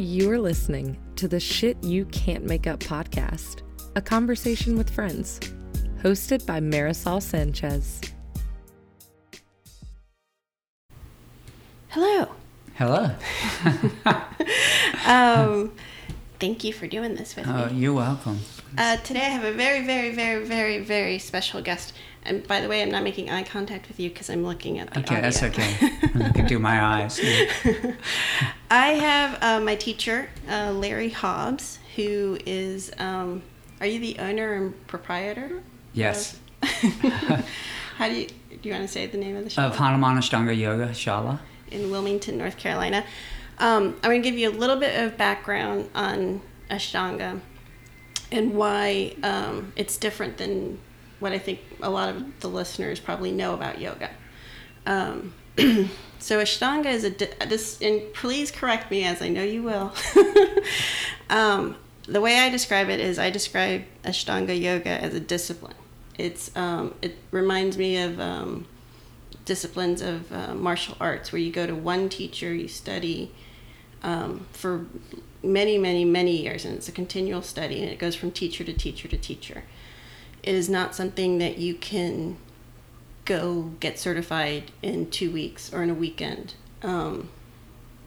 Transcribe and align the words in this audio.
You're 0.00 0.38
listening 0.38 0.96
to 1.16 1.26
the 1.26 1.40
Shit 1.40 1.82
You 1.82 2.04
Can't 2.06 2.44
Make 2.44 2.66
Up 2.68 2.78
podcast, 2.78 3.62
a 3.96 4.00
conversation 4.00 4.78
with 4.78 4.88
friends, 4.88 5.40
hosted 6.02 6.46
by 6.46 6.60
Marisol 6.60 7.20
Sanchez. 7.20 8.00
Hello. 11.88 12.28
Hello. 12.76 13.10
Um, 15.06 15.72
thank 16.38 16.62
you 16.64 16.72
for 16.74 16.86
doing 16.86 17.14
this 17.14 17.34
with 17.34 17.46
Oh, 17.48 17.52
me. 17.52 17.62
Oh, 17.64 17.72
you're 17.74 17.94
welcome. 17.94 18.40
Uh, 18.76 18.98
today 18.98 19.20
I 19.20 19.28
have 19.30 19.44
a 19.44 19.52
very, 19.52 19.86
very, 19.86 20.14
very, 20.14 20.44
very, 20.44 20.80
very 20.80 21.18
special 21.18 21.62
guest. 21.62 21.94
And 22.28 22.46
by 22.46 22.60
the 22.60 22.68
way, 22.68 22.82
I'm 22.82 22.90
not 22.90 23.02
making 23.02 23.30
eye 23.30 23.42
contact 23.42 23.88
with 23.88 23.98
you 23.98 24.10
because 24.10 24.28
I'm 24.28 24.44
looking 24.44 24.78
at 24.78 24.92
the 24.92 25.00
Okay, 25.00 25.20
that's 25.20 25.42
okay. 25.42 25.74
I 26.14 26.30
can 26.34 26.46
do 26.46 26.58
my 26.58 26.82
eyes. 26.84 27.18
I 28.70 28.88
have 28.88 29.38
uh, 29.42 29.60
my 29.64 29.74
teacher, 29.76 30.28
uh, 30.48 30.72
Larry 30.72 31.08
Hobbs, 31.08 31.78
who 31.96 32.38
is. 32.44 32.92
Um, 32.98 33.42
are 33.80 33.86
you 33.86 33.98
the 33.98 34.18
owner 34.18 34.54
and 34.54 34.86
proprietor? 34.86 35.62
Yes. 35.94 36.38
How 36.62 38.08
do 38.08 38.14
you 38.14 38.26
do? 38.26 38.34
You 38.68 38.72
want 38.72 38.86
to 38.86 38.88
say 38.88 39.06
the 39.06 39.16
name 39.16 39.36
of 39.36 39.44
the 39.44 39.50
show? 39.50 39.62
Of 39.62 39.76
Hanuman 39.76 40.18
Ashtanga 40.18 40.56
Yoga 40.56 40.88
Shala. 40.88 41.38
in 41.70 41.90
Wilmington, 41.90 42.36
North 42.36 42.58
Carolina. 42.58 43.04
Um, 43.58 43.96
I'm 44.02 44.10
going 44.10 44.22
to 44.22 44.30
give 44.30 44.38
you 44.38 44.50
a 44.50 44.52
little 44.52 44.76
bit 44.76 45.00
of 45.00 45.16
background 45.16 45.88
on 45.94 46.42
Ashtanga 46.70 47.40
and 48.30 48.54
why 48.54 49.14
um, 49.22 49.72
it's 49.76 49.96
different 49.96 50.36
than 50.36 50.78
what 51.20 51.32
I 51.32 51.38
think 51.38 51.60
a 51.82 51.90
lot 51.90 52.08
of 52.10 52.40
the 52.40 52.48
listeners 52.48 53.00
probably 53.00 53.32
know 53.32 53.54
about 53.54 53.80
yoga. 53.80 54.10
Um, 54.86 55.34
so 56.18 56.40
Ashtanga 56.40 56.86
is 56.86 57.04
a 57.04 57.10
this, 57.46 57.80
and 57.80 58.02
please 58.14 58.50
correct 58.50 58.90
me 58.90 59.04
as 59.04 59.20
I 59.22 59.28
know 59.28 59.42
you 59.42 59.62
will. 59.62 59.92
um, 61.30 61.76
the 62.06 62.20
way 62.20 62.38
I 62.38 62.48
describe 62.48 62.88
it 62.88 63.00
is 63.00 63.18
I 63.18 63.30
describe 63.30 63.82
Ashtanga 64.04 64.58
yoga 64.58 64.90
as 64.90 65.14
a 65.14 65.20
discipline. 65.20 65.74
It's 66.16 66.54
um, 66.56 66.94
it 67.02 67.16
reminds 67.30 67.76
me 67.76 67.98
of 67.98 68.18
um, 68.18 68.66
disciplines 69.44 70.00
of 70.00 70.32
uh, 70.32 70.54
martial 70.54 70.96
arts 71.00 71.32
where 71.32 71.40
you 71.40 71.50
go 71.52 71.66
to 71.66 71.74
one 71.74 72.08
teacher, 72.08 72.52
you 72.52 72.68
study 72.68 73.32
um, 74.02 74.46
for 74.52 74.86
many, 75.42 75.78
many, 75.78 76.04
many 76.04 76.42
years, 76.42 76.64
and 76.64 76.74
it's 76.76 76.88
a 76.88 76.92
continual 76.92 77.42
study, 77.42 77.82
and 77.82 77.90
it 77.90 77.98
goes 77.98 78.14
from 78.14 78.30
teacher 78.30 78.64
to 78.64 78.72
teacher 78.72 79.08
to 79.08 79.16
teacher. 79.16 79.64
It 80.42 80.54
is 80.54 80.68
not 80.68 80.94
something 80.94 81.38
that 81.38 81.58
you 81.58 81.74
can 81.74 82.36
go 83.24 83.72
get 83.80 83.98
certified 83.98 84.70
in 84.82 85.10
two 85.10 85.30
weeks 85.30 85.72
or 85.72 85.82
in 85.82 85.90
a 85.90 85.94
weekend. 85.94 86.54
Um, 86.82 87.28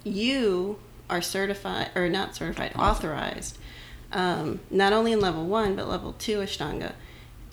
you 0.03 0.79
are 1.09 1.21
certified, 1.21 1.89
or 1.93 2.09
not 2.09 2.35
certified, 2.35 2.71
authorized, 2.75 3.57
um, 4.13 4.59
not 4.69 4.93
only 4.93 5.11
in 5.11 5.19
level 5.19 5.45
one, 5.45 5.75
but 5.75 5.87
level 5.87 6.13
two 6.13 6.37
Ashtanga. 6.39 6.93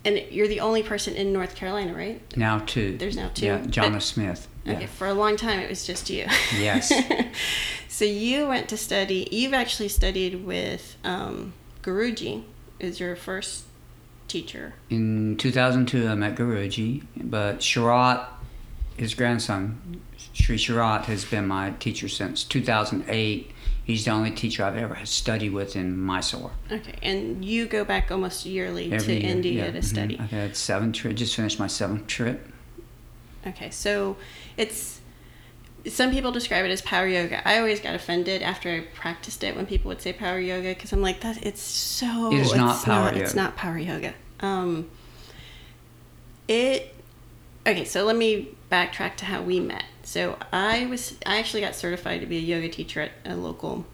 And 0.05 0.17
you're 0.31 0.49
the 0.49 0.61
only 0.61 0.83
person 0.83 1.15
in 1.15 1.33
North 1.33 1.57
Carolina, 1.57 1.93
right? 1.93 2.23
Now 2.37 2.61
two. 2.61 2.97
There's 2.97 3.17
now 3.17 3.31
two, 3.35 3.47
Yeah, 3.47 3.59
Jonna 3.61 3.95
but- 3.95 4.03
Smith. 4.03 4.49
Yeah. 4.65 4.75
Okay, 4.75 4.87
for 4.87 5.07
a 5.07 5.15
long 5.15 5.37
time 5.37 5.61
it 5.61 5.69
was 5.69 5.87
just 5.87 6.11
you. 6.11 6.27
Yes. 6.59 6.93
so 7.89 8.05
you 8.05 8.47
went 8.49 8.69
to 8.69 8.77
study. 8.77 9.27
You've 9.33 9.55
actually 9.55 9.89
studied 9.89 10.45
with 10.45 10.97
um, 11.05 11.55
Guruji. 11.83 12.45
Is 12.79 13.01
your 13.01 13.17
first 13.17 13.65
teacher? 14.29 14.75
In 14.91 15.37
2002, 15.37 16.07
I 16.09 16.15
met 16.15 16.37
Guruji, 16.37 17.05
but 17.17 17.59
Sharath, 17.59 18.27
his 18.97 19.15
grandson, 19.15 20.01
Sri 20.33 20.57
Sharath, 20.57 21.05
has 21.05 21.25
been 21.25 21.47
my 21.47 21.71
teacher 21.79 22.09
since 22.09 22.45
2008. 22.45 23.51
He's 23.85 24.05
the 24.05 24.11
only 24.11 24.31
teacher 24.31 24.65
I've 24.65 24.77
ever 24.77 24.99
studied 25.05 25.53
with 25.53 25.75
in 25.75 25.99
Mysore. 25.99 26.51
Okay, 26.71 26.95
and 27.03 27.43
you 27.43 27.67
go 27.67 27.85
back 27.85 28.11
almost 28.11 28.45
yearly 28.45 28.93
Every 28.93 29.07
to 29.07 29.13
year, 29.15 29.31
India 29.31 29.65
yeah, 29.65 29.71
to 29.71 29.79
mhm. 29.79 29.85
study. 29.85 30.19
I've 30.21 30.31
had 30.31 30.57
seven 30.57 30.93
trips. 30.93 31.19
Just 31.19 31.35
finished 31.35 31.59
my 31.59 31.69
seventh 31.69 32.07
trip. 32.07 32.47
Okay, 33.47 33.71
so 33.71 34.17
it's 34.59 35.01
some 35.89 36.11
people 36.11 36.33
describe 36.33 36.65
it 36.65 36.71
as 36.71 36.83
power 36.83 37.07
yoga. 37.07 37.47
I 37.47 37.59
always 37.59 37.81
got 37.81 37.95
offended 37.95 38.43
after 38.43 38.71
I 38.71 38.81
practiced 38.95 39.43
it 39.45 39.57
when 39.57 39.67
people 39.67 39.89
would 39.89 40.01
say 40.01 40.13
power 40.13 40.39
yoga 40.39 40.69
because 40.71 40.93
I'm 40.93 41.03
like 41.03 41.21
that. 41.21 41.45
It's 41.45 41.61
so. 41.61 42.33
It 42.33 42.41
is 42.41 42.55
not 42.55 42.77
it's 42.77 42.85
power 42.85 43.09
It's 43.09 43.19
yoga. 43.19 43.37
not 43.37 43.57
power 43.57 43.79
yoga. 43.79 44.15
Um. 44.41 44.91
It. 46.47 46.95
Okay, 47.67 47.85
so 47.85 48.05
let 48.05 48.17
me 48.17 48.49
backtrack 48.71 49.17
to 49.17 49.25
how 49.27 49.43
we 49.43 49.61
met. 49.61 49.85
So 50.03 50.39
I 50.53 50.87
was 50.87 51.17
I 51.27 51.39
actually 51.39 51.61
got 51.61 51.75
certified 51.75 52.21
to 52.21 52.27
be 52.27 52.39
a 52.39 52.41
yoga 52.41 52.69
teacher 52.69 53.03
at 53.03 53.11
a 53.25 53.37
local 53.37 53.85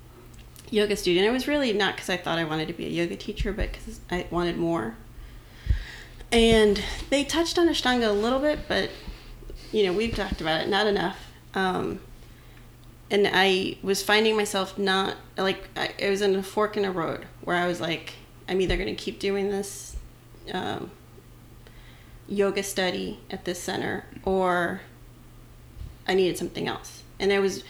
yoga 0.71 0.97
studio. 0.97 1.23
And 1.23 1.29
it 1.29 1.33
was 1.33 1.49
really 1.49 1.73
not 1.73 1.95
because 1.95 2.11
I 2.11 2.17
thought 2.17 2.39
I 2.39 2.45
wanted 2.45 2.69
to 2.69 2.75
be 2.75 2.87
a 2.87 2.91
yoga 2.91 3.17
teacher, 3.17 3.53
but 3.53 3.73
because 3.73 4.01
I 4.11 4.27
wanted 4.31 4.57
more. 4.57 4.97
And 6.31 6.83
they 7.11 7.25
touched 7.25 7.59
on 7.59 7.69
Ashtanga 7.69 8.09
a 8.09 8.13
little 8.13 8.41
bit, 8.41 8.61
but 8.69 8.91
you 9.73 9.85
know, 9.85 9.93
we've 9.93 10.15
talked 10.15 10.41
about 10.41 10.61
it, 10.61 10.69
not 10.69 10.87
enough. 10.87 11.33
Um, 11.55 12.01
and 13.11 13.29
I 13.33 13.77
was 13.83 14.03
finding 14.03 14.37
myself 14.37 14.79
not 14.79 15.17
like 15.37 15.69
I, 15.77 15.91
it 15.99 16.11
was 16.11 16.21
in 16.23 16.35
a 16.35 16.43
fork 16.43 16.77
in 16.77 16.85
a 16.85 16.91
road 16.91 17.27
where 17.43 17.57
I 17.57 17.67
was 17.67 17.81
like, 17.81 18.15
I'm 18.49 18.61
either 18.61 18.77
going 18.77 18.89
to 18.89 18.95
keep 18.95 19.19
doing 19.19 19.51
this 19.51 19.97
um, 20.53 20.91
yoga 22.29 22.63
study 22.63 23.21
at 23.31 23.45
this 23.45 23.63
center 23.63 24.05
or 24.25 24.81
I 26.09 26.15
needed 26.15 26.39
something 26.39 26.67
else. 26.67 27.03
And 27.19 27.33
I 27.33 27.39
was, 27.39 27.63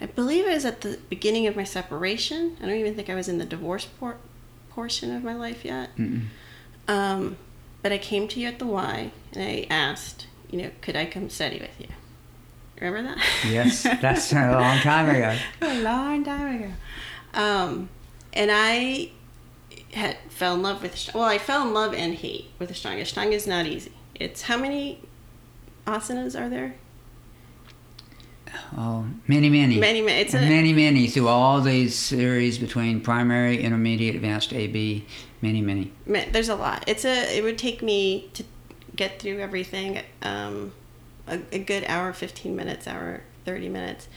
I 0.00 0.06
believe 0.06 0.46
it 0.46 0.52
was 0.52 0.64
at 0.64 0.82
the 0.82 0.98
beginning 1.08 1.46
of 1.46 1.56
my 1.56 1.64
separation. 1.64 2.56
I 2.60 2.66
don't 2.66 2.76
even 2.76 2.94
think 2.94 3.08
I 3.08 3.14
was 3.14 3.28
in 3.28 3.38
the 3.38 3.46
divorce 3.46 3.86
por- 3.86 4.18
portion 4.70 5.14
of 5.14 5.24
my 5.24 5.34
life 5.34 5.64
yet. 5.64 5.90
Um, 6.88 7.36
but 7.82 7.92
I 7.92 7.98
came 7.98 8.28
to 8.28 8.40
you 8.40 8.48
at 8.48 8.58
the 8.58 8.66
Y 8.66 9.10
and 9.32 9.42
I 9.42 9.66
asked, 9.70 10.26
you 10.50 10.60
know, 10.62 10.70
could 10.80 10.96
I 10.96 11.06
come 11.06 11.30
study 11.30 11.58
with 11.60 11.80
you? 11.80 11.88
Remember 12.82 13.14
that? 13.14 13.24
Yes, 13.48 13.84
that's 13.84 14.32
a 14.32 14.50
long 14.50 14.78
time 14.78 15.08
ago. 15.08 15.38
a 15.62 15.82
long 15.82 16.24
time 16.24 16.62
ago. 16.62 16.72
Um, 17.32 17.88
and 18.32 18.50
I 18.50 19.12
had 19.92 20.16
fell 20.28 20.54
in 20.54 20.62
love 20.62 20.82
with 20.82 21.10
Well, 21.14 21.22
I 21.22 21.38
fell 21.38 21.62
in 21.62 21.74
love 21.74 21.94
and 21.94 22.14
hate 22.14 22.46
with 22.58 22.72
Ashtanga. 22.72 23.02
Ashtanga 23.02 23.32
is 23.32 23.46
not 23.46 23.66
easy. 23.66 23.92
It's 24.16 24.42
how 24.42 24.56
many 24.58 25.00
asanas 25.86 26.38
are 26.38 26.48
there? 26.48 26.74
Oh, 28.76 29.06
many, 29.28 29.48
many. 29.48 29.78
Many, 29.78 30.02
many. 30.02 30.20
It's 30.20 30.34
a- 30.34 30.40
many, 30.40 30.72
many 30.72 31.06
through 31.06 31.28
all 31.28 31.60
these 31.60 31.94
series 31.96 32.58
between 32.58 33.00
primary, 33.00 33.62
intermediate, 33.62 34.16
advanced 34.16 34.52
AB. 34.52 35.06
Many, 35.40 35.60
many. 35.60 35.92
There's 36.06 36.48
a 36.48 36.56
lot. 36.56 36.82
It's 36.88 37.04
a. 37.04 37.36
It 37.36 37.44
would 37.44 37.58
take 37.58 37.80
me 37.80 38.28
to 38.34 38.42
get 38.96 39.20
through 39.20 39.38
everything. 39.38 40.02
Um, 40.22 40.72
a, 41.26 41.40
a 41.52 41.58
good 41.58 41.84
hour, 41.86 42.12
fifteen 42.12 42.56
minutes, 42.56 42.86
hour, 42.86 43.22
thirty 43.44 43.68
minutes. 43.68 44.08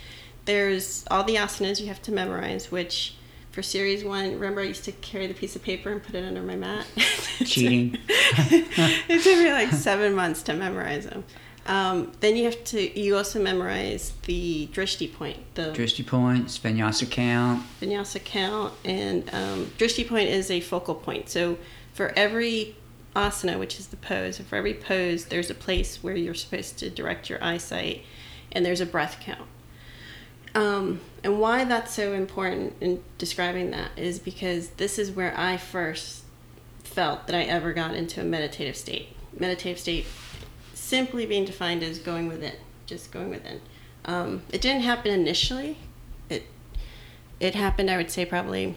There's 0.46 1.06
all 1.10 1.24
the 1.24 1.36
asanas 1.36 1.80
you 1.82 1.88
have 1.88 2.02
to 2.04 2.12
memorize, 2.12 2.72
which 2.72 3.16
for 3.52 3.64
series 3.64 4.04
one, 4.04 4.34
remember 4.34 4.60
I 4.62 4.66
used 4.66 4.84
to 4.84 4.92
carry 4.92 5.28
the 5.28 5.34
piece 5.34 5.56
of 5.56 5.64
paper 5.64 5.90
and 5.90 6.04
put 6.04 6.14
it 6.14 6.26
under 6.26 6.42
my 6.42 6.58
mat. 6.58 6.86
Cheating. 7.46 7.98
it 8.10 9.24
took 9.24 9.38
me 9.38 9.52
like 9.52 9.72
seven 9.72 10.14
months 10.14 10.44
to 10.44 10.54
memorize 10.54 11.06
them. 11.06 11.24
Um, 11.66 12.12
then 12.20 12.36
you 12.36 12.44
have 12.44 12.64
to. 12.66 13.00
You 13.00 13.16
also 13.16 13.42
memorize 13.42 14.12
the 14.24 14.68
drishti 14.74 15.12
point, 15.12 15.38
the 15.56 15.72
Drishti 15.74 16.06
points, 16.06 16.60
vinyasa 16.60 17.10
count. 17.10 17.64
vinyasa 17.82 18.24
count 18.24 18.74
and 18.84 19.28
um, 19.34 19.66
drishti 19.78 20.08
point 20.08 20.30
is 20.30 20.52
a 20.52 20.60
focal 20.60 20.94
point 20.94 21.28
so 21.30 21.58
for 21.94 22.12
every 22.16 22.76
asana 23.16 23.58
which 23.60 23.80
is 23.80 23.88
the 23.88 23.98
pose. 23.98 24.38
For 24.38 24.56
every 24.56 24.74
pose 24.74 25.26
there's 25.26 25.50
a 25.50 25.56
place 25.56 26.04
where 26.04 26.16
you're 26.16 26.34
supposed 26.34 26.78
to 26.80 26.90
direct 26.90 27.30
your 27.30 27.44
eyesight 27.44 28.04
and 28.52 28.66
there's 28.66 28.82
a 28.82 28.86
breath 28.86 29.18
count. 29.22 29.48
Um, 30.54 31.02
and 31.24 31.40
why 31.40 31.66
that's 31.66 31.94
so 31.94 32.14
important 32.14 32.76
in 32.80 33.04
describing 33.18 33.72
that 33.72 33.92
is 33.98 34.20
because 34.20 34.70
this 34.70 34.98
is 34.98 35.12
where 35.12 35.38
i 35.38 35.58
first 35.58 36.24
felt 36.84 37.28
that 37.28 37.36
i 37.36 37.44
ever 37.44 37.74
got 37.74 37.94
into 37.94 38.22
a 38.22 38.24
meditative 38.24 38.78
state. 38.78 39.10
Meditative 39.38 39.80
state 39.80 40.06
simply 40.74 41.26
being 41.26 41.46
defined 41.46 41.84
as 41.84 42.00
going 42.00 42.28
within 42.28 42.54
just 42.86 43.12
going 43.12 43.30
within. 43.30 43.60
Um, 44.06 44.44
it 44.52 44.62
didn't 44.62 44.84
happen 44.84 45.12
initially. 45.12 45.78
It 46.30 46.44
it 47.40 47.56
happened 47.56 47.90
i 47.90 47.98
would 47.98 48.12
say 48.12 48.26
probably 48.26 48.76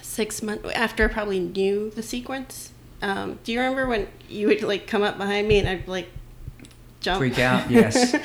six 0.00 0.42
months 0.42 0.68
after 0.74 1.08
i 1.08 1.12
probably 1.12 1.40
knew 1.40 1.90
the 1.90 2.02
sequence 2.02 2.70
um, 3.04 3.38
do 3.44 3.52
you 3.52 3.60
remember 3.60 3.86
when 3.86 4.08
you 4.28 4.48
would 4.48 4.62
like 4.62 4.86
come 4.86 5.02
up 5.02 5.18
behind 5.18 5.46
me 5.46 5.58
and 5.58 5.68
i'd 5.68 5.88
like 5.88 6.08
jump 7.00 7.18
Freak 7.18 7.38
out, 7.38 7.70
yes. 7.70 8.16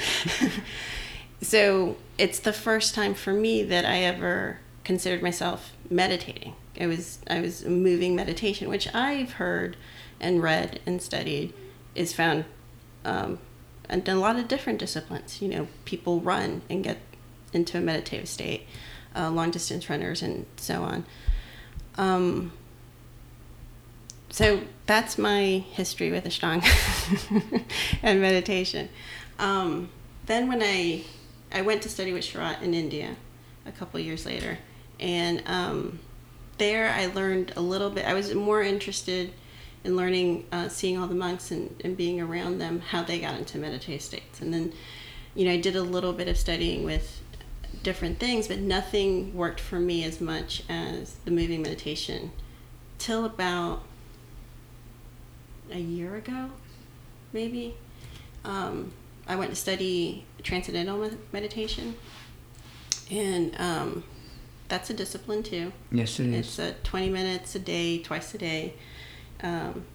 so 1.41 1.97
it's 2.17 2.39
the 2.39 2.53
first 2.53 2.95
time 2.95 3.13
for 3.13 3.33
me 3.33 3.63
that 3.63 3.85
i 3.85 3.99
ever 3.99 4.59
considered 4.83 5.21
myself 5.21 5.73
meditating 5.89 6.55
I 6.79 6.87
was 6.87 7.19
i 7.29 7.41
was 7.41 7.65
moving 7.65 8.15
meditation 8.15 8.69
which 8.69 8.93
i've 8.95 9.33
heard 9.33 9.75
and 10.19 10.41
read 10.41 10.79
and 10.85 11.01
studied 11.01 11.53
is 11.93 12.13
found 12.13 12.45
um, 13.03 13.39
and 13.89 14.07
in 14.07 14.17
a 14.17 14.19
lot 14.19 14.37
of 14.37 14.47
different 14.47 14.79
disciplines 14.79 15.41
you 15.41 15.49
know 15.49 15.67
people 15.85 16.21
run 16.21 16.61
and 16.69 16.83
get 16.83 16.99
into 17.53 17.77
a 17.77 17.81
meditative 17.81 18.27
state, 18.27 18.65
uh, 19.15 19.29
long 19.29 19.51
distance 19.51 19.89
runners, 19.89 20.21
and 20.21 20.45
so 20.57 20.83
on. 20.83 21.05
Um, 21.95 22.51
so 24.29 24.61
that's 24.85 25.17
my 25.17 25.63
history 25.71 26.11
with 26.11 26.25
Ashtanga 26.25 27.63
and 28.03 28.21
meditation. 28.21 28.89
Um, 29.37 29.89
then 30.25 30.47
when 30.47 30.61
I 30.61 31.03
I 31.51 31.61
went 31.61 31.81
to 31.83 31.89
study 31.89 32.13
with 32.13 32.23
Sharath 32.23 32.61
in 32.61 32.73
India 32.73 33.15
a 33.65 33.71
couple 33.71 33.99
years 33.99 34.25
later, 34.25 34.59
and 34.99 35.41
um, 35.47 35.99
there 36.57 36.89
I 36.89 37.07
learned 37.07 37.53
a 37.55 37.61
little 37.61 37.89
bit. 37.89 38.05
I 38.05 38.13
was 38.13 38.33
more 38.35 38.61
interested 38.61 39.33
in 39.83 39.95
learning, 39.95 40.45
uh, 40.51 40.67
seeing 40.67 40.97
all 40.97 41.07
the 41.07 41.15
monks 41.15 41.51
and, 41.51 41.73
and 41.83 41.95
being 41.95 42.19
around 42.21 42.59
them, 42.59 42.81
how 42.81 43.03
they 43.03 43.19
got 43.19 43.37
into 43.39 43.57
meditative 43.57 44.01
states. 44.01 44.41
And 44.41 44.53
then, 44.53 44.73
you 45.33 45.45
know, 45.45 45.51
I 45.51 45.57
did 45.57 45.75
a 45.75 45.81
little 45.81 46.13
bit 46.13 46.27
of 46.27 46.37
studying 46.37 46.83
with 46.83 47.21
different 47.81 48.19
things, 48.19 48.47
but 48.47 48.59
nothing 48.59 49.33
worked 49.33 49.59
for 49.59 49.79
me 49.79 50.03
as 50.03 50.19
much 50.19 50.63
as 50.67 51.13
the 51.25 51.31
moving 51.31 51.61
meditation 51.61 52.31
till 52.97 53.23
about 53.23 53.83
a 55.71 55.80
year 55.80 56.16
ago, 56.16 56.50
maybe. 57.33 57.75
Um, 58.45 58.94
I 59.27 59.36
went 59.36 59.51
to 59.51 59.56
study 59.56 60.25
transcendental 60.42 61.12
meditation, 61.31 61.95
and 63.12 63.56
um, 63.60 64.04
that's 64.68 64.89
a 64.89 64.94
discipline 64.94 65.44
too. 65.44 65.74
Yes, 65.92 66.19
it 66.19 66.27
is. 66.27 66.48
It's 66.48 66.60
a 66.60 66.74
20 66.83 67.10
minutes 67.10 67.56
a 67.56 67.60
day, 67.60 68.00
twice 68.00 68.33
a 68.33 68.38
day. 68.38 68.74
Um, 69.42 69.86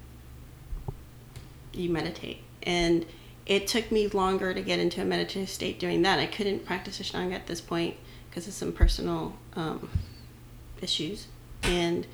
you 1.72 1.90
meditate. 1.90 2.38
And 2.62 3.04
it 3.46 3.66
took 3.66 3.90
me 3.92 4.08
longer 4.08 4.54
to 4.54 4.62
get 4.62 4.78
into 4.78 5.02
a 5.02 5.04
meditative 5.04 5.50
state 5.50 5.78
doing 5.78 6.02
that. 6.02 6.18
I 6.18 6.26
couldn't 6.26 6.64
practice 6.64 7.00
Ashtanga 7.00 7.34
at 7.34 7.46
this 7.46 7.60
point 7.60 7.96
because 8.28 8.48
of 8.48 8.54
some 8.54 8.72
personal 8.72 9.34
um, 9.54 9.90
issues. 10.80 11.26
And 11.62 12.06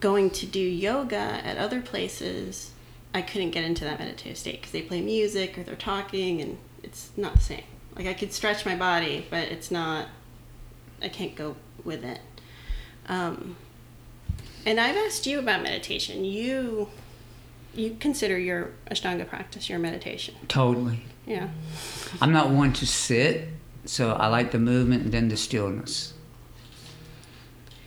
going 0.00 0.30
to 0.30 0.46
do 0.46 0.60
yoga 0.60 1.16
at 1.16 1.56
other 1.56 1.80
places, 1.80 2.72
I 3.12 3.22
couldn't 3.22 3.50
get 3.50 3.64
into 3.64 3.84
that 3.84 3.98
meditative 3.98 4.38
state 4.38 4.60
because 4.60 4.72
they 4.72 4.82
play 4.82 5.00
music 5.00 5.58
or 5.58 5.62
they're 5.62 5.76
talking 5.76 6.40
and 6.40 6.58
it's 6.82 7.10
not 7.16 7.34
the 7.34 7.40
same. 7.40 7.64
Like 7.96 8.06
I 8.06 8.14
could 8.14 8.32
stretch 8.32 8.66
my 8.66 8.76
body, 8.76 9.26
but 9.30 9.48
it's 9.48 9.70
not 9.70 10.08
I 11.02 11.08
can't 11.08 11.36
go 11.36 11.56
with 11.84 12.02
it. 12.04 12.20
Um, 13.06 13.56
and 14.64 14.80
I've 14.80 14.96
asked 14.96 15.26
you 15.26 15.38
about 15.38 15.62
meditation. 15.62 16.24
You 16.24 16.88
you 17.74 17.96
consider 18.00 18.38
your 18.38 18.70
Ashtanga 18.90 19.28
practice 19.28 19.68
your 19.68 19.78
meditation. 19.78 20.34
Totally. 20.48 21.00
Yeah. 21.26 21.48
I'm 22.20 22.32
not 22.32 22.50
one 22.50 22.72
to 22.74 22.86
sit, 22.86 23.48
so 23.84 24.12
I 24.12 24.28
like 24.28 24.52
the 24.52 24.58
movement 24.58 25.04
and 25.04 25.12
then 25.12 25.28
the 25.28 25.36
stillness. 25.36 26.13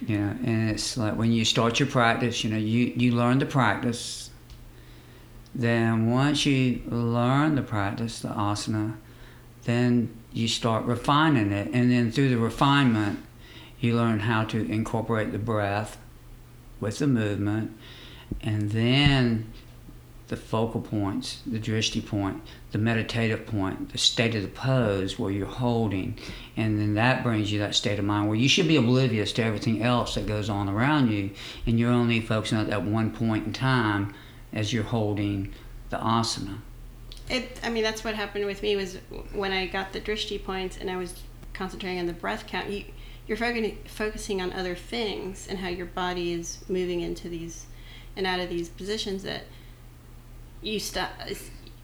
Know, 0.01 0.35
and 0.43 0.69
it's 0.69 0.95
like 0.97 1.15
when 1.15 1.31
you 1.31 1.43
start 1.43 1.79
your 1.79 1.89
practice, 1.89 2.43
you 2.43 2.49
know, 2.49 2.57
you, 2.57 2.93
you 2.95 3.13
learn 3.13 3.39
the 3.39 3.45
practice. 3.45 4.29
Then 5.55 6.11
once 6.11 6.45
you 6.45 6.83
learn 6.87 7.55
the 7.55 7.63
practice, 7.63 8.19
the 8.19 8.29
asana, 8.29 8.95
then 9.63 10.15
you 10.31 10.47
start 10.47 10.85
refining 10.85 11.51
it. 11.51 11.71
And 11.73 11.91
then 11.91 12.11
through 12.11 12.29
the 12.29 12.37
refinement, 12.37 13.19
you 13.79 13.95
learn 13.95 14.19
how 14.19 14.43
to 14.45 14.71
incorporate 14.71 15.31
the 15.31 15.39
breath 15.39 15.97
with 16.79 16.99
the 16.99 17.07
movement. 17.07 17.75
And 18.41 18.71
then 18.71 19.51
the 20.27 20.35
focal 20.35 20.81
points, 20.81 21.41
the 21.45 21.59
drishti 21.59 22.05
point, 22.05 22.41
the 22.71 22.77
meditative 22.77 23.45
point, 23.45 23.91
the 23.91 23.97
state 23.97 24.35
of 24.35 24.41
the 24.41 24.47
pose 24.49 25.17
where 25.17 25.31
you're 25.31 25.45
holding. 25.47 26.17
And 26.57 26.77
then 26.79 26.95
that 26.95 27.23
brings 27.23 27.51
you 27.51 27.59
that 27.59 27.75
state 27.75 27.97
of 27.97 28.05
mind 28.05 28.27
where 28.27 28.37
you 28.37 28.49
should 28.49 28.67
be 28.67 28.75
oblivious 28.75 29.31
to 29.33 29.43
everything 29.43 29.81
else 29.81 30.15
that 30.15 30.27
goes 30.27 30.49
on 30.49 30.67
around 30.67 31.11
you. 31.11 31.31
And 31.65 31.79
you're 31.79 31.91
only 31.91 32.19
focusing 32.19 32.57
on 32.57 32.69
that 32.69 32.83
one 32.83 33.11
point 33.11 33.47
in 33.47 33.53
time 33.53 34.13
as 34.51 34.73
you're 34.73 34.83
holding 34.83 35.53
the 35.89 35.97
asana. 35.97 36.57
It, 37.29 37.59
I 37.63 37.69
mean, 37.69 37.83
that's 37.83 38.03
what 38.03 38.15
happened 38.15 38.45
with 38.45 38.61
me 38.61 38.75
was 38.75 38.97
when 39.33 39.51
I 39.51 39.67
got 39.67 39.93
the 39.93 39.99
drishti 40.01 40.43
points 40.43 40.77
and 40.77 40.89
I 40.89 40.97
was 40.97 41.21
concentrating 41.53 41.99
on 41.99 42.05
the 42.05 42.13
breath 42.13 42.47
count. 42.47 42.69
You, 42.69 42.83
you're 43.27 43.37
focusing 43.85 44.41
on 44.41 44.53
other 44.53 44.75
things 44.75 45.47
and 45.49 45.59
how 45.59 45.67
your 45.67 45.85
body 45.85 46.33
is 46.33 46.63
moving 46.69 47.01
into 47.01 47.27
these 47.27 47.65
and 48.15 48.25
out 48.25 48.39
of 48.39 48.49
these 48.49 48.69
positions 48.69 49.23
that 49.23 49.43
you 50.61 50.79
stop. 50.79 51.11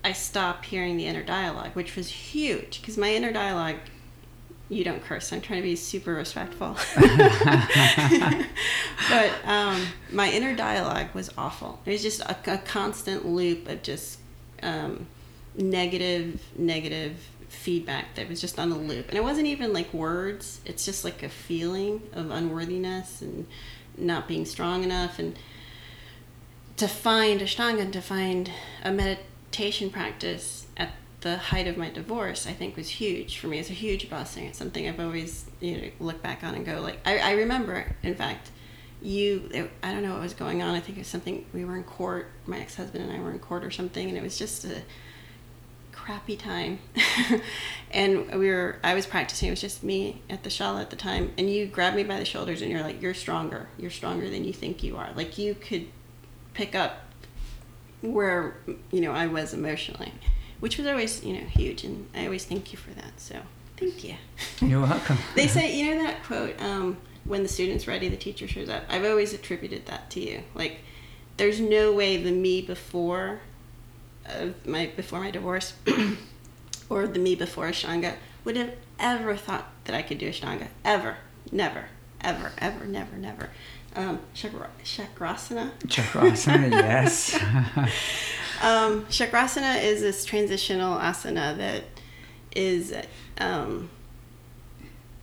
I 0.04 0.12
stop 0.12 0.66
hearing 0.66 0.98
the 0.98 1.06
inner 1.06 1.24
dialogue, 1.24 1.72
which 1.74 1.96
was 1.96 2.10
huge 2.10 2.82
because 2.82 2.98
my 2.98 3.14
inner 3.14 3.32
dialogue. 3.32 3.78
You 4.70 4.84
don't 4.84 5.04
curse. 5.04 5.32
I'm 5.32 5.42
trying 5.42 5.62
to 5.62 5.68
be 5.68 5.76
super 5.76 6.14
respectful. 6.14 6.76
but 6.96 7.06
um, 9.46 9.86
my 10.12 10.32
inner 10.32 10.56
dialogue 10.56 11.14
was 11.14 11.30
awful. 11.38 11.80
It 11.86 11.92
was 11.92 12.02
just 12.02 12.22
a, 12.22 12.36
a 12.48 12.58
constant 12.58 13.26
loop 13.26 13.68
of 13.68 13.84
just 13.84 14.20
um, 14.64 15.06
negative, 15.56 16.42
negative 16.58 17.30
feedback 17.50 18.16
that 18.16 18.28
was 18.28 18.42
just 18.42 18.60
on 18.60 18.72
a 18.72 18.78
loop. 18.78 19.10
And 19.10 19.18
it 19.18 19.24
wasn't 19.24 19.48
even 19.48 19.74
like 19.74 19.94
words, 19.94 20.60
it's 20.66 20.86
just 20.86 21.04
like 21.04 21.24
a 21.24 21.30
feeling 21.30 22.02
of 22.14 22.32
unworthiness 22.32 23.22
and 23.22 23.46
not 23.98 24.28
being 24.28 24.46
strong 24.46 24.84
enough. 24.84 25.20
And 25.20 25.38
to 26.78 26.88
find 26.88 27.42
Ashtanga, 27.42 27.92
to 27.92 28.02
find 28.02 28.52
a 28.84 28.92
meditation 28.92 29.90
practice 29.90 30.68
at 30.76 30.92
the 31.22 31.38
height 31.38 31.68
of 31.68 31.78
my 31.78 31.90
divorce, 31.90 32.46
I 32.46 32.54
think 32.54 32.76
was 32.76 32.90
huge 32.90 33.38
for 33.38 33.48
me. 33.48 33.60
It's 33.60 33.70
a 33.70 33.74
huge 33.74 34.10
blessing. 34.10 34.46
It's 34.46 34.58
something 34.58 34.88
I've 34.88 35.00
always, 35.00 35.46
you 35.60 35.78
know, 35.78 35.88
look 36.00 36.22
back 36.22 36.44
on 36.44 36.56
and 36.56 36.66
go 36.66 36.82
like, 36.82 37.00
I, 37.06 37.20
I 37.20 37.32
remember, 37.34 37.96
in 38.04 38.16
fact, 38.16 38.52
you, 39.02 39.50
it, 39.54 39.72
I 39.82 39.92
don't 39.94 40.04
know 40.04 40.14
what 40.14 40.22
was 40.22 40.34
going 40.34 40.62
on. 40.62 40.76
I 40.76 40.80
think 40.80 40.98
it 40.98 41.02
was 41.02 41.08
something, 41.08 41.46
we 41.54 41.64
were 41.66 41.78
in 41.78 41.84
court, 41.84 42.30
my 42.46 42.60
ex-husband 42.60 43.04
and 43.04 43.14
I 43.14 43.22
were 43.22 43.32
in 43.32 43.40
court 43.40 43.64
or 43.64 43.72
something, 43.72 44.08
and 44.10 44.18
it 44.18 44.24
was 44.24 44.38
just 44.38 44.66
a, 44.66 44.82
crappy 46.04 46.36
time. 46.36 46.80
and 47.92 48.30
we 48.38 48.50
were, 48.50 48.78
I 48.84 48.94
was 48.94 49.06
practicing. 49.06 49.48
It 49.48 49.52
was 49.52 49.62
just 49.62 49.84
me 49.84 50.22
at 50.30 50.44
the 50.44 50.50
shala 50.50 50.82
at 50.82 50.90
the 50.90 50.98
time. 50.98 51.32
And 51.38 51.50
you 51.50 51.66
grabbed 51.66 51.96
me 51.96 52.04
by 52.04 52.20
the 52.20 52.26
shoulders 52.26 52.62
and 52.62 52.70
you're 52.70 52.82
like, 52.82 53.02
you're 53.02 53.14
stronger. 53.14 53.70
You're 53.78 53.92
stronger 53.92 54.30
than 54.30 54.44
you 54.44 54.52
think 54.52 54.84
you 54.84 54.98
are. 54.98 55.12
Like 55.16 55.38
you 55.38 55.56
could 55.56 55.88
pick 56.54 56.76
up 56.76 57.00
where, 58.02 58.58
you 58.92 59.02
know, 59.02 59.12
I 59.12 59.28
was 59.28 59.54
emotionally, 59.54 60.14
which 60.60 60.78
was 60.78 60.88
always, 60.88 61.24
you 61.24 61.34
know, 61.34 61.46
huge. 61.48 61.84
And 61.84 62.08
I 62.16 62.26
always 62.26 62.46
thank 62.46 62.72
you 62.72 62.78
for 62.78 62.92
that. 62.92 63.20
So 63.20 63.36
thank 63.78 64.04
you. 64.04 64.16
You're 64.62 64.82
welcome. 64.82 65.18
they 65.36 65.48
say, 65.48 65.78
you 65.78 65.96
know, 65.96 66.04
that 66.04 66.24
quote, 66.24 66.62
um, 66.62 66.98
when 67.26 67.44
the 67.44 67.50
student's 67.50 67.88
ready, 67.88 68.10
the 68.10 68.18
teacher 68.18 68.48
shows 68.48 68.70
up. 68.70 68.84
I've 68.90 69.06
always 69.06 69.34
attributed 69.34 69.86
that 69.86 70.10
to 70.12 70.20
you. 70.20 70.44
Like, 70.54 70.80
there's 71.38 71.60
no 71.60 71.92
way 71.94 72.22
the 72.22 72.32
me 72.32 72.62
before 72.62 73.40
of 74.26 74.66
my 74.66 74.90
before 74.96 75.20
my 75.20 75.32
divorce 75.32 75.74
or 76.90 77.08
the 77.08 77.20
me 77.20 77.36
before 77.36 77.68
Ashtanga 77.68 78.16
would 78.46 78.56
have 78.56 78.74
ever 79.00 79.36
thought 79.36 79.66
that 79.86 79.96
I 79.96 80.02
could 80.02 80.18
do 80.18 80.30
Ashtanga. 80.30 80.68
Ever. 80.86 81.18
Never. 81.52 81.86
Ever. 82.22 82.52
Ever. 82.58 82.86
Never. 82.86 83.18
Never. 83.18 83.50
Um, 83.96 84.20
chakra, 84.34 84.70
chakrasana. 84.84 85.72
Chakrasana, 85.86 86.72
yes. 86.72 87.36
um, 88.62 89.06
chakrasana 89.06 89.84
is 89.84 90.02
this 90.02 90.26
transitional 90.26 90.98
asana 90.98 91.56
that 91.58 91.84
is, 92.56 92.94
um, 93.38 93.90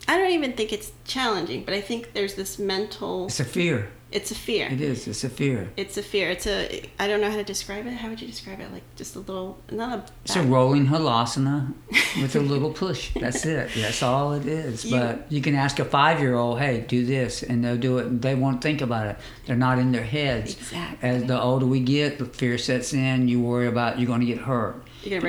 I 0.07 0.17
don't 0.17 0.31
even 0.33 0.53
think 0.53 0.73
it's 0.73 0.93
challenging, 1.05 1.65
but 1.65 1.75
I 1.75 1.81
think 1.81 2.13
there's 2.13 2.35
this 2.35 2.59
mental. 2.59 3.27
It's 3.27 3.41
a 3.41 3.45
fear. 3.45 3.91
It's 4.13 4.31
a 4.31 4.35
fear. 4.35 4.69
It 4.71 4.81
is. 4.81 5.07
It's 5.07 5.23
a 5.23 5.29
fear. 5.29 5.71
It's 5.77 5.97
a 5.97 6.03
fear. 6.03 6.31
It's 6.31 6.47
a. 6.47 6.91
I 6.99 7.07
don't 7.07 7.21
know 7.21 7.31
how 7.31 7.37
to 7.37 7.45
describe 7.45 7.87
it. 7.87 7.93
How 7.93 8.09
would 8.09 8.21
you 8.21 8.27
describe 8.27 8.61
it? 8.61 8.73
Like 8.73 8.83
just 8.97 9.15
a 9.15 9.21
little, 9.21 9.59
not 9.71 9.99
a. 9.99 10.13
It's 10.25 10.37
a 10.37 10.43
rolling 10.43 10.87
halasana 10.87 11.73
with 12.21 12.35
a 12.35 12.41
little 12.41 12.73
push. 12.73 13.13
That's 13.15 13.47
it. 13.47 13.71
That's 13.77 14.03
all 14.03 14.33
it 14.33 14.47
is. 14.47 14.85
You, 14.85 14.99
but 14.99 15.31
you 15.31 15.41
can 15.41 15.55
ask 15.55 15.79
a 15.79 15.85
five-year-old, 15.85 16.59
"Hey, 16.59 16.81
do 16.81 17.07
this," 17.07 17.45
and 17.45 17.65
they'll 17.65 17.77
do 17.77 17.99
it. 17.99 18.21
They 18.21 18.35
won't 18.35 18.61
think 18.61 18.81
about 18.81 19.07
it. 19.07 19.17
They're 19.47 19.57
not 19.57 19.79
in 19.79 19.93
their 19.93 20.05
heads. 20.05 20.55
Exactly. 20.55 21.09
As 21.09 21.25
the 21.25 21.41
older 21.41 21.67
we 21.67 21.81
get, 21.81 22.19
the 22.19 22.25
fear 22.27 22.59
sets 22.59 22.93
in. 22.93 23.29
You 23.29 23.41
worry 23.41 23.69
about 23.69 23.99
you're 23.99 24.09
going 24.09 24.21
to 24.21 24.27
get 24.27 24.39
hurt. 24.39 24.83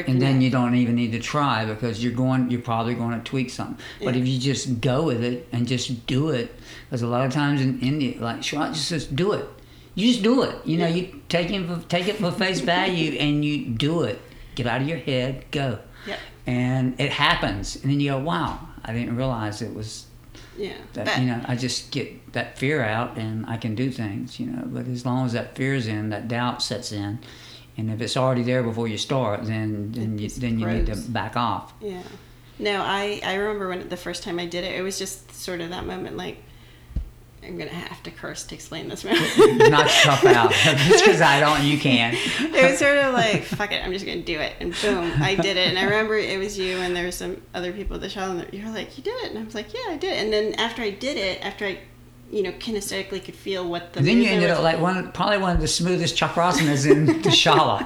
And 0.08 0.22
then 0.22 0.42
you 0.42 0.50
don't 0.50 0.75
even 0.75 0.96
need 0.96 1.13
to 1.13 1.20
try 1.20 1.66
because 1.66 2.04
you're 2.04 2.13
going. 2.13 2.51
You're 2.51 2.62
probably 2.62 2.94
going 2.94 3.18
to 3.18 3.24
tweak 3.24 3.50
something. 3.50 3.78
Yeah. 4.00 4.06
But 4.06 4.16
if 4.16 4.28
you 4.28 4.40
just 4.40 4.82
go 4.82 5.04
with 5.04 5.24
it 5.24 5.48
and 5.51 5.68
just 5.68 6.06
do 6.08 6.30
it 6.30 6.54
because 6.90 7.01
a 7.01 7.08
lot 7.08 7.25
of 7.25 7.32
times 7.32 7.62
in 7.62 7.80
India, 7.80 8.20
like 8.20 8.40
Sharath 8.40 8.74
just 8.74 8.90
says, 8.90 9.06
do 9.08 9.32
it. 9.32 9.48
You 9.96 10.08
just 10.12 10.24
do 10.24 10.44
it. 10.44 10.56
You 10.66 10.78
know, 10.78 10.88
you 10.88 11.22
take 11.30 11.50
it 11.50 11.66
for, 11.66 11.82
take 11.88 12.08
it 12.08 12.18
for 12.18 12.32
face 12.32 12.60
value 12.60 13.12
and 13.20 13.44
you 13.44 13.66
do 13.66 14.04
it. 14.04 14.22
Get 14.56 14.68
out 14.68 14.82
of 14.82 14.88
your 14.88 14.98
head, 14.98 15.46
go. 15.51 15.80
Yeah. 16.06 16.18
And 16.46 17.00
it 17.00 17.12
happens, 17.12 17.75
and 17.75 17.92
then 17.92 18.00
you 18.00 18.12
go, 18.12 18.20
wow, 18.20 18.60
I 18.84 18.94
didn't 18.94 19.16
realize 19.16 19.62
it 19.62 19.74
was. 19.74 20.08
Yeah. 20.58 20.74
That, 20.94 21.06
that, 21.06 21.20
you 21.20 21.28
know, 21.28 21.42
I 21.48 21.56
just 21.56 21.92
get 21.92 22.34
that 22.34 22.58
fear 22.58 22.84
out 22.84 23.18
and 23.18 23.46
I 23.46 23.56
can 23.56 23.74
do 23.74 23.90
things. 23.90 24.40
You 24.40 24.48
know, 24.48 24.63
but 24.66 24.88
as 24.88 25.06
long 25.06 25.25
as 25.25 25.34
that 25.34 25.56
fear's 25.56 25.88
in, 25.88 26.10
that 26.10 26.28
doubt 26.28 26.62
sets 26.62 26.92
in, 26.92 27.20
and 27.78 27.90
if 27.90 28.01
it's 28.01 28.18
already 28.18 28.44
there 28.44 28.63
before 28.63 28.88
you 28.88 28.98
start, 28.98 29.46
then 29.46 29.92
then 29.92 30.18
you 30.18 30.30
then 30.30 30.60
you 30.60 30.68
need 30.68 30.88
to 30.88 30.96
back 30.96 31.36
off. 31.36 31.74
Yeah. 31.80 32.04
No, 32.60 32.82
I 32.82 33.22
I 33.24 33.36
remember 33.36 33.70
when 33.70 33.88
the 33.90 33.98
first 33.98 34.24
time 34.24 34.40
I 34.40 34.46
did 34.46 34.63
it, 34.63 34.75
it 34.75 34.82
was 34.82 35.00
just 35.00 35.34
sort 35.34 35.62
of 35.62 35.70
that 35.70 35.86
moment 35.86 36.18
like. 36.18 36.38
I'm 37.44 37.58
gonna 37.58 37.72
have 37.72 38.04
to 38.04 38.12
curse 38.12 38.44
to 38.46 38.54
explain 38.54 38.88
this 38.88 39.04
moment. 39.04 39.25
Not 39.72 39.90
tough 39.90 40.24
out. 40.25 40.51
Just 40.78 41.04
because 41.04 41.22
I 41.22 41.40
don't, 41.40 41.63
you 41.63 41.80
can. 41.80 42.13
it 42.40 42.70
was 42.70 42.78
sort 42.78 43.00
of 43.00 43.16
like, 43.16 43.42
fuck 43.42 43.72
it, 43.72 43.84
I'm 43.84 43.92
just 43.92 44.06
gonna 44.06 44.22
do 44.22 44.40
it, 44.40 44.54
and 44.60 44.75
boom, 44.80 45.12
I 45.20 45.34
did 45.34 45.58
it. 45.58 45.68
And 45.68 45.80
I 45.80 45.86
remember 45.86 46.16
it 46.20 46.38
was 46.38 46.60
you 46.60 46.78
and 46.78 46.96
there 46.96 47.04
were 47.04 47.12
some 47.12 47.42
other 47.56 47.74
people 47.74 47.96
at 47.96 48.01
the 48.04 48.10
show, 48.10 48.30
and 48.30 48.54
you're 48.54 48.70
like, 48.70 48.96
you 48.96 49.04
did 49.04 49.16
it, 49.24 49.32
and 49.32 49.40
I 49.40 49.44
was 49.44 49.56
like, 49.56 49.74
yeah, 49.74 49.88
I 49.90 49.98
did 49.98 50.13
it. 50.13 50.24
And 50.24 50.32
then 50.32 50.54
after 50.60 50.84
I 50.84 50.92
did 50.92 51.18
it, 51.18 51.44
after 51.44 51.66
I, 51.66 51.80
you 52.31 52.43
know, 52.43 52.51
kinesthetically 52.53 53.23
could 53.23 53.35
feel 53.35 53.67
what 53.67 53.93
the 53.93 54.01
then 54.01 54.21
you 54.21 54.29
ended 54.29 54.50
up 54.50 54.63
like 54.63 54.79
one, 54.79 55.11
probably 55.11 55.38
one 55.38 55.55
of 55.55 55.61
the 55.61 55.67
smoothest 55.67 56.15
chakrasanas 56.15 56.89
in 56.89 57.05
the 57.21 57.29
shala. 57.29 57.85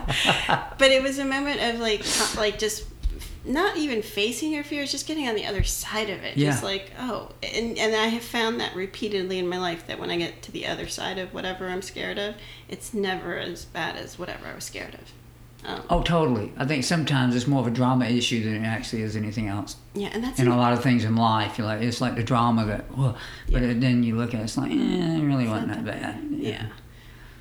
But 0.78 0.92
it 0.92 1.02
was 1.02 1.20
a 1.20 1.26
moment 1.26 1.62
of 1.62 1.80
like, 1.80 2.04
like 2.38 2.60
just 2.60 2.86
not 3.46 3.78
even 3.78 4.02
facing 4.02 4.52
your 4.52 4.64
fears, 4.64 4.92
just 4.92 5.08
getting 5.08 5.28
on 5.28 5.36
the 5.36 5.46
other 5.46 5.64
side 5.64 6.10
of 6.10 6.24
it. 6.24 6.38
Yeah. 6.38 6.52
Just 6.52 6.64
like, 6.64 6.92
oh, 7.00 7.32
and 7.44 7.78
and 7.78 7.96
I 7.96 8.08
have 8.08 8.24
found 8.24 8.60
that 8.60 8.76
repeatedly 8.76 9.40
in 9.40 9.48
my 9.48 9.58
life 9.58 9.88
that 9.88 10.00
when 10.00 10.10
I 10.10 10.18
get 10.18 10.42
to 10.44 10.52
the 10.52 10.66
other 10.66 10.88
side 10.88 11.18
of 11.18 11.34
whatever 11.34 11.68
I'm 11.68 11.82
scared 11.82 12.18
of, 12.18 12.36
it's 12.68 12.94
never 12.94 13.38
as 13.38 13.66
bad 13.66 13.96
as 13.96 14.20
whatever 14.20 14.48
I 14.48 14.56
was 14.56 14.64
scared 14.64 14.96
of. 14.96 15.12
Um, 15.68 15.82
oh, 15.90 16.02
totally. 16.04 16.54
I 16.58 16.66
think 16.66 16.84
sometimes 16.84 17.36
it's 17.36 17.48
more 17.48 17.60
of 17.62 17.68
a 17.68 17.72
drama 17.72 18.06
issue 18.06 18.44
than 18.44 18.64
it 18.64 18.68
actually 18.68 19.02
is 19.02 19.16
anything 19.16 19.48
else. 19.48 19.78
yeah, 19.94 20.10
and 20.14 20.24
that's 20.24 20.40
in 20.40 20.48
a 20.48 20.56
lot 20.58 20.74
of 20.74 20.84
things 20.84 21.04
in 21.04 21.16
life. 21.16 21.58
You're 21.58 21.66
like, 21.68 21.82
it's 21.82 22.02
like 22.02 22.16
the 22.16 22.24
drama 22.24 22.66
that, 22.66 22.84
whoa. 22.92 23.16
but 23.52 23.62
Yeah. 23.64 23.74
then 23.76 24.04
you 24.04 24.16
look 24.16 24.34
at 24.34 24.42
it, 24.42 24.44
it's 24.44 24.58
like, 24.58 24.72
eh, 24.72 24.76
it 24.76 25.24
really 25.26 25.48
wasn't 25.48 25.70
that 25.70 25.84
bad. 25.86 26.20
yeah 26.32 26.68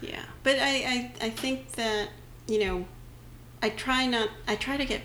yeah 0.00 0.22
but 0.42 0.58
I, 0.58 0.68
I 0.68 1.12
i 1.26 1.30
think 1.30 1.72
that 1.72 2.08
you 2.46 2.58
know 2.62 2.84
i 3.62 3.70
try 3.70 4.04
not 4.06 4.28
i 4.46 4.54
try 4.54 4.76
to 4.76 4.84
get 4.84 5.00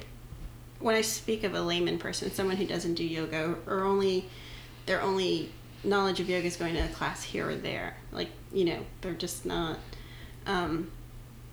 when 0.82 0.94
i 0.96 1.00
speak 1.02 1.46
of 1.46 1.54
a 1.56 1.62
layman 1.62 1.98
person 1.98 2.30
someone 2.32 2.58
who 2.58 2.66
doesn't 2.66 2.96
do 2.96 3.06
yoga 3.06 3.56
or 3.66 3.84
only 3.86 4.26
their 4.88 5.02
only 5.02 5.52
knowledge 5.86 6.20
of 6.20 6.28
yoga 6.30 6.46
is 6.48 6.58
going 6.58 6.74
to 6.74 6.82
a 6.82 6.88
class 6.90 7.24
here 7.24 7.50
or 7.50 7.56
there 7.56 7.96
like 8.12 8.28
you 8.52 8.66
know 8.66 8.80
they're 9.00 9.14
just 9.14 9.46
not 9.46 9.78
um 10.46 10.92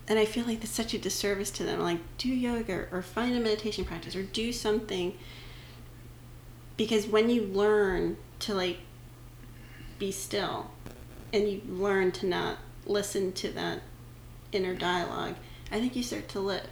and 0.09 0.19
i 0.19 0.25
feel 0.25 0.45
like 0.45 0.61
that's 0.61 0.73
such 0.73 0.95
a 0.95 0.99
disservice 0.99 1.51
to 1.51 1.65
them 1.65 1.81
like 1.81 1.99
do 2.19 2.29
yoga 2.29 2.87
or 2.93 3.03
find 3.03 3.37
a 3.37 3.41
meditation 3.41 3.85
practice 3.85 4.15
or 4.15 4.23
do 4.23 4.53
something 4.53 5.17
because 6.77 7.07
when 7.07 7.31
you 7.31 7.43
learn 7.43 8.17
to 8.41 8.55
like 8.55 8.79
be 9.99 10.13
still 10.13 10.71
and 11.33 11.49
you 11.49 11.63
learn 11.69 12.13
to 12.13 12.27
not 12.27 12.59
listen 12.85 13.33
to 13.33 13.49
that 13.51 13.81
inner 14.53 14.75
dialogue, 14.75 15.35
I 15.71 15.81
think 15.81 15.97
you 15.97 16.03
start 16.03 16.29
to 16.29 16.41
live 16.41 16.67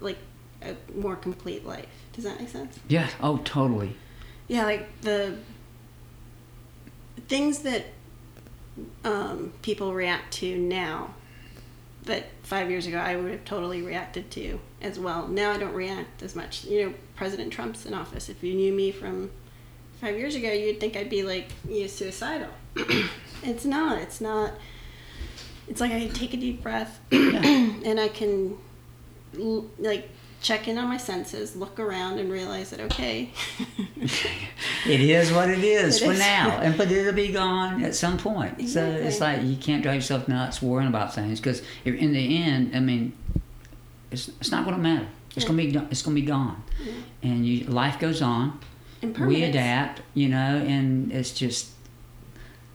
like 0.00 0.18
a 0.62 0.76
more 0.94 1.16
complete 1.16 1.66
life. 1.66 1.86
Does 2.12 2.24
that 2.24 2.40
make 2.40 2.48
sense? 2.48 2.78
Yeah, 2.88 3.08
oh, 3.20 3.38
totally. 3.38 3.96
Yeah, 4.48 4.64
like 4.64 5.00
the 5.02 5.36
things 7.28 7.60
that 7.60 7.86
um, 9.04 9.52
people 9.62 9.92
react 9.92 10.32
to 10.34 10.56
now 10.56 11.14
that 12.08 12.24
five 12.42 12.70
years 12.70 12.86
ago 12.86 12.98
I 12.98 13.16
would 13.16 13.30
have 13.30 13.44
totally 13.44 13.82
reacted 13.82 14.30
to 14.32 14.60
as 14.82 14.98
well. 14.98 15.28
Now 15.28 15.52
I 15.52 15.58
don't 15.58 15.74
react 15.74 16.22
as 16.22 16.34
much. 16.34 16.64
You 16.64 16.86
know, 16.86 16.94
President 17.16 17.52
Trump's 17.52 17.86
in 17.86 17.94
office. 17.94 18.28
If 18.28 18.42
you 18.42 18.54
knew 18.54 18.72
me 18.72 18.90
from 18.90 19.30
five 20.00 20.16
years 20.16 20.34
ago, 20.34 20.50
you'd 20.52 20.80
think 20.80 20.96
I'd 20.96 21.10
be 21.10 21.22
like, 21.22 21.48
you 21.68 21.82
know, 21.82 21.86
suicidal. 21.86 22.50
it's 23.42 23.64
not. 23.64 23.98
It's 23.98 24.20
not. 24.20 24.52
It's 25.68 25.80
like 25.80 25.92
I 25.92 26.00
can 26.00 26.14
take 26.14 26.34
a 26.34 26.36
deep 26.36 26.62
breath 26.62 26.98
and 27.12 28.00
I 28.00 28.08
can 28.08 28.56
like 29.78 30.08
check 30.40 30.68
in 30.68 30.78
on 30.78 30.88
my 30.88 30.96
senses, 30.96 31.56
look 31.56 31.78
around, 31.80 32.18
and 32.18 32.30
realize 32.30 32.70
that 32.70 32.80
okay, 32.80 33.30
It 34.86 35.00
is 35.00 35.32
what 35.32 35.50
it 35.50 35.58
is 35.64 36.00
It 36.00 36.04
for 36.06 36.12
is. 36.12 36.18
now, 36.18 36.58
and 36.60 36.76
but 36.78 36.90
it'll 36.90 37.12
be 37.12 37.32
gone 37.32 37.82
at 37.84 37.94
some 37.94 38.16
point. 38.18 38.68
So 38.68 38.84
it's 38.84 39.20
like 39.20 39.42
you 39.42 39.56
can't 39.56 39.82
drive 39.82 39.96
yourself 39.96 40.28
nuts 40.28 40.62
worrying 40.62 40.88
about 40.88 41.14
things 41.14 41.40
because 41.40 41.62
in 41.84 42.12
the 42.12 42.42
end, 42.42 42.74
I 42.74 42.80
mean, 42.80 43.12
it's, 44.10 44.28
it's 44.28 44.50
not 44.50 44.64
going 44.64 44.76
to 44.76 44.82
matter. 44.82 45.06
It's 45.36 45.44
Yeah. 45.44 45.52
going 45.52 45.72
to 45.72 45.80
be 45.80 45.86
it's 45.90 46.02
going 46.02 46.16
to 46.16 46.20
be 46.22 46.26
gone, 46.26 46.62
and 47.22 47.46
you 47.46 47.64
life 47.64 47.98
goes 47.98 48.22
on. 48.22 48.58
We 49.20 49.44
adapt, 49.44 50.02
you 50.14 50.28
know, 50.28 50.56
and 50.66 51.12
it's 51.12 51.32
just 51.32 51.68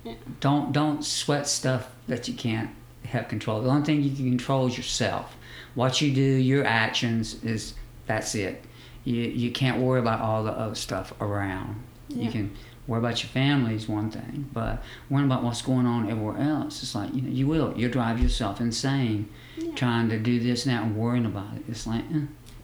Yeah. 0.06 0.14
don't 0.40 0.72
don't 0.72 1.04
sweat 1.04 1.48
stuff 1.48 1.88
that 2.08 2.28
you 2.28 2.34
can't 2.34 2.70
have 3.06 3.28
control. 3.28 3.62
The 3.62 3.70
only 3.70 3.86
thing 3.86 4.02
you 4.04 4.16
can 4.16 4.30
control 4.30 4.68
is 4.68 4.78
yourself. 4.78 5.36
What 5.76 6.02
you 6.02 6.14
do, 6.14 6.22
your 6.22 6.66
actions 6.66 7.44
is 7.44 7.74
that's 8.06 8.36
it. 8.36 8.64
You 9.06 9.16
you 9.22 9.52
can't 9.52 9.82
worry 9.82 10.00
about 10.00 10.22
all 10.22 10.44
the 10.44 10.52
other 10.52 10.76
stuff 10.76 11.14
around. 11.22 11.82
Yeah. 12.10 12.26
You 12.26 12.32
can 12.32 12.52
worry 12.88 13.00
about 13.00 13.24
your 13.24 13.30
family 13.30 13.76
is 13.76 13.88
one 13.88 14.12
thing, 14.12 14.50
but 14.54 14.84
worrying 15.10 15.30
about 15.30 15.44
what's 15.44 15.62
going 15.62 15.86
on 15.86 16.10
everywhere 16.10 16.38
else, 16.38 16.84
it's 16.84 16.94
like 16.96 17.14
you 17.14 17.22
know 17.22 17.30
you 17.30 17.48
will 17.48 17.74
you'll 17.78 17.92
drive 17.92 18.20
yourself 18.20 18.60
insane 18.62 19.28
Yeah. 19.58 19.74
trying 19.76 20.10
to 20.10 20.20
do 20.20 20.40
this 20.40 20.66
now 20.66 20.84
and 20.84 20.96
worrying 20.96 21.26
about 21.26 21.56
it. 21.56 21.64
It's 21.68 21.88
like. 21.88 22.04
Eh. 22.14 22.20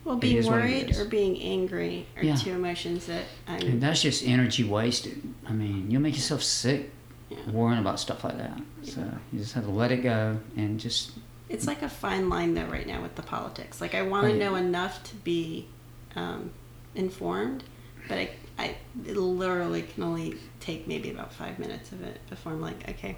Well, 0.05 0.15
being 0.15 0.37
is 0.37 0.47
what 0.47 0.59
it 0.59 0.61
worried 0.61 0.95
or 0.97 1.05
being 1.05 1.39
angry 1.41 2.07
are 2.17 2.23
Yeah. 2.23 2.35
two 2.35 2.51
emotions 2.51 3.05
that 3.07 3.25
And 3.47 3.63
I'm. 3.63 3.79
that's 3.79 4.01
just 4.01 4.25
energy 4.25 4.63
wasted. 4.63 5.21
I 5.47 5.51
mean, 5.51 5.91
you'll 5.91 6.01
make 6.01 6.15
yourself 6.15 6.41
sick 6.41 6.89
Yeah. 7.29 7.37
worrying 7.51 7.79
about 7.79 7.99
stuff 7.99 8.23
like 8.23 8.37
that. 8.37 8.59
So 8.83 9.01
you 9.31 9.39
just 9.39 9.53
have 9.53 9.65
to 9.65 9.71
let 9.71 9.91
it 9.91 10.01
go 10.01 10.39
and 10.55 10.79
just 10.79 11.11
It's 11.49 11.65
like 11.65 11.81
a 11.81 11.89
fine 11.89 12.29
line 12.29 12.53
though 12.53 12.65
right 12.65 12.85
now 12.85 13.01
with 13.01 13.15
the 13.15 13.23
politics. 13.23 13.81
Like 13.81 13.95
I 13.95 14.03
want 14.03 14.27
to 14.27 14.37
know 14.37 14.55
enough 14.55 15.03
to 15.05 15.15
be 15.15 15.67
um, 16.15 16.51
informed, 16.95 17.63
but 18.07 18.17
I, 18.17 18.29
I 18.57 18.75
literally 19.03 19.81
can 19.81 20.03
only 20.03 20.37
take 20.59 20.87
maybe 20.87 21.09
about 21.09 21.33
five 21.33 21.57
minutes 21.59 21.91
of 21.91 22.03
it 22.03 22.19
before 22.29 22.51
I'm 22.51 22.61
like, 22.61 22.87
okay, 22.89 23.17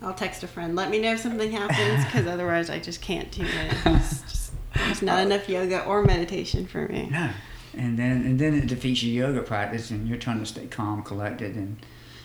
I'll 0.00 0.14
text 0.14 0.42
a 0.42 0.46
friend. 0.46 0.74
Let 0.76 0.90
me 0.90 1.00
know 1.00 1.12
if 1.12 1.20
something 1.20 1.52
happens 1.52 2.04
because 2.04 2.26
otherwise 2.26 2.70
I 2.70 2.78
just 2.78 3.00
can't 3.00 3.30
do 3.30 3.42
it. 3.42 3.74
It's 3.86 4.22
just, 4.22 4.52
there's 4.74 5.02
not 5.02 5.20
enough 5.20 5.48
yoga 5.48 5.84
or 5.84 6.02
meditation 6.02 6.66
for 6.66 6.86
me. 6.88 7.08
no. 7.10 7.30
And 7.74 7.98
then 7.98 8.24
and 8.24 8.38
then 8.38 8.54
it 8.54 8.68
defeats 8.68 9.02
your 9.02 9.28
yoga 9.28 9.42
practice, 9.42 9.90
and 9.90 10.08
you're 10.08 10.16
trying 10.16 10.38
to 10.38 10.46
stay 10.46 10.66
calm, 10.66 11.02
collected, 11.02 11.56
and 11.56 11.76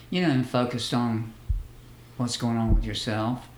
you 0.09 0.21
know, 0.21 0.29
and 0.29 0.47
focused 0.47 0.93
on 0.93 1.33
what's 2.15 2.37
going 2.37 2.55
on 2.55 2.73
with 2.73 2.85
yourself, 2.85 3.49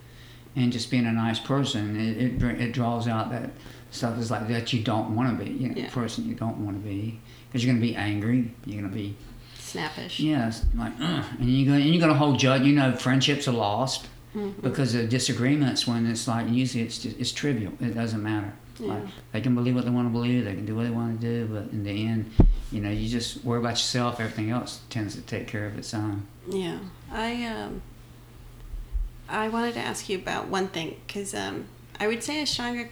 and 0.55 0.71
just 0.71 0.89
being 0.91 1.05
a 1.05 1.11
nice 1.11 1.39
person. 1.39 1.95
It 1.99 2.41
it, 2.43 2.61
it 2.61 2.71
draws 2.73 3.07
out 3.07 3.29
that 3.31 3.51
stuff 3.91 4.17
is 4.17 4.31
like 4.31 4.47
that 4.47 4.73
you 4.73 4.83
don't 4.83 5.15
want 5.15 5.37
to 5.37 5.43
be. 5.45 5.51
You 5.51 5.69
know, 5.69 5.75
Yeah. 5.77 5.89
person 5.89 6.27
you 6.27 6.35
don't 6.35 6.57
want 6.65 6.81
to 6.81 6.87
be 6.87 7.19
because 7.47 7.63
you're 7.63 7.73
going 7.73 7.81
to 7.81 7.87
be 7.87 7.95
angry. 7.95 8.51
You're 8.65 8.81
going 8.81 8.91
to 8.91 8.97
be 8.97 9.15
Snappish. 9.59 10.19
Yes, 10.19 10.65
like, 10.75 10.93
Ugh. 11.01 11.23
and 11.39 11.49
you 11.49 11.65
go, 11.65 11.73
and 11.73 11.85
you're 11.85 11.99
gonna 12.01 12.13
hold 12.13 12.37
judge. 12.37 12.61
You 12.63 12.73
know, 12.73 12.95
friendships 12.95 13.47
are 13.47 13.53
lost 13.53 14.07
Mm-hmm. 14.35 14.61
because 14.61 14.95
of 14.95 15.09
disagreements. 15.09 15.85
When 15.87 16.07
it's 16.07 16.27
like 16.27 16.49
usually 16.49 16.83
it's 16.83 16.97
just, 16.97 17.19
it's 17.19 17.31
trivial. 17.31 17.71
It 17.79 17.93
doesn't 17.93 18.21
matter. 18.23 18.51
Like 18.79 19.03
Yeah. 19.03 19.09
they 19.31 19.41
can 19.41 19.53
believe 19.53 19.75
what 19.75 19.85
they 19.85 19.91
want 19.91 20.07
to 20.07 20.11
believe. 20.11 20.45
They 20.45 20.55
can 20.55 20.65
do 20.65 20.75
what 20.75 20.83
they 20.85 20.89
want 20.89 21.21
to 21.21 21.27
do. 21.27 21.53
But 21.53 21.71
in 21.71 21.83
the 21.83 22.07
end, 22.07 22.31
you 22.71 22.81
know, 22.81 22.89
you 22.89 23.07
just 23.07 23.43
worry 23.45 23.59
about 23.59 23.73
yourself. 23.73 24.19
Everything 24.19 24.49
else 24.49 24.81
tends 24.89 25.13
to 25.15 25.21
take 25.21 25.47
care 25.47 25.67
of 25.67 25.77
its 25.77 25.93
own. 25.93 26.25
Yeah, 26.49 26.79
I 27.11 27.45
um, 27.45 27.83
I 29.33 29.47
wanted 29.47 29.73
to 29.73 29.79
ask 29.79 30.09
you 30.09 30.19
about 30.19 30.47
one 30.47 30.67
thing 30.67 31.01
because 31.07 31.33
um, 31.33 31.65
I 31.99 32.07
would 32.07 32.21
say 32.21 32.43
Ashtanga 32.43 32.87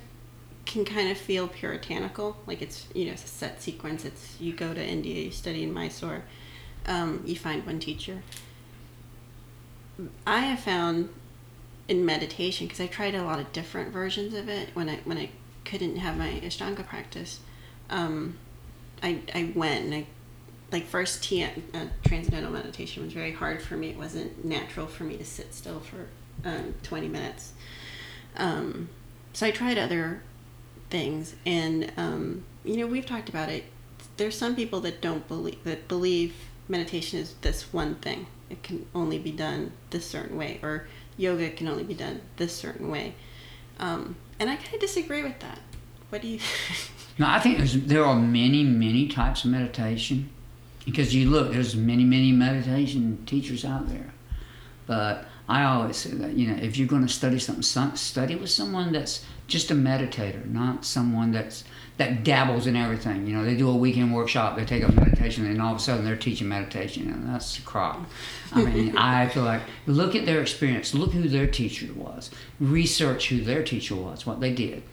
can 0.65 0.85
kind 0.85 1.11
of 1.11 1.17
feel 1.17 1.47
puritanical, 1.47 2.35
like 2.47 2.63
it's 2.63 2.87
you 2.95 3.05
know 3.05 3.11
it's 3.11 3.23
a 3.23 3.27
set 3.27 3.61
sequence. 3.61 4.05
It's 4.05 4.41
you 4.41 4.51
go 4.51 4.73
to 4.73 4.83
India, 4.83 5.23
you 5.23 5.31
study 5.31 5.61
in 5.61 5.71
Mysore, 5.71 6.23
um, 6.87 7.21
you 7.25 7.35
find 7.35 7.63
one 7.63 7.79
teacher. 7.79 8.23
I 10.25 10.39
have 10.39 10.59
found 10.61 11.09
in 11.87 12.03
meditation 12.05 12.65
because 12.65 12.81
I 12.81 12.87
tried 12.87 13.13
a 13.13 13.23
lot 13.23 13.39
of 13.39 13.53
different 13.53 13.93
versions 13.93 14.33
of 14.33 14.49
it 14.49 14.69
when 14.73 14.89
I 14.89 14.95
when 15.03 15.19
I 15.19 15.29
couldn't 15.63 15.97
have 15.97 16.17
my 16.17 16.41
Ashtanga 16.43 16.87
practice. 16.87 17.41
Um, 17.91 18.37
I 19.03 19.19
I 19.35 19.51
went 19.53 19.85
and 19.85 19.93
I 19.93 20.07
like 20.71 20.87
first 20.87 21.23
T 21.23 21.43
uh, 21.43 21.49
transcendental 22.03 22.51
meditation 22.51 23.03
was 23.03 23.13
very 23.13 23.33
hard 23.33 23.61
for 23.61 23.77
me. 23.77 23.89
It 23.89 23.97
wasn't 23.97 24.43
natural 24.43 24.87
for 24.87 25.03
me 25.03 25.17
to 25.17 25.25
sit 25.25 25.53
still 25.53 25.79
for 25.79 26.07
um, 26.45 26.75
20 26.83 27.07
minutes. 27.07 27.53
Um, 28.37 28.89
so 29.33 29.47
I 29.47 29.51
tried 29.51 29.77
other 29.77 30.21
things, 30.89 31.35
and 31.45 31.91
um, 31.97 32.43
you 32.63 32.77
know 32.77 32.87
we've 32.87 33.05
talked 33.05 33.29
about 33.29 33.49
it. 33.49 33.65
There's 34.17 34.37
some 34.37 34.55
people 34.55 34.81
that 34.81 35.01
don't 35.01 35.27
believe 35.27 35.63
that 35.63 35.87
believe 35.87 36.35
meditation 36.67 37.19
is 37.19 37.35
this 37.41 37.73
one 37.73 37.95
thing. 37.95 38.27
It 38.49 38.63
can 38.63 38.85
only 38.93 39.17
be 39.17 39.31
done 39.31 39.71
this 39.89 40.05
certain 40.05 40.37
way, 40.37 40.59
or 40.61 40.87
yoga 41.17 41.49
can 41.49 41.67
only 41.67 41.83
be 41.83 41.93
done 41.93 42.21
this 42.37 42.55
certain 42.55 42.89
way. 42.89 43.15
Um, 43.79 44.15
and 44.39 44.49
I 44.49 44.55
kind 44.55 44.73
of 44.73 44.79
disagree 44.79 45.23
with 45.23 45.39
that. 45.39 45.59
What 46.09 46.21
do 46.21 46.27
you? 46.27 46.39
No, 47.19 47.27
I 47.27 47.39
think 47.39 47.59
there 47.59 48.03
are 48.03 48.15
many, 48.15 48.63
many 48.63 49.07
types 49.07 49.43
of 49.43 49.51
meditation 49.51 50.29
because 50.85 51.13
you 51.13 51.29
look, 51.29 51.51
there's 51.51 51.75
many, 51.75 52.03
many 52.03 52.31
meditation 52.31 53.23
teachers 53.25 53.63
out 53.63 53.89
there. 53.89 54.13
But 54.87 55.25
I 55.51 55.65
always 55.65 55.97
say 55.97 56.11
that 56.11 56.31
you 56.37 56.47
know 56.47 56.57
if 56.63 56.77
you're 56.77 56.87
going 56.87 57.05
to 57.05 57.11
study 57.11 57.37
something, 57.37 57.95
study 57.97 58.35
with 58.35 58.49
someone 58.49 58.93
that's 58.93 59.25
just 59.47 59.69
a 59.69 59.73
meditator, 59.73 60.45
not 60.49 60.85
someone 60.85 61.33
that's 61.33 61.65
that 61.97 62.23
dabbles 62.23 62.67
in 62.67 62.77
everything. 62.77 63.27
You 63.27 63.35
know, 63.35 63.43
they 63.43 63.57
do 63.57 63.69
a 63.69 63.75
weekend 63.75 64.13
workshop, 64.13 64.55
they 64.55 64.63
take 64.63 64.81
up 64.81 64.93
meditation, 64.93 65.45
and 65.45 65.61
all 65.61 65.73
of 65.73 65.77
a 65.77 65.81
sudden 65.81 66.05
they're 66.05 66.15
teaching 66.15 66.47
meditation, 66.47 67.11
and 67.11 67.27
that's 67.27 67.59
crap. 67.59 67.99
I 68.53 68.63
mean, 68.63 68.97
I 69.17 69.27
feel 69.27 69.43
like 69.43 69.61
look 69.87 70.15
at 70.15 70.25
their 70.25 70.41
experience, 70.41 70.93
look 70.93 71.11
who 71.11 71.27
their 71.27 71.47
teacher 71.47 71.91
was, 71.93 72.31
research 72.61 73.27
who 73.27 73.41
their 73.41 73.61
teacher 73.61 73.95
was, 73.95 74.25
what 74.25 74.39
they 74.39 74.53
did, 74.53 74.83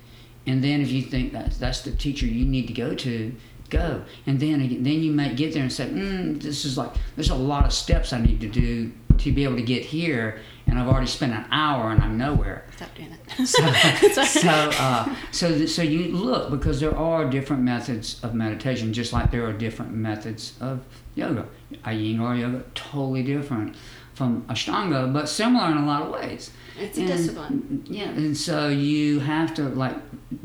and 0.45 0.65
then 0.65 0.81
if 0.81 0.91
you 0.91 1.03
think 1.03 1.33
that 1.35 1.53
that's 1.53 1.83
the 1.83 1.93
teacher 1.93 2.27
you 2.27 2.45
need 2.45 2.67
to 2.67 2.73
go 2.73 2.97
to, 2.97 3.33
go. 3.71 4.03
And 4.27 4.41
then 4.41 4.59
then 4.83 5.03
you 5.03 5.12
might 5.12 5.37
get 5.37 5.55
there 5.55 5.62
and 5.62 5.73
say, 5.73 5.87
mm, 5.87 6.43
this 6.43 6.65
is 6.65 6.77
like 6.77 6.91
there's 7.15 7.31
a 7.31 7.37
lot 7.37 7.65
of 7.65 7.73
steps 7.73 8.12
I 8.12 8.21
need 8.21 8.41
to 8.41 8.49
do 8.49 8.91
to 9.19 9.33
be 9.33 9.45
able 9.45 9.57
to 9.57 9.63
get 9.63 9.85
here, 9.85 10.41
and 10.67 10.79
I've 10.79 10.89
already 10.89 11.07
spent 11.07 11.33
an 11.33 11.47
hour 11.51 11.91
and 11.91 12.03
I'm 12.03 12.19
nowhere. 12.19 12.65
Stop 12.77 12.95
doing 12.95 13.13
it. 13.13 13.19
So, 13.47 14.25
so, 14.25 14.51
uh, 14.51 15.15
so, 15.31 15.67
so 15.67 15.83
you 15.83 16.09
look 16.09 16.51
because 16.51 16.81
there 16.81 16.97
are 16.97 17.29
different 17.29 17.63
methods 17.63 18.23
of 18.25 18.35
meditation, 18.35 18.93
just 18.93 19.13
like 19.13 19.31
there 19.31 19.47
are 19.47 19.53
different 19.53 19.93
methods 19.93 20.55
of 20.61 20.85
yoga. 21.15 21.47
Iyengar 21.85 22.41
yoga, 22.41 22.65
totally 22.75 23.23
different 23.23 23.77
from 24.15 24.43
Ashtanga, 24.49 25.13
but 25.13 25.29
similar 25.29 25.71
in 25.71 25.77
a 25.77 25.87
lot 25.87 26.03
of 26.03 26.11
ways. 26.11 26.51
It's 26.79 26.99
a 26.99 27.07
discipline. 27.07 27.85
Yeah, 27.87 28.11
and 28.11 28.37
so 28.37 28.69
you 28.69 29.21
have 29.21 29.55
to 29.55 29.63
like 29.63 29.97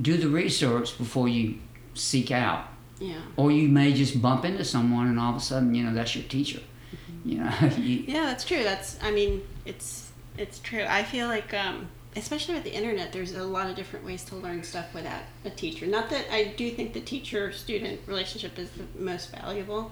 do 0.02 0.18
the 0.18 0.30
research 0.30 0.98
before 0.98 1.28
you 1.28 1.58
seek 1.96 2.32
out. 2.32 2.68
Yeah. 3.00 3.20
Or 3.36 3.52
you 3.52 3.68
may 3.68 3.94
just 3.94 4.22
bump 4.22 4.46
into 4.46 4.64
someone 4.64 5.08
and 5.08 5.20
all 5.20 5.32
of 5.32 5.38
a 5.38 5.40
sudden, 5.40 5.74
you 5.74 5.84
know, 5.84 5.94
that's 5.94 6.16
your 6.16 6.26
teacher. 6.26 6.62
You 7.26 7.40
know. 7.40 7.52
you, 7.78 8.04
Yeah, 8.08 8.24
that's 8.24 8.44
true. 8.44 8.64
That's 8.64 8.98
I 9.02 9.12
mean, 9.12 9.44
it's 9.66 10.12
it's 10.38 10.60
true. 10.60 10.86
I 10.88 11.04
feel 11.04 11.28
like 11.28 11.54
um 11.54 11.88
especially 12.16 12.56
with 12.56 12.64
the 12.64 12.74
internet, 12.74 13.12
there's 13.12 13.34
a 13.34 13.44
lot 13.44 13.70
of 13.70 13.76
different 13.76 14.06
ways 14.06 14.24
to 14.26 14.36
learn 14.36 14.64
stuff 14.64 14.94
without 14.94 15.24
a 15.46 15.50
teacher. 15.50 15.88
Not 15.88 16.10
that 16.10 16.26
I 16.32 16.54
do 16.56 16.70
think 16.72 16.94
the 16.94 17.02
teacher 17.02 17.52
student 17.52 18.02
relationship 18.06 18.58
is 18.60 18.70
the 18.72 18.86
most 19.02 19.32
valuable. 19.32 19.92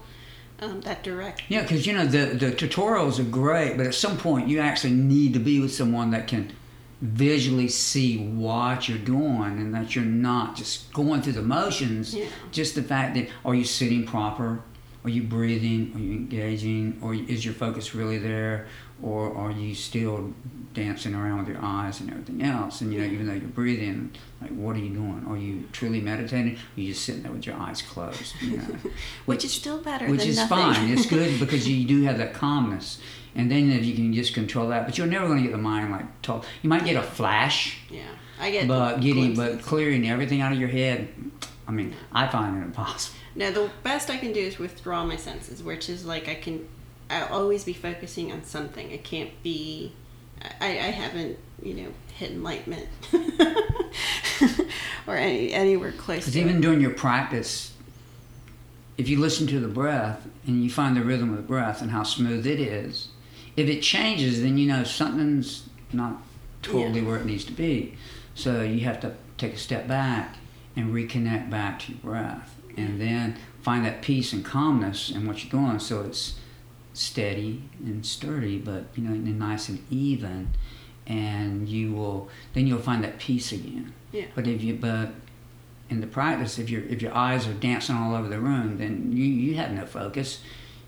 Um, 0.60 0.82
that 0.82 1.02
direct. 1.02 1.42
Yeah, 1.50 1.64
because 1.64 1.88
you 1.88 1.94
know 1.94 2.06
the 2.06 2.36
the 2.36 2.52
tutorials 2.52 3.20
are 3.20 3.24
great, 3.24 3.78
but 3.78 3.88
at 3.88 3.96
some 3.96 4.16
point 4.16 4.48
you 4.48 4.60
actually 4.60 4.94
need 4.94 5.34
to 5.34 5.40
be 5.40 5.60
with 5.60 5.74
someone 5.74 6.12
that 6.12 6.28
can 6.28 6.54
visually 7.02 7.68
see 7.68 8.18
what 8.28 8.88
you're 8.88 9.00
doing 9.00 9.58
and 9.58 9.74
that 9.74 9.96
you're 9.96 10.06
not 10.06 10.56
just 10.56 10.94
going 10.94 11.24
through 11.24 11.34
the 11.34 11.42
motions. 11.42 12.14
Yeah. 12.14 12.26
Just 12.52 12.76
the 12.76 12.84
fact 12.84 13.16
that 13.16 13.28
are 13.44 13.56
you 13.56 13.64
sitting 13.64 14.06
proper? 14.06 14.62
Are 15.03 15.10
you 15.10 15.24
breathing? 15.24 15.91
Are 15.96 16.00
you 16.00 16.12
engaging? 16.12 17.00
Or 17.01 17.13
is 17.13 17.43
your 17.43 17.53
focus 17.55 17.96
really 17.96 18.17
there? 18.20 18.67
Or 19.01 19.36
are 19.36 19.51
you 19.51 19.74
still 19.74 20.31
dancing 20.74 21.15
around 21.15 21.39
with 21.39 21.48
your 21.48 21.58
eyes 21.60 22.00
and 22.00 22.12
everything 22.12 22.43
else? 22.43 22.81
And 22.81 22.93
you 22.93 23.00
know, 23.00 23.05
even 23.05 23.25
though 23.25 23.34
you're 23.34 23.50
breathing, 23.50 24.12
like 24.41 24.51
what 24.51 24.75
are 24.75 24.79
you 24.79 24.89
doing? 24.93 25.25
Are 25.27 25.38
you 25.38 25.67
truly 25.72 26.01
meditating? 26.01 26.53
Or 26.53 26.58
are 26.77 26.81
you 26.81 26.93
just 26.93 27.03
sitting 27.03 27.24
there 27.24 27.31
with 27.31 27.48
your 27.48 27.55
eyes 27.55 27.81
closed? 27.81 28.36
You 28.41 28.58
know? 28.58 28.63
Which 29.25 29.43
is 29.43 29.51
still 29.51 29.79
better 29.81 30.08
which 30.08 30.22
than 30.22 30.29
is 30.29 30.36
nothing. 30.38 30.58
fine. 30.58 30.89
It's 30.91 31.05
good 31.10 31.39
because 31.39 31.67
you 31.67 31.88
do 31.88 32.03
have 32.03 32.20
that 32.20 32.36
calmness, 32.36 33.00
and 33.36 33.50
then 33.50 33.72
if 33.72 33.84
you 33.84 33.96
can 33.96 34.13
just 34.13 34.36
control 34.36 34.67
that, 34.70 34.86
but 34.86 35.00
you're 35.00 35.08
never 35.08 35.25
going 35.25 35.38
to 35.39 35.43
get 35.43 35.51
the 35.51 35.58
mind 35.62 35.91
like 35.91 36.22
told. 36.22 36.46
You 36.62 36.70
might 36.70 36.86
get 36.86 36.96
a 36.96 37.01
flash, 37.01 37.79
yeah, 37.89 38.03
I 38.39 38.51
get. 38.51 38.67
but 38.67 39.00
getting 39.00 39.36
but 39.36 39.63
clearing 39.63 40.08
everything 40.08 40.41
out 40.41 40.51
of 40.51 40.60
your 40.60 40.70
head. 40.70 41.10
I 41.67 41.72
mean, 41.72 41.96
I 42.12 42.27
find 42.27 42.58
it 42.58 42.65
impossible. 42.65 43.17
No, 43.36 43.52
the 43.52 43.70
best 43.84 44.10
I 44.10 44.18
can 44.18 44.34
do 44.34 44.40
is 44.42 44.60
withdraw 44.60 45.06
my 45.06 45.16
senses, 45.16 45.64
which 45.64 45.90
is 45.90 46.06
like 46.06 46.28
I 46.28 46.36
can, 46.36 46.68
I'll 47.10 47.28
always 47.42 47.64
be 47.64 47.74
focusing 47.74 48.32
on 48.32 48.44
something. 48.44 48.92
It 48.92 49.04
can't 49.04 49.32
be, 49.44 49.94
I, 50.60 50.68
I 50.68 50.92
haven't, 50.92 51.38
you 51.62 51.74
know, 51.76 51.88
hit 52.16 52.32
enlightenment 52.32 52.88
or 55.08 55.16
any 55.16 55.54
anywhere 55.54 55.92
close 55.92 56.20
Because 56.20 56.38
even 56.38 56.58
it. 56.58 56.62
during 56.62 56.82
your 56.82 56.92
practice, 56.94 57.74
if 58.98 59.08
you 59.10 59.20
listen 59.20 59.48
to 59.48 59.60
the 59.60 59.68
breath 59.68 60.28
and 60.46 60.64
you 60.64 60.70
find 60.70 60.96
the 60.98 61.02
rhythm 61.04 61.30
of 61.32 61.38
the 61.38 61.44
breath 61.44 61.82
and 61.82 61.92
how 61.92 62.04
smooth 62.04 62.46
it 62.46 62.60
is, 62.60 63.10
if 63.58 63.68
it 63.68 63.82
changes, 63.82 64.42
then 64.42 64.58
you 64.58 64.68
know 64.68 64.84
something's 64.84 65.64
not 65.94 66.22
totally 66.62 67.01
Yeah. 67.01 67.08
where 67.08 67.18
it 67.18 67.25
needs 67.25 67.44
to 67.46 67.51
be. 67.53 67.96
So 68.36 68.62
you 68.62 68.82
have 68.82 69.00
to 69.01 69.14
take 69.38 69.53
a 69.53 69.58
step 69.58 69.88
back 69.88 70.36
and 70.75 70.94
reconnect 70.94 71.50
back 71.50 71.79
to 71.79 71.92
your 71.92 72.01
breath, 72.01 72.55
and 72.77 73.00
then 73.00 73.38
find 73.62 73.86
that 73.86 74.01
peace 74.01 74.34
and 74.34 74.44
calmness 74.44 75.10
in 75.10 75.27
what 75.27 75.44
you're 75.44 75.51
doing. 75.51 75.79
So 75.79 76.01
it's 76.01 76.36
steady 76.94 77.64
and 77.79 78.05
sturdy, 78.05 78.57
but 78.57 78.86
you 78.96 79.03
know, 79.03 79.14
and 79.14 79.40
nice 79.40 79.70
and 79.70 79.86
even, 79.90 80.50
and 81.07 81.68
you 81.68 81.94
will 81.94 82.29
then 82.53 82.68
you'll 82.68 82.79
find 82.79 83.03
that 83.03 83.20
peace 83.20 83.51
again. 83.51 83.94
Yeah. 84.12 84.25
But 84.36 84.48
if 84.48 84.62
you 84.62 84.75
but 84.75 85.12
in 85.90 86.01
the 86.01 86.07
practice, 86.07 86.57
if 86.57 86.70
your 86.70 86.84
if 86.84 87.01
your 87.01 87.16
eyes 87.16 87.48
are 87.48 87.53
dancing 87.53 87.96
all 87.96 88.16
over 88.16 88.27
the 88.27 88.40
room, 88.40 88.77
then 88.77 89.12
you 89.12 89.25
you 89.25 89.55
have 89.55 89.72
no 89.72 89.86
focus. 89.86 90.42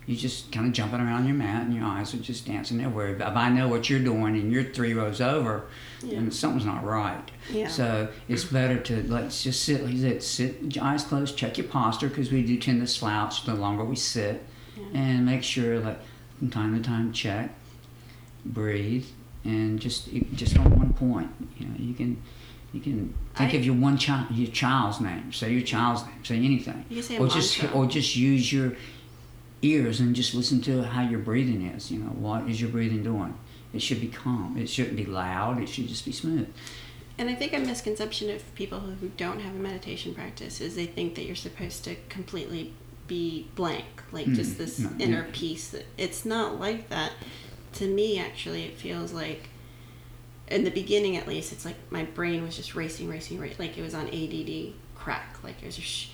You're 0.06 0.18
just 0.18 0.52
kind 0.52 0.68
of 0.68 0.74
jumping 0.74 1.00
around 1.00 1.28
your 1.28 1.36
mat, 1.36 1.64
and 1.64 1.74
your 1.74 1.86
eyes 1.86 2.14
are 2.14 2.18
just 2.18 2.46
dancing 2.46 2.82
everywhere. 2.82 3.16
If 3.16 3.22
I 3.22 3.50
know 3.50 3.70
what 3.70 3.90
you're 3.90 4.00
doing, 4.00 4.36
and 4.36 4.52
you're 4.52 4.64
three 4.64 4.94
rows 4.94 5.22
over, 5.22 5.64
Yeah. 6.04 6.16
then 6.20 6.32
something's 6.32 6.66
not 6.66 6.84
right. 6.84 7.24
Yeah. 7.52 7.68
So 7.68 8.10
it's 8.28 8.44
better 8.44 8.80
to 8.80 9.04
let's 9.04 9.44
just 9.44 9.64
sit. 9.64 9.86
Like 9.86 9.98
said, 9.98 10.24
sit 10.24 10.76
your 10.76 10.84
eyes 10.84 11.04
closed. 11.04 11.38
Check 11.38 11.58
your 11.58 11.68
posture 11.68 12.10
because 12.10 12.32
we 12.32 12.44
do 12.44 12.58
tend 12.58 12.82
to 12.82 12.88
slouch 12.88 13.46
the 13.46 13.54
longer 13.54 13.84
we 13.84 13.96
sit, 13.96 14.44
and 14.94 15.26
make 15.26 15.44
sure 15.44 15.80
like 15.80 16.00
from 16.40 16.50
time 16.50 16.76
to 16.78 16.84
time 16.88 17.14
check, 17.14 17.52
breathe, 18.46 19.06
and 19.44 19.80
just 19.80 20.10
just 20.34 20.58
on 20.58 20.78
one 20.78 20.94
point. 20.94 21.30
You 21.58 21.68
know, 21.68 21.76
you 21.78 21.94
can 21.94 22.22
you 22.74 22.82
can 22.82 23.14
think 23.36 23.54
I- 23.54 23.58
of 23.58 23.66
your 23.66 23.76
one 23.76 23.98
child, 23.98 24.28
your 24.32 24.52
child's 24.52 25.00
name. 25.00 25.32
Say 25.32 25.52
your 25.54 25.62
child's 25.62 26.04
name. 26.04 26.24
Say 26.24 26.38
anything. 26.38 26.86
You 26.90 27.02
say 27.02 27.18
or 27.18 27.28
just 27.28 27.64
or 27.74 27.86
just 27.86 28.16
use 28.16 28.52
your 28.52 28.74
ears 29.62 30.02
and 30.02 30.14
just 30.16 30.34
listen 30.36 30.62
to 30.62 30.84
how 30.84 31.02
your 31.08 31.20
breathing 31.20 31.66
is. 31.68 31.92
You 31.92 32.00
know, 32.00 32.08
what 32.10 32.50
is 32.50 32.60
your 32.60 32.70
breathing 32.70 33.04
doing? 33.04 33.34
It 33.74 33.82
should 33.82 34.00
be 34.02 34.08
calm. 34.08 34.58
It 34.58 34.70
shouldn't 34.70 34.96
be 34.96 35.06
loud. 35.06 35.62
It 35.62 35.68
should 35.68 35.88
just 35.88 36.06
be 36.06 36.12
smooth. 36.12 36.48
And 37.18 37.30
I 37.30 37.36
think 37.36 37.54
a 37.54 37.60
misconception 37.60 38.30
of 38.30 38.56
people 38.56 38.80
who 38.80 39.10
don't 39.18 39.40
have 39.40 39.56
a 39.56 39.60
meditation 39.60 40.14
practice 40.16 40.62
is 40.62 40.76
they 40.76 40.86
think 40.88 41.16
that 41.16 41.26
you're 41.26 41.36
supposed 41.36 41.84
to 41.86 41.96
completely 42.10 42.74
be 43.08 43.48
blank, 43.56 43.86
like 44.12 44.28
just 44.34 44.54
Mm, 44.54 44.58
this 44.58 44.80
no, 44.80 44.90
inner 45.00 45.24
yeah. 45.26 45.32
peace. 45.34 45.76
It's 45.98 46.26
not 46.26 46.60
like 46.60 46.90
that. 46.90 47.12
To 47.74 47.88
me, 47.88 48.20
actually, 48.20 48.64
it 48.64 48.78
feels 48.78 49.12
like, 49.14 49.50
in 50.48 50.64
the 50.64 50.72
beginning 50.72 51.18
at 51.18 51.28
least, 51.28 51.52
it's 51.52 51.66
like 51.66 51.76
my 51.90 52.04
brain 52.04 52.44
was 52.44 52.56
just 52.56 52.76
racing, 52.76 53.10
racing, 53.10 53.40
racing, 53.40 53.58
like 53.60 53.78
it 53.78 53.82
was 53.82 53.94
on 53.94 54.08
ADD 54.08 54.74
crack, 54.96 55.38
like 55.44 55.62
it 55.62 55.66
was 55.66 55.76
just. 55.76 55.88
Sh- 55.88 56.08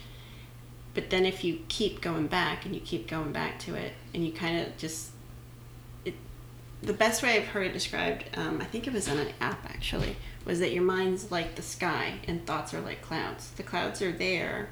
but 0.94 1.10
then 1.12 1.26
if 1.26 1.44
you 1.44 1.60
keep 1.68 2.02
going 2.02 2.28
back 2.28 2.66
and 2.66 2.74
you 2.74 2.82
keep 2.82 3.08
going 3.08 3.32
back 3.32 3.60
to 3.60 3.76
it, 3.76 3.94
and 4.14 4.26
you 4.26 4.32
kind 4.34 4.60
of 4.60 4.76
just 4.78 5.12
the 6.82 6.94
best 6.94 7.22
way 7.24 7.38
I've 7.38 7.48
heard 7.48 7.68
it 7.68 7.74
described, 7.74 8.26
um, 8.36 8.62
I 8.62 8.66
think 8.66 8.88
it 8.88 8.94
was 8.94 9.08
on 9.10 9.18
an 9.18 9.30
app 9.42 9.66
actually, 9.70 10.16
was 10.46 10.60
that 10.60 10.72
your 10.72 10.84
mind's 10.84 11.32
like 11.32 11.56
the 11.56 11.62
sky 11.62 12.20
and 12.28 12.46
thoughts 12.46 12.74
are 12.74 12.82
like 12.82 13.02
clouds. 13.02 13.52
The 13.52 13.64
clouds 13.64 14.02
are 14.02 14.12
there, 14.12 14.70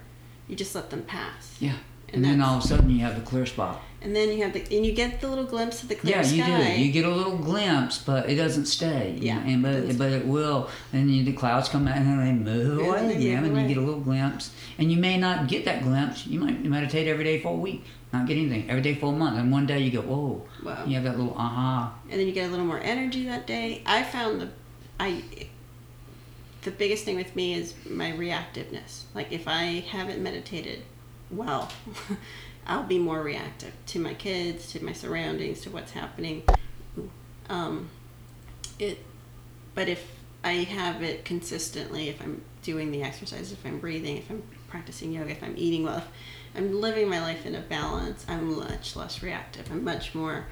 you 0.47 0.55
just 0.55 0.73
let 0.75 0.89
them 0.89 1.03
pass. 1.03 1.57
Yeah. 1.59 1.75
And 2.07 2.17
And, 2.17 2.25
then 2.25 2.41
all 2.41 2.57
of 2.57 2.63
a 2.63 2.67
sudden 2.67 2.89
you 2.89 2.99
have 2.99 3.17
a 3.17 3.21
clear 3.21 3.45
spot. 3.45 3.81
And 3.99 4.15
then 4.15 4.29
you 4.29 4.43
have 4.43 4.53
the 4.53 4.62
and 4.75 4.86
you 4.86 4.91
get 4.93 5.21
the 5.21 5.27
little 5.27 5.43
glimpse 5.45 5.81
of 5.81 5.89
the 5.89 5.95
clear 5.95 6.17
Yeah, 6.17 6.21
you 6.25 6.43
sky. 6.43 6.75
do. 6.75 6.81
You 6.81 6.91
get 6.91 7.03
a 7.05 7.10
little 7.10 7.38
glimpse, 7.38 7.97
but 7.97 8.29
it 8.29 8.36
doesn't 8.36 8.67
stay. 8.67 9.17
Yeah. 9.19 9.39
and 9.39 9.63
but 9.63 9.97
but 9.97 10.12
it 10.12 10.25
will. 10.25 10.69
And 10.93 11.10
you, 11.13 11.23
the 11.23 11.33
clouds 11.33 11.67
come 11.67 11.88
out 11.88 11.97
and 11.97 12.21
they 12.21 12.31
move 12.31 12.79
Yeah, 12.79 12.88
away 12.89 13.07
they 13.07 13.15
again, 13.15 13.43
and 13.43 13.53
away. 13.53 13.62
you 13.63 13.67
get 13.69 13.77
a 13.77 13.81
little 13.81 13.99
glimpse. 13.99 14.51
And 14.77 14.91
you 14.91 14.97
may 14.97 15.17
not 15.17 15.47
get 15.47 15.65
that 15.65 15.81
glimpse. 15.81 16.27
You 16.27 16.39
might 16.39 16.63
meditate 16.63 17.07
every 17.07 17.23
day 17.23 17.39
for 17.41 17.49
a 17.53 17.57
week, 17.57 17.83
not 18.13 18.27
get 18.27 18.38
anything. 18.38 18.69
Every 18.69 18.83
day 18.83 18.93
for 18.93 19.12
a 19.12 19.15
month, 19.17 19.39
and 19.39 19.51
one 19.51 19.65
day 19.65 19.79
you 19.79 19.89
go, 19.91 20.01
whoa. 20.01 20.45
Wow. 20.63 20.86
You 20.86 20.93
have 20.95 21.03
that 21.05 21.17
little 21.17 21.33
aha. 21.36 21.93
and 22.10 22.19
then 22.19 22.27
you 22.27 22.33
get 22.33 22.47
a 22.47 22.51
little 22.51 22.65
more 22.65 22.79
energy 22.79 23.25
that 23.25 23.47
day. 23.47 23.81
I 23.86 24.03
found 24.03 24.41
the 24.41 24.49
I 24.99 25.23
the 26.62 26.71
biggest 26.71 27.03
thing 27.05 27.15
with 27.15 27.36
me 27.36 27.53
is 27.55 27.73
my 27.89 28.12
reactiveness. 28.12 29.03
Like 29.15 29.31
if 29.31 29.47
I 29.47 29.83
haven't 29.89 30.21
meditated 30.21 30.83
well, 31.31 31.71
I'll 32.67 32.84
be 32.84 32.99
more 32.99 33.21
reactive 33.21 33.73
to 33.88 33.99
my 33.99 34.13
kids, 34.13 34.71
to 34.73 34.84
my 34.84 34.93
surroundings, 34.93 35.62
to 35.62 35.69
what's 35.69 35.91
happening. 35.91 36.43
Um, 37.49 37.89
it, 38.77 38.99
but 39.73 39.88
if 39.88 40.06
I 40.43 40.51
have 40.51 41.01
it 41.01 41.23
consistently, 41.23 42.10
if 42.10 42.21
I'm 42.21 42.41
doing 42.63 42.91
the 42.91 43.03
exercise, 43.03 43.51
if 43.53 43.65
I'm 43.65 43.80
breathing, 43.80 44.17
if 44.17 44.30
I'm 44.30 44.43
practicing 44.67 45.13
yoga, 45.13 45.32
if 45.32 45.41
I'm 45.41 45.56
eating 45.58 45.84
well, 45.84 45.97
if 45.97 46.08
I'm 46.56 46.82
living 46.82 47.10
my 47.10 47.21
life 47.21 47.45
in 47.45 47.56
a 47.56 47.62
balance, 47.62 48.25
I'm 48.27 48.58
much 48.58 48.95
less 48.97 49.23
reactive. 49.23 49.71
I'm 49.71 49.84
much 49.84 50.13
more 50.13 50.47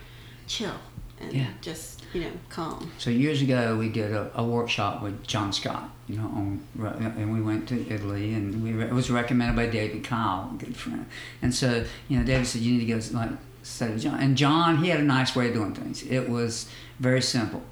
chill 0.48 0.80
and 1.20 1.34
Yeah. 1.34 1.48
just 1.62 2.04
you 2.14 2.22
know 2.22 2.32
calm. 2.50 2.92
So 2.98 3.10
years 3.10 3.42
ago, 3.42 3.76
we 3.78 3.90
did 3.90 4.12
a, 4.12 4.32
a 4.36 4.44
workshop 4.44 5.02
with 5.02 5.26
John 5.26 5.52
Scott, 5.54 5.90
you 6.08 6.18
know, 6.18 6.26
on, 6.28 6.64
uh, 6.82 6.88
and 7.18 7.34
we 7.34 7.42
went 7.42 7.68
to 7.70 7.88
Italy, 7.90 8.34
and 8.34 8.64
we, 8.64 8.84
it 8.84 8.92
was 8.94 9.10
recommended 9.10 9.56
by 9.56 9.68
David 9.68 10.04
Keil, 10.04 10.54
a 10.54 10.58
good 10.58 10.76
friend. 10.76 11.06
And 11.42 11.54
so, 11.54 11.86
you 12.08 12.18
know, 12.20 12.26
David 12.26 12.48
said 12.48 12.62
you 12.62 12.74
need 12.74 12.86
to 12.86 12.94
go 13.12 13.18
like 13.18 13.32
study 13.64 13.94
with 13.94 14.04
John. 14.04 14.20
And 14.20 14.38
John, 14.38 14.78
he 14.84 14.90
had 14.90 15.00
a 15.00 15.04
nice 15.04 15.36
way 15.36 15.48
of 15.50 15.54
doing 15.54 15.74
things. 15.74 16.04
It 16.04 16.30
was 16.30 16.70
very 17.00 17.22
simple. 17.22 17.64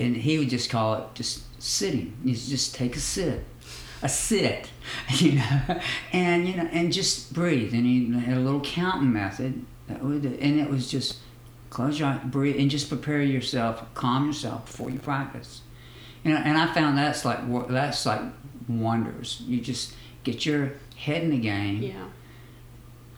And 0.00 0.16
he 0.16 0.38
would 0.38 0.48
just 0.50 0.70
call 0.70 0.94
it 0.94 1.04
just 1.14 1.44
sitting. 1.62 2.16
You 2.24 2.34
just 2.34 2.74
take 2.74 2.96
a 2.96 3.00
sit. 3.00 3.44
A 4.04 4.08
sit, 4.08 4.68
you 5.10 5.34
know, 5.34 5.80
and 6.12 6.48
you 6.48 6.56
know, 6.56 6.68
and 6.72 6.92
just 6.92 7.32
breathe. 7.32 7.72
And 7.72 7.86
he 7.86 8.10
had 8.18 8.36
a 8.36 8.40
little 8.40 8.60
counting 8.60 9.12
method 9.12 9.64
and 9.88 10.60
it 10.60 10.68
was 10.70 10.90
just 10.90 11.18
close 11.72 11.98
your 11.98 12.08
eyes, 12.08 12.20
breathe, 12.24 12.56
and 12.60 12.70
just 12.70 12.88
prepare 12.90 13.22
yourself, 13.22 13.82
calm 13.94 14.26
yourself 14.26 14.66
before 14.66 14.90
you 14.90 14.98
practice. 14.98 15.62
You 16.22 16.32
know, 16.34 16.36
and 16.36 16.58
I 16.58 16.72
found 16.74 16.98
that's 16.98 17.24
like 17.24 17.40
that's 17.68 18.04
like 18.06 18.20
wonders. 18.68 19.42
You 19.46 19.60
just 19.60 19.94
get 20.22 20.44
your 20.46 20.72
head 20.96 21.22
in 21.22 21.30
the 21.30 21.38
game 21.38 21.82
Yeah. 21.82 22.04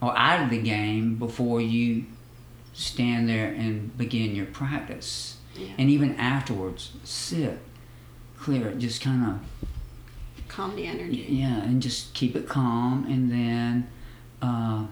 or 0.01 0.17
out 0.17 0.45
of 0.45 0.51
the 0.51 0.63
game 0.63 1.17
before 1.17 1.61
you 1.61 2.07
stand 2.73 3.29
there 3.29 3.49
and 3.53 3.97
begin 3.99 4.35
your 4.35 4.47
practice. 4.47 5.37
Yeah. 5.57 5.69
And 5.79 5.91
even 5.91 6.15
afterwards, 6.17 6.93
sit, 7.05 7.59
clear 8.39 8.69
it, 8.69 8.79
just 8.79 9.03
kind 9.03 9.25
of 9.25 9.69
Calm 10.49 10.75
the 10.77 10.87
energy. 10.87 11.27
yeah, 11.29 11.63
and 11.63 11.83
just 11.83 12.15
keep 12.15 12.35
it 12.37 12.49
calm, 12.49 13.05
and 13.09 13.31
then 13.31 13.89
uh, 14.41 14.87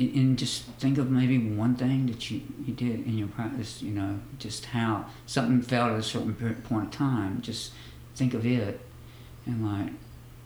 and 0.00 0.38
just 0.38 0.64
think 0.78 0.98
of 0.98 1.10
maybe 1.10 1.38
one 1.38 1.74
thing 1.74 2.06
that 2.06 2.30
you, 2.30 2.40
you 2.64 2.72
did 2.74 3.06
in 3.06 3.18
your 3.18 3.28
practice. 3.28 3.82
You 3.82 3.92
know, 3.92 4.20
just 4.38 4.66
how 4.66 5.06
something 5.26 5.62
felt 5.62 5.92
at 5.92 5.98
a 5.98 6.02
certain 6.02 6.34
point 6.64 6.86
of 6.86 6.90
time. 6.90 7.40
Just 7.42 7.72
think 8.14 8.34
of 8.34 8.44
it, 8.46 8.80
and 9.46 9.66
like, 9.66 9.92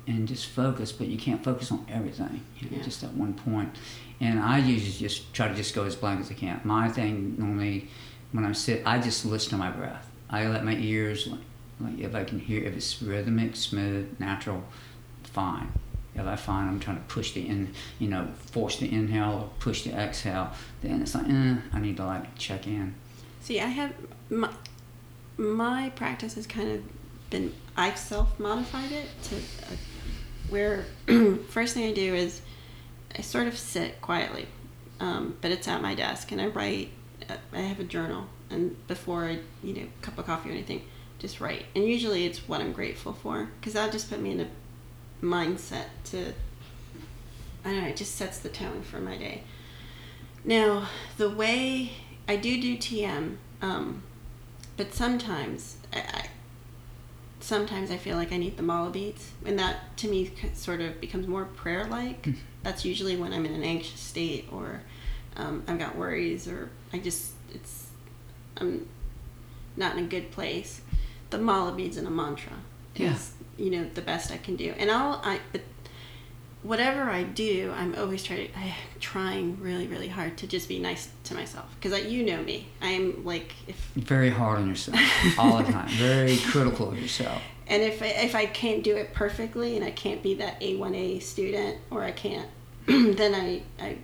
and 0.07 0.27
just 0.29 0.47
focus. 0.47 0.93
But 0.93 1.07
you 1.09 1.19
can't 1.19 1.43
focus 1.43 1.71
on 1.73 1.87
everything. 1.89 2.43
You 2.59 2.71
know, 2.71 2.77
Yeah. 2.79 2.83
Just 2.83 3.03
at 3.05 3.13
one 3.15 3.35
point. 3.35 3.75
And 4.21 4.39
I 4.39 4.59
usually 4.59 4.93
just 4.93 5.33
try 5.35 5.49
to 5.49 5.55
just 5.55 5.75
go 5.75 5.85
as 5.85 5.97
blank 5.97 6.21
as 6.21 6.31
I 6.31 6.35
can. 6.35 6.61
My 6.65 6.89
thing 6.89 7.37
normally, 7.39 7.89
when 8.33 8.45
I 8.45 8.53
sit, 8.53 8.83
I 8.87 8.99
just 8.99 9.25
listen 9.25 9.51
to 9.51 9.57
my 9.57 9.71
breath. 9.71 10.11
I 10.31 10.47
let 10.47 10.65
my 10.65 10.77
ears 10.77 11.27
like 11.27 11.41
like 11.81 11.99
if 11.99 12.15
I 12.15 12.25
can 12.25 12.39
hear 12.39 12.63
if 12.63 12.77
it's 12.77 13.03
rhythmic, 13.03 13.57
smooth, 13.57 14.17
natural, 14.19 14.65
fine. 15.25 15.73
If 16.15 16.27
I 16.27 16.37
find 16.37 16.69
I'm 16.69 16.81
trying 16.81 16.97
to 16.97 17.03
push 17.05 17.33
the 17.33 17.47
in, 17.47 17.73
you 17.99 18.09
know, 18.09 18.29
force 18.37 18.79
the 18.79 18.93
inhale 18.93 19.33
or 19.33 19.51
push 19.59 19.83
the 19.83 19.93
exhale, 19.93 20.53
then 20.83 21.03
it's 21.03 21.15
like, 21.15 21.29
eh, 21.29 21.57
I 21.73 21.81
need 21.81 21.97
to 21.97 22.05
like 22.07 22.37
check 22.37 22.67
in. 22.67 22.95
See, 23.41 23.61
I 23.61 23.67
have 23.67 23.93
my, 24.31 24.51
my 25.37 25.91
practice 25.91 26.35
has 26.35 26.47
kind 26.47 26.71
of 26.71 26.83
been 27.31 27.53
I've 27.77 27.99
self 27.99 28.39
modified 28.39 28.93
it 28.93 29.07
to 29.25 29.37
uh, 29.37 29.77
where 30.49 30.85
first 31.49 31.75
thing 31.75 31.89
I 31.89 31.93
do 31.93 32.15
is 32.15 32.41
I 33.17 33.23
sort 33.23 33.49
of 33.49 33.59
sit 33.59 34.01
quietly, 34.01 34.47
um, 35.01 35.37
but 35.41 35.51
it's 35.51 35.67
at 35.69 35.83
my 35.83 35.95
desk 35.95 36.31
and 36.33 36.41
I 36.41 36.47
write. 36.47 36.91
uh, 37.29 37.37
I 37.53 37.61
have 37.61 37.81
a 37.81 37.85
journal 37.85 38.27
and 38.51 38.87
before 38.87 39.25
I 39.25 39.39
you 39.63 39.75
know 39.75 39.87
cup 40.03 40.19
of 40.19 40.27
coffee 40.27 40.51
or 40.51 40.53
anything, 40.53 40.83
just 41.19 41.41
write. 41.41 41.65
And 41.75 41.85
usually 41.85 42.27
it's 42.27 42.49
what 42.49 42.61
I'm 42.61 42.73
grateful 42.73 43.13
for 43.13 43.51
because 43.59 43.73
that 43.73 43.91
just 43.93 44.09
put 44.11 44.21
me 44.21 44.31
in 44.31 44.41
a 44.41 44.47
mindset 45.25 45.87
to. 46.05 46.33
I 47.65 47.71
don't 47.71 47.83
know. 47.83 47.89
It 47.89 47.97
just 47.97 48.15
sets 48.17 48.39
the 48.39 48.51
tone 48.51 48.83
for 48.83 48.99
my 49.01 49.17
day. 49.17 49.43
Now, 50.45 50.89
the 51.17 51.31
way 51.31 51.93
I 52.29 52.37
do 52.37 52.61
do 52.61 52.77
TM, 52.77 53.37
um, 53.63 54.03
but 54.77 54.93
sometimes 54.93 55.79
I, 55.93 55.99
I, 56.01 56.29
sometimes 57.41 57.91
I 57.91 57.97
feel 57.97 58.17
like 58.17 58.33
I 58.33 58.37
need 58.37 58.57
the 58.57 58.63
mala 58.63 58.91
beads, 58.91 59.33
and 59.45 59.59
that 59.59 59.97
to 59.99 60.09
me 60.09 60.31
sort 60.55 60.81
of 60.81 61.01
becomes 61.01 61.27
more 61.27 61.45
prayer 61.45 61.87
like. 61.87 62.29
That's 62.63 62.85
usually 62.85 63.17
when 63.17 63.33
I'm 63.33 63.47
in 63.47 63.55
an 63.55 63.63
anxious 63.63 64.01
state 64.01 64.49
or 64.51 64.83
um, 65.37 65.65
I've 65.67 65.79
got 65.79 65.97
worries 65.97 66.49
or 66.49 66.71
I 66.93 66.99
just 66.99 67.33
it's 67.53 67.89
I'm 68.57 68.89
not 69.77 69.97
in 69.97 70.05
a 70.05 70.09
good 70.09 70.31
place. 70.31 70.81
The 71.31 71.39
mala 71.39 71.73
beads 71.73 71.97
and 71.97 72.07
a 72.07 72.11
mantra 72.11 72.53
Yeah. 72.95 73.17
You 73.57 73.71
know 73.71 73.85
the 73.95 74.03
best 74.03 74.31
I 74.31 74.37
can 74.37 74.57
do, 74.57 74.75
and 74.79 74.91
I'll 74.91 75.21
I 75.25 75.41
but 75.53 75.63
whatever 76.65 77.03
I 77.03 77.23
do, 77.23 77.73
I'm 77.77 77.95
always 77.95 78.25
trying. 78.25 78.51
I'm 78.57 78.73
trying 78.99 79.61
really, 79.61 79.87
really 79.87 80.09
hard 80.09 80.37
to 80.39 80.47
just 80.47 80.69
be 80.69 80.79
nice 80.81 81.09
to 81.25 81.35
myself 81.35 81.67
because 81.81 82.05
you 82.07 82.25
know 82.25 82.43
me. 82.43 82.69
I'm 82.83 83.25
like 83.25 83.55
if 83.69 83.77
Very 83.95 84.31
hard 84.31 84.59
on 84.59 84.69
yourself 84.69 84.99
all 85.39 85.59
the 85.59 85.71
time. 85.71 85.89
Very 85.91 86.37
critical 86.39 86.91
of 86.91 87.01
yourself. 87.01 87.41
and 87.69 87.83
if 87.83 88.03
I, 88.03 88.07
if 88.07 88.35
I 88.35 88.47
can't 88.47 88.83
do 88.83 88.97
it 88.97 89.15
perfectly 89.15 89.77
and 89.77 89.85
I 89.85 89.91
can't 89.91 90.23
be 90.23 90.35
that 90.35 90.61
A1A 90.61 91.23
student 91.23 91.79
or 91.91 92.03
I 92.03 92.11
can't, 92.11 92.49
then 92.87 93.35
I 93.35 93.63
I 93.79 93.99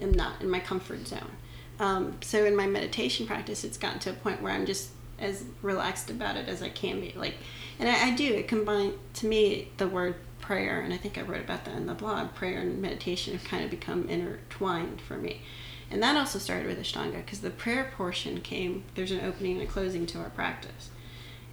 am 0.00 0.12
not 0.12 0.42
in 0.42 0.50
my 0.50 0.60
comfort 0.60 1.06
zone. 1.06 1.30
Um, 1.78 2.18
so 2.20 2.44
in 2.44 2.54
my 2.54 2.66
meditation 2.66 3.26
practice, 3.26 3.64
it's 3.64 3.78
gotten 3.78 4.00
to 4.00 4.10
a 4.10 4.12
point 4.12 4.42
where 4.42 4.52
I'm 4.52 4.66
just 4.66 4.90
as 5.20 5.44
relaxed 5.62 6.10
about 6.10 6.36
it 6.36 6.48
as 6.48 6.62
I 6.62 6.68
can 6.68 7.00
be. 7.00 7.12
Like, 7.16 7.34
and 7.78 7.88
I, 7.88 8.08
I 8.08 8.14
do. 8.14 8.34
It 8.34 8.48
combined 8.48 8.94
to 9.14 9.26
me 9.26 9.68
the 9.76 9.88
word 9.88 10.16
prayer, 10.40 10.80
and 10.80 10.92
I 10.92 10.96
think 10.96 11.16
I 11.16 11.22
wrote 11.22 11.42
about 11.42 11.64
that 11.66 11.76
in 11.76 11.86
the 11.86 11.94
blog. 11.94 12.34
Prayer 12.34 12.60
and 12.60 12.80
meditation 12.80 13.32
have 13.34 13.44
kind 13.44 13.64
of 13.64 13.70
become 13.70 14.08
intertwined 14.08 15.00
for 15.00 15.16
me, 15.16 15.42
and 15.90 16.02
that 16.02 16.16
also 16.16 16.38
started 16.38 16.66
with 16.66 16.78
Ashtanga 16.78 17.24
because 17.24 17.40
the 17.40 17.50
prayer 17.50 17.92
portion 17.96 18.40
came. 18.40 18.84
There's 18.94 19.12
an 19.12 19.20
opening 19.24 19.60
and 19.60 19.68
a 19.68 19.70
closing 19.70 20.06
to 20.06 20.18
our 20.18 20.30
practice, 20.30 20.90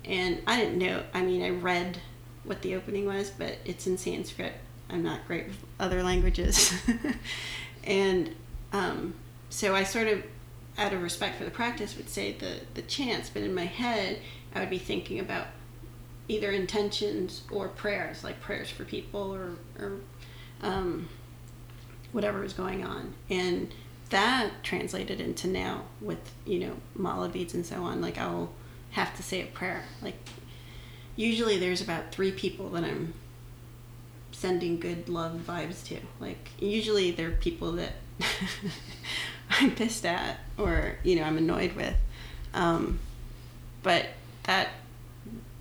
and 0.04 0.42
I 0.48 0.58
didn't 0.58 0.80
know. 0.80 1.04
I 1.14 1.22
mean, 1.22 1.44
I 1.44 1.50
read 1.50 2.00
what 2.44 2.62
the 2.62 2.76
opening 2.76 3.06
was, 3.06 3.30
but 3.30 3.58
it's 3.66 3.86
in 3.88 3.98
Sanskrit. 3.98 4.54
I'm 4.90 5.04
not 5.04 5.28
great 5.28 5.48
with 5.48 5.58
other 5.80 6.02
languages, 6.02 6.74
and 7.84 8.34
um, 8.74 9.14
so 9.50 9.76
I 9.76 9.84
sort 9.84 10.08
of, 10.08 10.24
out 10.78 10.94
of 10.94 11.02
respect 11.02 11.38
for 11.38 11.46
the 11.46 11.52
practice, 11.52 11.98
would 11.98 12.10
say 12.10 12.34
the 12.34 12.62
the 12.74 12.82
chants. 12.84 13.30
But 13.30 13.44
in 13.44 13.54
my 13.54 13.66
head, 13.66 14.20
I 14.54 14.60
would 14.60 14.70
be 14.70 14.78
thinking 14.78 15.20
about 15.20 15.48
either 16.28 16.52
intentions 16.52 17.44
or 17.52 17.68
prayers, 17.70 18.24
like 18.24 18.40
prayers 18.42 18.70
for 18.70 18.84
people 18.84 19.34
or 19.34 19.52
or 19.80 20.00
um, 20.62 21.10
whatever 22.12 22.44
is 22.44 22.54
going 22.54 22.84
on, 22.84 23.14
and 23.30 23.74
that 24.10 24.52
translated 24.64 25.20
into 25.20 25.48
now 25.48 25.84
with 26.02 26.34
you 26.46 26.60
know 26.60 26.78
mala 26.96 27.30
beads 27.30 27.54
and 27.54 27.66
so 27.66 27.84
on. 27.84 28.02
Like 28.02 28.18
I'll 28.18 28.52
have 28.92 29.16
to 29.18 29.24
say 29.24 29.42
a 29.42 29.46
prayer. 29.48 29.84
Like 30.02 30.18
usually 31.16 31.58
there's 31.58 31.82
about 31.82 32.12
three 32.12 32.32
people 32.32 32.70
that 32.70 32.84
I'm 32.84 33.14
sending 34.32 34.80
good 34.80 35.10
love 35.10 35.42
vibes 35.48 35.84
to. 35.88 36.00
Like 36.20 36.50
usually 36.60 37.12
they're 37.12 37.32
people 37.32 37.74
that 37.74 37.94
I'm 39.62 39.76
pissed 39.76 40.06
at 40.06 40.40
or 40.58 40.98
you 41.04 41.16
know 41.16 41.24
I'm 41.24 41.38
annoyed 41.38 41.74
with. 41.74 41.96
Um, 42.54 43.00
but 43.84 44.06
that 44.44 44.70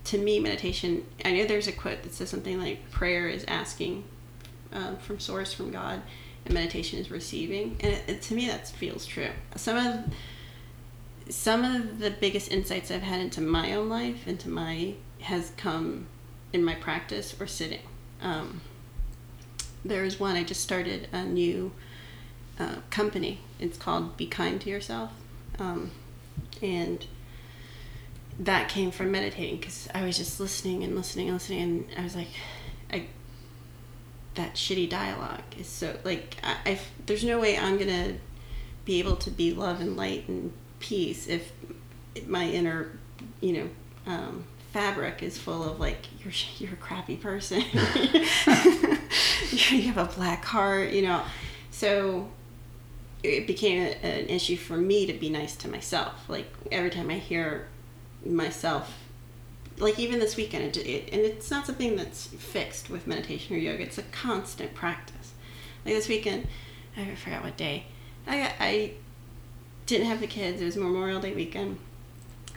to 0.04 0.18
me 0.18 0.38
meditation 0.38 1.04
I 1.24 1.32
know 1.32 1.44
there's 1.44 1.66
a 1.68 1.72
quote 1.72 2.02
that 2.02 2.14
says 2.14 2.30
something 2.30 2.60
like 2.60 2.90
prayer 2.90 3.28
is 3.28 3.44
asking 3.48 4.04
um, 4.72 4.96
from 4.98 5.18
source 5.18 5.52
from 5.52 5.70
God 5.70 6.02
and 6.44 6.54
meditation 6.54 6.98
is 6.98 7.10
receiving 7.10 7.76
and 7.80 7.92
it, 7.92 8.02
it, 8.06 8.22
to 8.22 8.34
me 8.34 8.46
that 8.46 8.68
feels 8.68 9.06
true. 9.06 9.30
Some 9.56 9.76
of 9.76 10.04
some 11.28 11.64
of 11.64 11.98
the 11.98 12.10
biggest 12.10 12.52
insights 12.52 12.90
I've 12.90 13.02
had 13.02 13.20
into 13.20 13.40
my 13.40 13.74
own 13.74 13.88
life, 13.88 14.28
into 14.28 14.48
my 14.48 14.94
has 15.20 15.50
come 15.56 16.06
in 16.52 16.64
my 16.64 16.74
practice 16.76 17.34
or 17.40 17.46
sitting. 17.48 17.80
Um, 18.22 18.60
there's 19.84 20.20
one 20.20 20.36
I 20.36 20.44
just 20.44 20.60
started 20.60 21.08
a 21.12 21.24
new 21.24 21.72
uh, 22.58 22.76
company. 22.90 23.40
It's 23.58 23.78
called 23.78 24.16
Be 24.16 24.26
Kind 24.26 24.60
to 24.62 24.70
Yourself, 24.70 25.10
um, 25.58 25.90
and 26.62 27.06
that 28.38 28.68
came 28.68 28.90
from 28.90 29.10
meditating 29.10 29.56
because 29.56 29.88
I 29.94 30.04
was 30.04 30.16
just 30.18 30.38
listening 30.38 30.84
and 30.84 30.94
listening 30.94 31.28
and 31.28 31.36
listening, 31.36 31.60
and 31.62 31.86
I 31.98 32.02
was 32.02 32.14
like, 32.16 32.28
I 32.92 33.06
that 34.34 34.54
shitty 34.54 34.88
dialogue 34.88 35.42
is 35.58 35.66
so 35.66 35.96
like 36.04 36.36
I, 36.42 36.56
I 36.66 36.78
there's 37.06 37.24
no 37.24 37.40
way 37.40 37.58
I'm 37.58 37.78
gonna 37.78 38.14
be 38.84 38.98
able 39.00 39.16
to 39.16 39.30
be 39.30 39.52
love 39.52 39.80
and 39.80 39.96
light 39.96 40.28
and 40.28 40.52
peace 40.78 41.26
if 41.26 41.52
my 42.26 42.44
inner 42.44 42.98
you 43.40 43.52
know 43.54 43.68
um, 44.06 44.44
fabric 44.72 45.22
is 45.22 45.36
full 45.38 45.68
of 45.68 45.80
like 45.80 46.06
you're 46.22 46.32
you're 46.58 46.74
a 46.74 46.76
crappy 46.76 47.16
person. 47.16 47.62
You 49.52 49.82
have 49.82 49.96
a 49.98 50.12
black 50.12 50.44
heart 50.44 50.90
you 50.90 51.02
know. 51.02 51.22
So 51.70 52.28
it 53.26 53.46
became 53.46 53.94
an 54.02 54.26
issue 54.28 54.56
for 54.56 54.76
me 54.76 55.06
to 55.06 55.12
be 55.12 55.28
nice 55.28 55.56
to 55.56 55.68
myself. 55.68 56.28
Like 56.28 56.46
every 56.70 56.90
time 56.90 57.10
i 57.10 57.14
hear 57.14 57.68
myself 58.24 58.92
like 59.78 59.98
even 59.98 60.18
this 60.18 60.36
weekend 60.36 60.64
it, 60.64 60.76
it, 60.78 61.12
and 61.12 61.20
it's 61.20 61.50
not 61.50 61.66
something 61.66 61.96
that's 61.96 62.26
fixed 62.26 62.88
with 62.88 63.06
meditation 63.06 63.54
or 63.54 63.58
yoga 63.58 63.82
it's 63.82 63.98
a 63.98 64.02
constant 64.02 64.74
practice. 64.74 65.32
Like 65.84 65.94
this 65.94 66.08
weekend 66.08 66.46
i 66.96 67.14
forgot 67.14 67.44
what 67.44 67.56
day. 67.56 67.86
I 68.26 68.52
i 68.58 68.92
didn't 69.86 70.08
have 70.08 70.20
the 70.20 70.26
kids. 70.26 70.60
It 70.60 70.64
was 70.64 70.76
memorial 70.76 71.20
day 71.20 71.34
weekend 71.34 71.78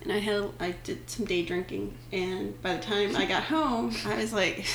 and 0.04 0.12
I 0.14 0.20
had 0.20 0.50
I 0.60 0.72
did 0.84 1.10
some 1.10 1.26
day 1.26 1.44
drinking, 1.44 1.96
and 2.12 2.60
by 2.62 2.76
the 2.76 2.82
time 2.82 3.16
I 3.16 3.26
got 3.26 3.44
home, 3.44 3.94
I 4.06 4.16
was 4.16 4.34
like, 4.34 4.60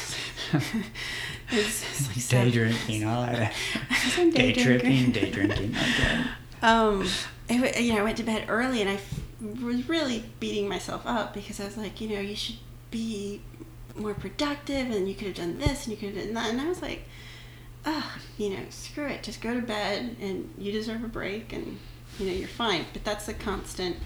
it's, 1.50 2.08
like 2.08 2.28
Day 2.28 2.50
drinking, 2.50 3.04
all 3.04 3.22
that. 3.22 3.54
Day 4.16 4.30
day 4.30 4.52
tripping, 4.52 5.12
day 5.12 5.30
drinking. 5.30 5.74
Okay. 5.74 6.24
Um, 6.62 7.06
it, 7.48 7.80
you 7.80 7.94
know, 7.94 8.00
I 8.00 8.02
went 8.04 8.16
to 8.18 8.22
bed 8.22 8.46
early, 8.48 8.80
and 8.80 8.90
I 8.90 8.94
f- 8.94 9.20
was 9.62 9.88
really 9.88 10.24
beating 10.40 10.68
myself 10.68 11.06
up 11.06 11.34
because 11.34 11.60
I 11.60 11.64
was 11.64 11.76
like, 11.76 12.00
you 12.00 12.08
know, 12.08 12.20
you 12.20 12.36
should 12.36 12.56
be 12.90 13.40
more 13.96 14.14
productive, 14.14 14.90
and 14.90 15.08
you 15.08 15.14
could 15.14 15.28
have 15.28 15.36
done 15.36 15.58
this, 15.58 15.86
and 15.86 15.92
you 15.92 15.96
could 15.96 16.16
have 16.16 16.24
done 16.26 16.34
that, 16.34 16.50
and 16.50 16.60
I 16.60 16.68
was 16.68 16.82
like, 16.82 17.04
ah, 17.86 18.18
you 18.38 18.50
know, 18.50 18.64
screw 18.70 19.06
it, 19.06 19.22
just 19.22 19.40
go 19.40 19.54
to 19.54 19.62
bed, 19.62 20.16
and 20.20 20.52
you 20.58 20.72
deserve 20.72 21.02
a 21.02 21.08
break, 21.08 21.52
and 21.52 21.78
you 22.18 22.26
know, 22.26 22.32
you're 22.32 22.48
fine. 22.48 22.84
But 22.92 23.04
that's 23.04 23.26
the 23.26 23.34
constant 23.34 23.96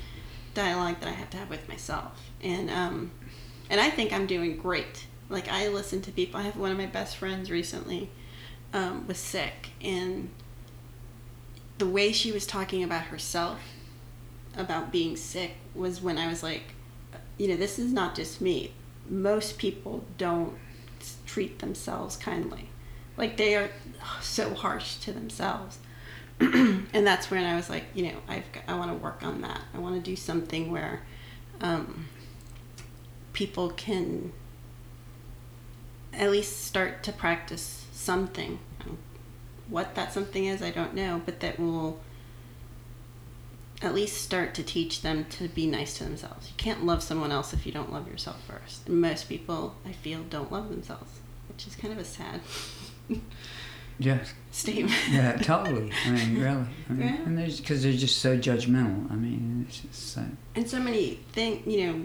dialogue 0.59 0.99
that 0.99 1.09
I 1.09 1.13
have 1.13 1.31
to 1.31 1.37
have 1.37 1.49
with 1.49 1.69
myself, 1.69 2.21
and 2.43 2.69
um, 2.69 3.13
and 3.71 3.81
I 3.81 3.91
think 3.91 4.13
I'm 4.13 4.27
doing 4.27 4.57
great. 4.57 5.07
Like 5.29 5.49
I 5.49 5.69
listen 5.69 6.03
to 6.03 6.11
people. 6.11 6.41
I 6.41 6.43
have 6.43 6.57
one 6.57 6.73
of 6.73 6.77
my 6.77 6.87
best 6.87 7.17
friends 7.17 7.51
recently 7.51 8.11
um, 8.73 9.07
was 9.07 9.19
sick, 9.19 9.71
and 9.83 10.31
the 11.79 11.87
way 11.87 12.11
she 12.11 12.33
was 12.33 12.45
talking 12.45 12.83
about 12.83 13.05
herself, 13.05 13.61
about 14.57 14.91
being 14.91 15.17
sick, 15.17 15.53
was 15.75 16.03
when 16.03 16.19
I 16.19 16.27
was 16.27 16.43
like, 16.43 16.75
you 17.37 17.47
know, 17.47 17.57
this 17.57 17.79
is 17.79 17.93
not 17.93 18.17
just 18.17 18.41
me. 18.41 18.73
Most 19.09 19.59
people 19.59 20.05
don't 20.19 20.55
treat 21.25 21.61
themselves 21.61 22.17
kindly. 22.17 22.69
Like 23.17 23.37
they 23.37 23.55
are 23.55 23.71
so 24.21 24.55
harsh 24.55 24.97
to 24.97 25.13
themselves. 25.13 25.79
and 26.41 27.07
that's 27.07 27.31
when 27.31 27.45
I 27.45 27.57
was 27.57 27.69
like, 27.69 27.85
you 27.95 28.05
know, 28.05 28.19
I've 28.29 28.45
I 28.67 28.75
want 28.75 28.91
to 28.91 28.97
work 28.97 29.23
on 29.23 29.41
that. 29.41 29.61
I 29.75 29.79
want 29.79 29.97
to 29.97 30.01
do 30.01 30.15
something 30.15 30.71
where 30.71 31.03
um, 31.61 32.07
people 33.33 33.71
can 33.71 34.33
at 36.13 36.31
least 36.31 36.65
start 36.65 37.03
to 37.05 37.13
practice 37.13 37.87
something. 37.93 38.59
What 39.69 39.95
that 39.97 40.13
something 40.13 40.47
is, 40.47 40.63
I 40.63 40.71
don't 40.71 40.95
know, 40.95 41.21
but 41.25 41.41
that 41.41 41.59
will 41.59 42.01
at 43.83 43.95
least 43.95 44.23
start 44.23 44.55
to 44.55 44.63
teach 44.63 45.03
them 45.03 45.27
to 45.31 45.49
be 45.49 45.67
nice 45.67 45.99
to 45.99 46.05
themselves. 46.05 46.49
You 46.49 46.55
can't 46.57 46.85
love 46.85 47.03
someone 47.03 47.31
else 47.31 47.53
if 47.53 47.67
you 47.67 47.73
don't 47.73 47.93
love 47.93 48.09
yourself 48.09 48.43
first. 48.45 48.89
And 48.89 49.01
most 49.01 49.29
people, 49.29 49.77
I 49.87 49.93
feel, 49.93 50.23
don't 50.23 50.51
love 50.51 50.71
themselves, 50.71 51.21
which 51.49 51.67
is 51.67 51.77
kind 51.77 51.93
of 51.93 51.99
a 51.99 52.05
sad 52.05 52.41
Yeah, 53.99 54.19
statement. 54.53 54.95
yeah, 55.11 55.37
totally. 55.37 55.91
I 56.07 56.11
mean, 56.11 56.35
really. 56.41 56.67
I 56.89 56.93
mean, 56.93 57.09
Yeah. 57.09 57.17
And 57.27 57.37
there's 57.39 57.61
because 57.61 57.83
they're 57.83 57.93
just 57.93 58.19
so 58.19 58.39
judgmental. 58.39 59.11
I 59.11 59.17
mean, 59.17 59.65
it's 59.69 59.81
just 59.81 60.13
so. 60.15 60.25
and 60.55 60.69
so 60.69 60.79
many 60.79 61.19
things 61.33 61.67
you 61.67 61.87
know 61.87 62.05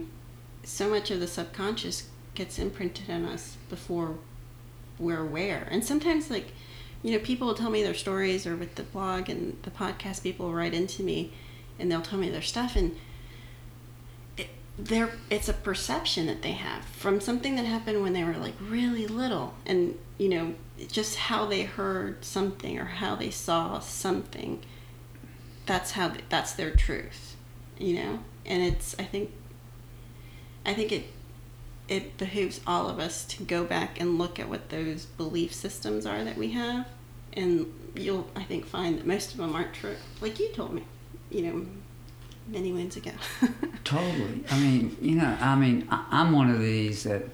so 0.64 0.88
much 0.88 1.10
of 1.10 1.20
the 1.20 1.26
subconscious 1.26 2.08
gets 2.34 2.58
imprinted 2.58 3.08
on 3.10 3.24
us 3.24 3.56
before 3.68 4.16
we're 4.98 5.20
aware 5.20 5.68
and 5.70 5.84
sometimes 5.84 6.30
like 6.30 6.52
you 7.02 7.12
know 7.12 7.18
people 7.18 7.46
will 7.46 7.54
tell 7.54 7.70
me 7.70 7.82
their 7.82 7.94
stories 7.94 8.46
or 8.46 8.56
with 8.56 8.74
the 8.76 8.82
blog 8.82 9.28
and 9.28 9.56
the 9.62 9.70
podcast 9.70 10.22
people 10.22 10.46
will 10.46 10.54
write 10.54 10.72
into 10.74 11.02
me 11.02 11.32
and 11.78 11.90
they'll 11.92 12.00
tell 12.02 12.18
me 12.18 12.30
their 12.30 12.40
stuff 12.42 12.76
and 12.76 12.96
it, 14.38 14.48
they're, 14.78 15.10
it's 15.30 15.48
a 15.48 15.52
perception 15.52 16.26
that 16.26 16.42
they 16.42 16.52
have 16.52 16.84
from 16.84 17.20
something 17.20 17.56
that 17.56 17.66
happened 17.66 18.02
when 18.02 18.12
they 18.14 18.24
were 18.24 18.36
like 18.36 18.54
really 18.60 19.06
little 19.06 19.54
and 19.66 19.98
you 20.18 20.28
know 20.28 20.54
just 20.88 21.16
how 21.16 21.46
they 21.46 21.62
heard 21.62 22.24
something 22.24 22.78
or 22.78 22.84
how 22.84 23.14
they 23.14 23.30
saw 23.30 23.78
something 23.78 24.62
that's 25.66 25.92
how 25.92 26.12
that's 26.28 26.52
their 26.52 26.70
truth 26.70 27.34
you 27.78 27.94
know? 27.94 28.18
And 28.46 28.62
it's 28.62 28.94
i 28.98 29.04
think 29.04 29.30
i 30.66 30.74
think 30.74 30.92
it 30.92 31.06
it 31.88 32.16
behooves 32.16 32.60
all 32.66 32.88
of 32.88 32.98
us 32.98 33.24
to 33.26 33.42
go 33.42 33.64
back 33.64 34.00
and 34.00 34.18
look 34.18 34.38
at 34.38 34.48
what 34.48 34.70
those 34.70 35.04
belief 35.04 35.52
systems 35.52 36.06
are 36.06 36.24
that 36.24 36.38
we 36.38 36.52
have. 36.52 36.86
And 37.34 37.66
you'll 37.94 38.28
i 38.34 38.42
think 38.42 38.66
find 38.66 38.98
that 38.98 39.06
most 39.06 39.32
of 39.32 39.38
them 39.38 39.54
aren't 39.54 39.74
true. 39.74 39.96
Like 40.20 40.38
you 40.38 40.50
told 40.52 40.74
me 40.74 40.84
you 41.30 41.42
know 41.42 41.66
many 42.46 42.72
moons 42.72 42.96
ago. 42.96 43.12
Totally. 43.84 44.44
I 44.50 44.58
mean, 44.58 44.96
you 45.00 45.16
know, 45.16 45.36
I 45.40 45.56
mean, 45.56 45.88
I, 45.90 46.04
I'm 46.10 46.32
one 46.32 46.50
of 46.50 46.60
these 46.60 47.04
that 47.04 47.24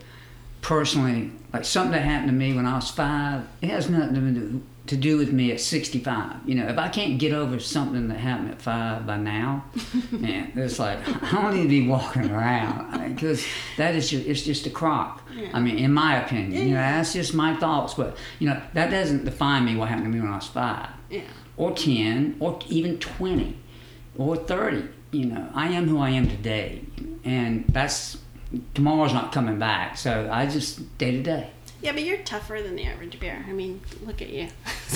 personally, 0.63 1.33
like 1.53 1.65
something 1.65 1.93
that 1.93 2.03
happened 2.03 2.31
to 2.31 2.35
me 2.35 2.55
when 2.55 2.67
I 2.67 2.77
was 2.77 2.91
five, 2.91 3.45
it 3.61 3.71
has 3.71 3.89
nothing 3.89 4.15
to 4.15 4.21
do, 4.21 4.63
to 4.87 4.97
do 4.97 5.19
with 5.19 5.33
me 5.33 5.53
at 5.53 5.61
65. 5.61 6.49
You 6.49 6.57
know, 6.57 6.67
if 6.69 6.79
I 6.79 6.89
can't 6.89 7.19
get 7.19 7.33
over 7.33 7.59
something 7.61 8.09
that 8.09 8.19
happened 8.19 8.51
at 8.51 8.61
five 8.63 9.07
by 9.07 9.17
now, 9.17 9.65
man, 10.11 10.53
it's 10.57 10.79
like, 10.79 10.99
I 11.23 11.43
don't 11.43 11.55
need 11.55 11.63
to 11.63 11.69
be 11.69 11.87
walking 11.87 12.31
around 12.31 13.15
because 13.15 13.45
that 13.77 13.95
is 13.95 14.11
just, 14.11 14.27
it's 14.27 14.43
just 14.43 14.67
a 14.67 14.71
crock. 14.71 15.27
Yeah. 15.35 15.51
I 15.53 15.61
mean, 15.61 15.79
in 15.79 15.93
my 15.93 16.23
opinion, 16.23 16.69
you 16.69 16.75
know, 16.75 16.81
that's 16.81 17.13
just 17.13 17.35
my 17.35 17.57
thoughts. 17.57 17.95
But, 17.95 18.17
you 18.39 18.49
know, 18.49 18.61
that 18.75 18.91
doesn't 18.91 19.25
define 19.25 19.65
me 19.65 19.77
what 19.77 19.89
happened 19.89 20.07
to 20.07 20.11
me 20.13 20.21
when 20.21 20.33
I 20.33 20.37
was 20.37 20.47
five 20.47 20.91
yeah 21.11 21.23
or 21.57 21.73
10 21.73 22.37
or 22.41 22.59
even 22.69 22.99
20 22.99 23.57
or 24.17 24.37
30 24.37 24.89
you 25.11 25.27
know 25.27 25.51
i 25.55 25.69
am 25.69 25.89
who 25.89 25.99
i 25.99 26.09
am 26.09 26.29
today 26.29 26.83
and 27.25 27.65
that's 27.69 28.17
tomorrow's 28.75 29.13
not 29.13 29.33
coming 29.33 29.59
back 29.59 29.97
so 29.97 30.29
i 30.33 30.47
just 30.47 30.99
day 30.99 31.11
to 31.13 31.23
day 31.23 31.51
yeah 31.83 31.93
but 31.93 32.03
you're 32.03 32.19
tougher 32.19 32.61
than 32.63 32.77
the 32.77 32.85
average 32.85 33.19
bear 33.21 33.45
i 33.49 33.53
mean 33.53 33.81
look 34.05 34.21
at 34.21 34.31
you 34.31 34.49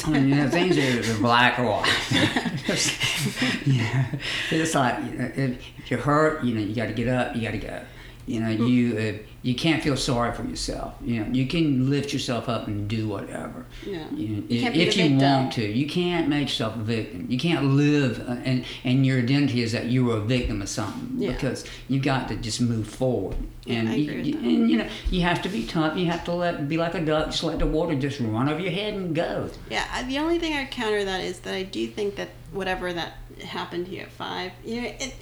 I 0.05 0.11
mean, 0.11 0.29
you 0.29 0.35
know, 0.35 0.49
things 0.49 0.77
are, 0.77 1.21
black 1.21 1.59
or 1.59 1.65
white. 1.65 1.87
yeah, 3.67 4.07
it's 4.51 4.75
like 4.75 4.99
you 5.05 5.19
know, 5.19 5.31
if, 5.35 5.63
if 5.79 5.91
you're 5.91 6.01
hurt, 6.01 6.45
you 6.45 6.55
know, 6.55 6.61
you 6.61 6.75
got 6.75 6.87
to 6.87 6.93
get 6.93 7.09
up, 7.09 7.35
you 7.35 7.43
got 7.43 7.53
to 7.53 7.59
go. 7.59 7.81
You 8.27 8.41
know, 8.41 8.49
you 8.49 8.99
uh, 8.99 9.27
you 9.43 9.55
can't 9.55 9.83
feel 9.83 9.97
sorry 9.97 10.33
for 10.33 10.45
yourself. 10.45 10.95
You 11.05 11.21
know, 11.21 11.27
you 11.33 11.47
can 11.47 11.91
lift 11.91 12.13
yourself 12.13 12.49
up 12.49 12.67
and 12.67 12.89
do 12.89 13.07
whatever. 13.07 13.67
Yeah. 13.87 14.07
You 14.15 14.29
know, 14.29 14.43
You 14.49 14.61
can't 14.63 14.75
be 14.75 14.83
if 14.83 14.97
you 14.97 15.17
want 15.17 15.53
to, 15.55 15.67
you 15.67 15.87
can't 15.87 16.29
make 16.29 16.49
yourself 16.49 16.77
a 16.77 16.79
victim. 16.79 17.27
You 17.29 17.39
can't 17.39 17.65
live 17.67 18.21
uh, 18.27 18.37
and 18.45 18.65
and 18.85 19.05
your 19.05 19.19
identity 19.19 19.63
is 19.63 19.73
that 19.73 19.87
you 19.87 20.07
were 20.07 20.17
a 20.17 20.21
victim 20.21 20.63
of 20.63 20.69
something 20.71 21.17
Yeah. 21.19 21.33
because 21.33 21.65
you 21.89 22.01
got 22.01 22.29
to 22.29 22.37
just 22.37 22.61
move 22.63 22.89
forward. 22.89 23.37
Yeah, 23.67 23.75
And 23.81 23.89
I 23.91 23.95
you, 23.97 24.15
with 24.17 24.27
you- 24.27 24.33
that. 24.35 24.43
and 24.43 24.71
you 24.71 24.77
know 24.79 24.89
you 25.11 25.21
have 25.23 25.43
to 25.43 25.49
be 25.51 25.67
tough. 25.67 25.97
You 25.99 26.07
have 26.07 26.25
to 26.25 26.33
let 26.33 26.67
be 26.69 26.79
like 26.79 26.95
a 26.95 27.05
duck. 27.05 27.27
Just 27.27 27.45
let 27.45 27.59
the 27.59 27.67
water 27.67 27.95
just 27.95 28.21
run 28.21 28.49
over 28.49 28.61
your 28.61 28.73
head 28.73 28.95
and 28.95 29.15
go. 29.15 29.51
Yeah, 29.71 29.85
I- 29.93 30.05
the 30.05 30.19
only 30.19 30.39
thing 30.39 30.55
I'd 30.55 30.71
counter 30.71 31.05
that 31.05 31.21
is 31.23 31.41
that 31.41 31.55
I 31.55 31.63
do 31.65 31.87
think 31.89 32.17
that 32.17 32.31
whatever 32.53 32.93
that 32.93 33.19
happened 33.45 33.87
to 33.87 33.93
you 33.93 34.01
at 34.03 34.13
five, 34.13 34.53
you 34.65 34.81
know, 34.81 34.89
it, 34.89 35.15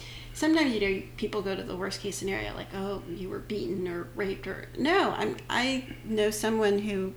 sometimes 0.42 0.74
you 0.74 0.80
know 0.80 1.02
people 1.16 1.40
go 1.40 1.54
to 1.54 1.62
the 1.62 1.76
worst 1.76 2.00
case 2.00 2.16
scenario, 2.16 2.52
like 2.56 2.74
oh 2.74 3.00
you 3.08 3.28
were 3.28 3.38
beaten 3.38 3.86
or 3.86 4.08
raped 4.16 4.48
or 4.48 4.66
no, 4.76 5.12
I'm 5.16 5.36
I 5.48 5.84
know 6.04 6.32
someone 6.32 6.80
who 6.80 7.14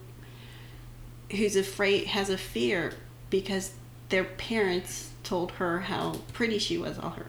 who's 1.31 1.55
afraid 1.55 2.05
has 2.05 2.29
a 2.29 2.37
fear 2.37 2.93
because 3.31 3.73
their 4.09 4.25
parents 4.25 5.09
told 5.23 5.53
her 5.53 5.79
how 5.79 6.21
pretty 6.33 6.59
she 6.59 6.77
was 6.77 6.99
all 6.99 7.09
her 7.09 7.25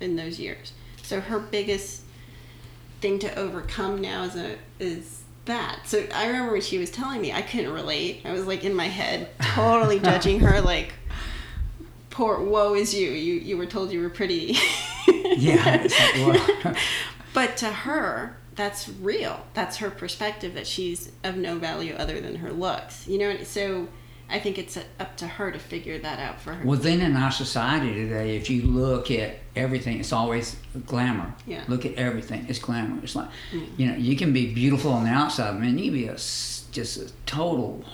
in 0.00 0.16
those 0.16 0.40
years. 0.40 0.72
So 1.04 1.20
her 1.20 1.38
biggest 1.38 2.02
thing 3.00 3.20
to 3.20 3.32
overcome 3.38 4.00
now 4.00 4.24
is 4.24 4.34
a 4.34 4.56
is 4.80 5.22
that. 5.44 5.82
So 5.84 6.08
I 6.12 6.26
remember 6.26 6.50
when 6.50 6.60
she 6.60 6.78
was 6.78 6.90
telling 6.90 7.20
me, 7.20 7.32
I 7.32 7.42
couldn't 7.42 7.72
relate. 7.72 8.22
I 8.24 8.32
was 8.32 8.46
like 8.48 8.64
in 8.64 8.74
my 8.74 8.88
head, 8.88 9.28
totally 9.40 10.00
judging 10.00 10.40
her, 10.40 10.60
like, 10.60 10.92
"Poor, 12.10 12.40
woe 12.40 12.74
is 12.74 12.92
you. 12.92 13.10
You 13.10 13.34
you 13.34 13.56
were 13.56 13.66
told 13.66 13.92
you 13.92 14.00
were 14.00 14.10
pretty." 14.10 14.58
Yeah, 15.40 15.86
like, 16.18 16.76
but 17.34 17.56
to 17.58 17.66
her, 17.66 18.36
that's 18.56 18.88
real. 18.88 19.46
That's 19.54 19.78
her 19.78 19.90
perspective 19.90 20.54
that 20.54 20.66
she's 20.66 21.12
of 21.24 21.36
no 21.36 21.56
value 21.56 21.94
other 21.94 22.20
than 22.20 22.36
her 22.36 22.52
looks. 22.52 23.06
You 23.06 23.18
know, 23.18 23.42
so 23.44 23.88
I 24.28 24.38
think 24.38 24.58
it's 24.58 24.76
up 24.76 25.16
to 25.16 25.26
her 25.26 25.50
to 25.50 25.58
figure 25.58 25.98
that 25.98 26.18
out 26.18 26.40
for 26.40 26.54
her. 26.54 26.64
Well, 26.64 26.78
then 26.78 27.00
in 27.00 27.16
our 27.16 27.30
society 27.30 27.94
today, 27.94 28.36
if 28.36 28.48
you 28.48 28.62
look 28.62 29.10
at 29.10 29.38
everything, 29.56 29.98
it's 29.98 30.12
always 30.12 30.56
glamour. 30.86 31.34
Yeah. 31.46 31.64
Look 31.68 31.84
at 31.84 31.94
everything; 31.94 32.46
it's 32.48 32.58
glamour. 32.58 33.00
It's 33.02 33.16
like, 33.16 33.28
mm. 33.52 33.66
you 33.76 33.86
know, 33.86 33.96
you 33.96 34.16
can 34.16 34.32
be 34.32 34.52
beautiful 34.52 34.92
on 34.92 35.04
the 35.04 35.10
outside, 35.10 35.58
man. 35.58 35.78
You 35.78 35.90
can 35.90 35.94
be 35.94 36.06
a 36.06 36.12
just 36.12 36.98
a 36.98 37.10
total 37.26 37.84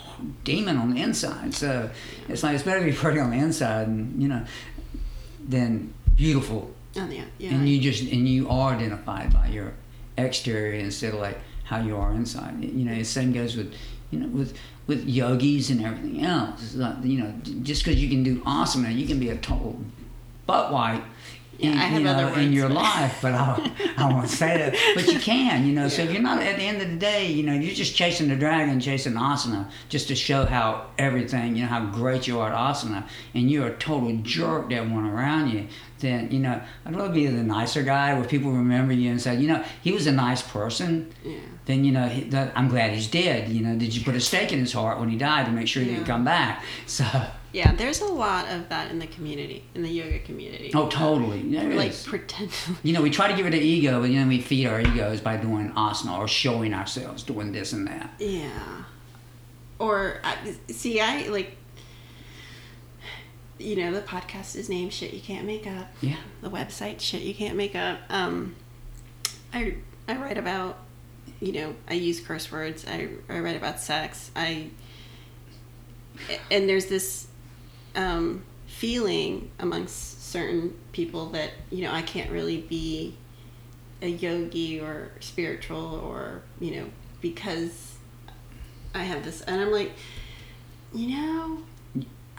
demon 0.45 0.77
on 0.77 0.93
the 0.93 1.03
inside. 1.03 1.55
So 1.55 1.91
it's 2.29 2.43
like 2.43 2.55
it's 2.55 2.65
better 2.65 2.81
to 2.81 2.87
be 2.87 2.93
pretty 2.93 3.19
on 3.19 3.31
the 3.31 3.39
inside, 3.39 3.89
and 3.89 4.21
you 4.21 4.29
know, 4.29 4.45
than 5.49 5.95
beautiful 6.17 6.75
oh, 6.99 7.09
yeah, 7.11 7.25
yeah. 7.39 7.51
and 7.51 7.69
you 7.69 7.81
just 7.81 8.03
and 8.03 8.29
you 8.29 8.49
are 8.49 8.75
identified 8.75 9.33
by 9.33 9.49
your 9.49 9.75
exterior 10.17 10.75
instead 10.75 11.15
of 11.15 11.21
like 11.21 11.39
how 11.65 11.81
you 11.81 11.97
are 11.97 12.13
inside. 12.13 12.63
You 12.63 12.85
know, 12.85 12.95
the 12.95 13.05
same 13.05 13.33
goes 13.33 13.57
with 13.57 13.75
you 14.11 14.21
know 14.21 14.29
with 14.29 14.57
with 14.87 15.07
yogis 15.07 15.71
and 15.71 15.85
everything 15.85 16.25
else. 16.25 16.75
Like, 16.75 16.97
you 17.03 17.19
know, 17.21 17.35
just 17.63 17.85
because 17.85 18.01
you 18.01 18.09
can 18.09 18.23
do 18.23 18.43
awesome, 18.47 18.83
now 18.83 18.91
you 18.91 19.07
can 19.07 19.19
be 19.19 19.31
a 19.31 19.37
total 19.37 19.81
butt 20.47 20.73
white 20.73 21.03
Yeah, 21.59 21.73
in, 21.73 21.79
I 21.79 21.83
have 21.83 22.01
you 22.01 22.07
know, 22.07 22.35
in 22.35 22.53
your 22.53 22.69
life, 22.69 23.19
but 23.23 23.35
I, 23.35 23.73
I 23.97 24.13
won't 24.13 24.29
say 24.29 24.57
that. 24.59 24.77
But 24.95 25.13
you 25.13 25.19
can, 25.19 25.67
you 25.67 25.73
know. 25.73 25.89
So 25.89 26.03
if 26.03 26.13
you're 26.13 26.23
not 26.23 26.43
at 26.43 26.57
the 26.57 26.63
end 26.63 26.83
of 26.83 26.91
the 26.91 26.97
day, 26.97 27.31
you 27.31 27.43
know, 27.43 27.55
you're 27.55 27.75
just 27.75 27.95
chasing 27.95 28.29
the 28.29 28.37
dragon, 28.37 28.79
chasing 28.81 29.15
asana, 29.15 29.71
just 29.89 30.09
to 30.09 30.15
show 30.15 30.45
how 30.45 30.87
everything, 30.99 31.57
you 31.57 31.63
know, 31.63 31.69
how 31.69 31.87
great 31.87 32.27
you 32.27 32.41
are 32.41 32.53
at 32.53 32.57
asana, 32.57 33.09
and 33.35 33.51
you're 33.51 33.69
a 33.69 33.77
total 33.77 34.17
jerk 34.23 34.71
to 34.71 34.77
everyone 34.77 35.07
around 35.07 35.51
you. 35.51 35.69
Then 35.99 36.31
you 36.31 36.41
know, 36.41 36.61
I'd 36.85 36.95
rather 36.95 37.13
be 37.13 37.27
the 37.27 37.43
nicer 37.43 37.83
guy 37.83 38.15
where 38.15 38.29
people 38.29 38.53
remember 38.53 38.93
you 38.93 39.11
and 39.11 39.21
say, 39.21 39.37
you 39.37 39.49
know, 39.49 39.65
he 39.83 39.93
was 39.93 40.07
a 40.07 40.13
nice 40.13 40.43
person. 40.43 41.13
Yeah. 41.25 41.39
Then 41.65 41.85
you 41.85 41.93
know, 41.93 42.07
he, 42.07 42.25
that, 42.31 42.53
I'm 42.55 42.69
glad 42.69 42.93
he's 42.93 43.09
dead. 43.09 43.49
You 43.49 43.63
know, 43.63 43.79
did 43.79 43.95
you 43.95 44.05
put 44.05 44.15
a 44.15 44.21
stake 44.21 44.53
in 44.53 44.59
his 44.59 44.73
heart 44.73 45.01
when 45.01 45.09
he 45.09 45.17
died 45.17 45.47
to 45.47 45.53
make 45.53 45.69
sure 45.69 45.83
he 45.83 45.91
didn't 45.91 46.07
come 46.07 46.25
back? 46.25 46.63
So, 46.87 47.05
Yeah, 47.53 47.75
there's 47.75 48.01
a 48.01 48.07
lot 48.07 48.49
of 48.49 48.69
that 48.69 48.91
in 48.91 48.99
the 48.99 49.07
community, 49.07 49.65
in 49.75 49.83
the 49.83 49.89
yoga 49.89 50.19
community. 50.19 50.71
oh, 50.75 50.89
totally. 50.89 51.43
Like 51.43 51.91
is. 51.91 52.05
pretend. 52.05 52.51
You 52.83 52.93
know, 52.93 53.01
we 53.01 53.11
try 53.11 53.29
to 53.29 53.35
get 53.35 53.45
rid 53.45 53.55
of 53.55 53.61
ego, 53.61 54.01
but 54.01 54.09
then 54.11 54.29
we 54.29 54.41
feed 54.41 54.67
our 54.67 54.81
egos 54.81 55.21
by 55.21 55.37
doing 55.39 55.71
asana 55.73 56.19
or 56.19 56.29
showing 56.29 56.75
ourselves 56.75 57.23
doing 57.23 57.53
this 57.53 57.73
and 57.73 57.87
that. 57.87 58.11
yeah. 58.19 58.85
Or 59.79 60.21
see, 60.69 61.01
I 61.01 61.29
like. 61.29 61.57
You 63.59 63.77
know, 63.77 63.93
the 63.93 64.03
podcast 64.03 64.55
is 64.57 64.69
named 64.69 64.93
"Shit 64.93 65.15
You 65.15 65.21
Can't 65.21 65.47
Make 65.47 65.67
Up." 65.67 65.89
Yeah. 66.03 66.17
The 66.43 66.51
website 66.51 67.01
"Shit 67.01 67.23
You 67.23 67.35
Can't 67.35 67.57
Make 67.57 67.75
Up." 67.75 67.99
Um, 68.11 68.55
I 69.53 69.77
I 70.09 70.17
write 70.17 70.37
about, 70.39 70.79
you 71.41 71.53
know, 71.53 71.75
I 71.89 71.95
use 71.95 72.21
curse 72.21 72.53
words. 72.53 72.85
I 72.87 73.09
I 73.31 73.39
write 73.41 73.57
about 73.57 73.81
sex. 73.81 74.31
I. 74.37 74.71
And 76.51 76.69
there's 76.69 76.87
this 76.87 77.27
um, 77.97 78.45
feeling 78.67 79.51
amongst 79.59 80.31
certain 80.31 80.77
people 80.93 81.27
that 81.31 81.51
you 81.71 81.83
know 81.85 81.93
I 81.93 82.03
can't 82.03 82.31
really 82.31 82.59
be 82.61 83.17
a 84.03 84.09
yogi 84.09 84.79
or 84.81 85.11
spiritual 85.21 85.95
or 86.05 86.43
you 86.61 86.77
know 86.77 86.87
because 87.21 87.95
I 88.95 89.05
have 89.05 89.25
this 89.25 89.41
and 89.43 89.61
I'm 89.61 89.73
like 89.73 89.93
you 90.95 91.17
know 91.17 91.59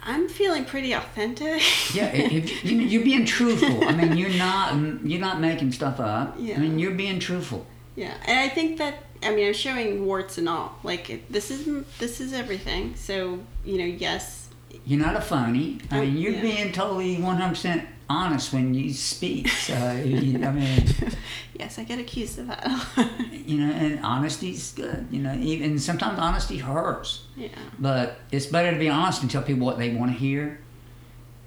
I'm 0.04 0.30
feeling 0.30 0.64
pretty 0.64 0.94
authentic 0.94 1.62
Yeah, 1.94 2.12
if, 2.14 2.64
you, 2.64 2.78
you're 2.78 3.04
being 3.04 3.26
truthful. 3.26 3.84
I 3.88 3.92
mean, 3.94 4.16
you're 4.16 4.30
not 4.30 4.74
you're 5.04 5.20
not 5.20 5.42
making 5.42 5.72
stuff 5.74 6.00
up. 6.00 6.36
Yeah. 6.40 6.56
I 6.56 6.60
mean, 6.60 6.80
you're 6.80 6.92
being 6.94 7.20
truthful. 7.20 7.66
yeah 7.96 8.14
and 8.26 8.40
I 8.40 8.48
think 8.50 8.78
that 8.78 9.04
I 9.24 9.34
mean 9.34 9.48
I'm 9.48 9.54
showing 9.54 10.06
warts 10.06 10.38
and 10.38 10.48
all 10.48 10.78
like 10.84 11.24
this 11.30 11.50
is 11.50 11.86
this 11.98 12.22
is 12.22 12.32
everything 12.34 12.96
so 12.96 13.40
you 13.66 13.78
know 13.80 13.86
yes 13.86 14.47
You're 14.86 15.00
not 15.00 15.16
a 15.16 15.22
phony. 15.22 15.80
I 15.92 16.02
mean, 16.02 16.18
you're 16.18 16.34
Yeah. 16.34 16.42
being 16.42 16.72
totally 16.72 17.18
100% 17.18 17.86
honest 18.10 18.54
when 18.54 18.74
you 18.74 18.94
speak. 18.94 19.48
So, 19.50 19.74
you- 20.06 20.44
I 20.46 20.52
mean, 20.52 20.86
yes 21.60 21.78
I 21.80 21.84
get 21.84 22.00
accused 22.00 22.40
of 22.40 22.48
that 22.48 22.66
you 23.46 23.58
know, 23.58 23.72
and 23.72 24.00
honesty's 24.00 24.72
good. 24.74 25.08
You 25.12 25.20
know, 25.22 25.36
even 25.36 25.78
sometimes 25.80 26.18
honesty 26.20 26.58
hurts. 26.58 27.24
yeah 27.36 27.50
But 27.80 28.20
it's 28.32 28.46
better 28.46 28.72
to 28.72 28.80
be 28.80 28.88
honest 28.90 29.22
and 29.24 29.30
tell 29.32 29.42
people 29.44 29.66
what 29.66 29.78
they 29.78 29.94
want 29.94 30.12
to 30.14 30.18
hear, 30.18 30.60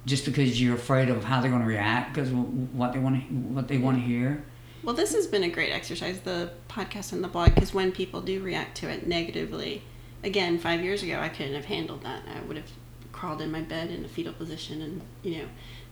just 0.05 0.25
because 0.25 0.61
you're 0.61 0.75
afraid 0.75 1.09
of 1.09 1.23
how 1.23 1.41
they're 1.41 1.49
going 1.49 1.63
to 1.63 1.67
react 1.67 2.13
because 2.13 2.29
what 2.31 2.93
they 2.93 2.99
want 2.99 3.15
to 3.27 3.33
what 3.55 3.67
they 3.67 3.77
want 3.77 3.97
to 3.97 4.03
hear. 4.03 4.43
Well, 4.83 4.95
this 4.95 5.13
has 5.13 5.27
been 5.27 5.43
a 5.43 5.49
great 5.49 5.71
exercise, 5.71 6.19
the 6.21 6.51
podcast 6.67 7.11
and 7.13 7.23
the 7.23 7.27
blog, 7.27 7.53
because 7.53 7.71
when 7.73 7.91
people 7.91 8.19
do 8.21 8.41
react 8.41 8.77
to 8.77 8.89
it 8.89 9.05
negatively, 9.07 9.83
again, 10.23 10.57
five 10.57 10.83
years 10.83 11.03
ago, 11.03 11.19
I 11.19 11.29
couldn't 11.29 11.53
have 11.53 11.65
handled 11.65 12.03
that. 12.03 12.23
I 12.35 12.41
would 12.47 12.57
have 12.57 12.65
crawled 13.11 13.41
in 13.41 13.51
my 13.51 13.61
bed 13.61 13.91
in 13.91 14.05
a 14.05 14.07
fetal 14.07 14.33
position, 14.33 14.81
and 14.81 15.01
you 15.23 15.39
know, 15.39 15.45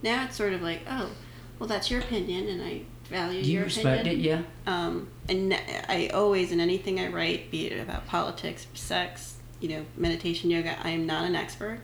now 0.03 0.25
it's 0.25 0.35
sort 0.35 0.53
of 0.53 0.61
like, 0.61 0.81
oh, 0.89 1.09
well, 1.57 1.67
that's 1.67 1.91
your 1.91 1.99
opinion, 2.01 2.47
and 2.47 2.61
I 2.61 2.81
value 3.09 3.43
Do 3.43 3.49
you 3.49 3.55
your 3.55 3.65
respect 3.65 4.01
opinion. 4.01 4.19
it? 4.19 4.23
Yeah. 4.23 4.41
Um, 4.65 5.07
and 5.27 5.53
I 5.87 6.09
always, 6.13 6.51
in 6.51 6.59
anything 6.59 6.99
I 6.99 7.07
write, 7.07 7.51
be 7.51 7.67
it 7.67 7.79
about 7.79 8.07
politics, 8.07 8.67
sex, 8.73 9.35
you 9.59 9.69
know, 9.69 9.85
meditation, 9.97 10.49
yoga, 10.49 10.77
I 10.83 10.91
am 10.91 11.05
not 11.05 11.25
an 11.25 11.35
expert. 11.35 11.79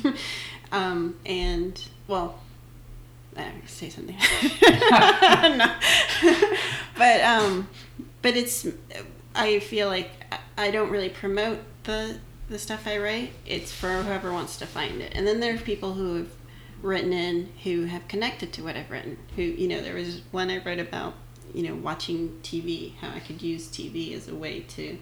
um, 0.72 1.16
and, 1.26 1.80
well, 2.06 2.38
gonna 3.34 3.52
say 3.66 3.88
something. 3.90 4.16
No. 5.56 5.74
but, 6.96 7.20
um, 7.20 7.68
but 8.22 8.36
it's, 8.36 8.66
I 9.34 9.58
feel 9.58 9.88
like 9.88 10.10
I 10.56 10.70
don't 10.70 10.90
really 10.90 11.08
promote 11.10 11.58
the, 11.84 12.18
the 12.48 12.58
stuff 12.58 12.86
I 12.86 12.98
write. 12.98 13.32
It's 13.46 13.72
for 13.72 14.02
whoever 14.02 14.32
wants 14.32 14.56
to 14.58 14.66
find 14.66 15.00
it. 15.00 15.12
And 15.14 15.26
then 15.26 15.40
there's 15.40 15.62
people 15.62 15.94
who 15.94 16.16
have 16.16 16.30
written 16.82 17.12
in 17.12 17.50
who 17.62 17.84
have 17.84 18.06
connected 18.08 18.52
to 18.54 18.62
what 18.62 18.76
I've 18.76 18.90
written. 18.90 19.18
Who, 19.36 19.42
you 19.42 19.68
know, 19.68 19.80
there 19.80 19.94
was 19.94 20.20
one 20.30 20.50
I 20.50 20.62
wrote 20.62 20.78
about, 20.78 21.14
you 21.54 21.62
know, 21.62 21.74
watching 21.74 22.40
TV, 22.42 22.96
how 22.96 23.10
I 23.10 23.20
could 23.20 23.42
use 23.42 23.68
TV 23.68 24.14
as 24.14 24.28
a 24.28 24.34
way 24.34 24.60
to 24.60 24.98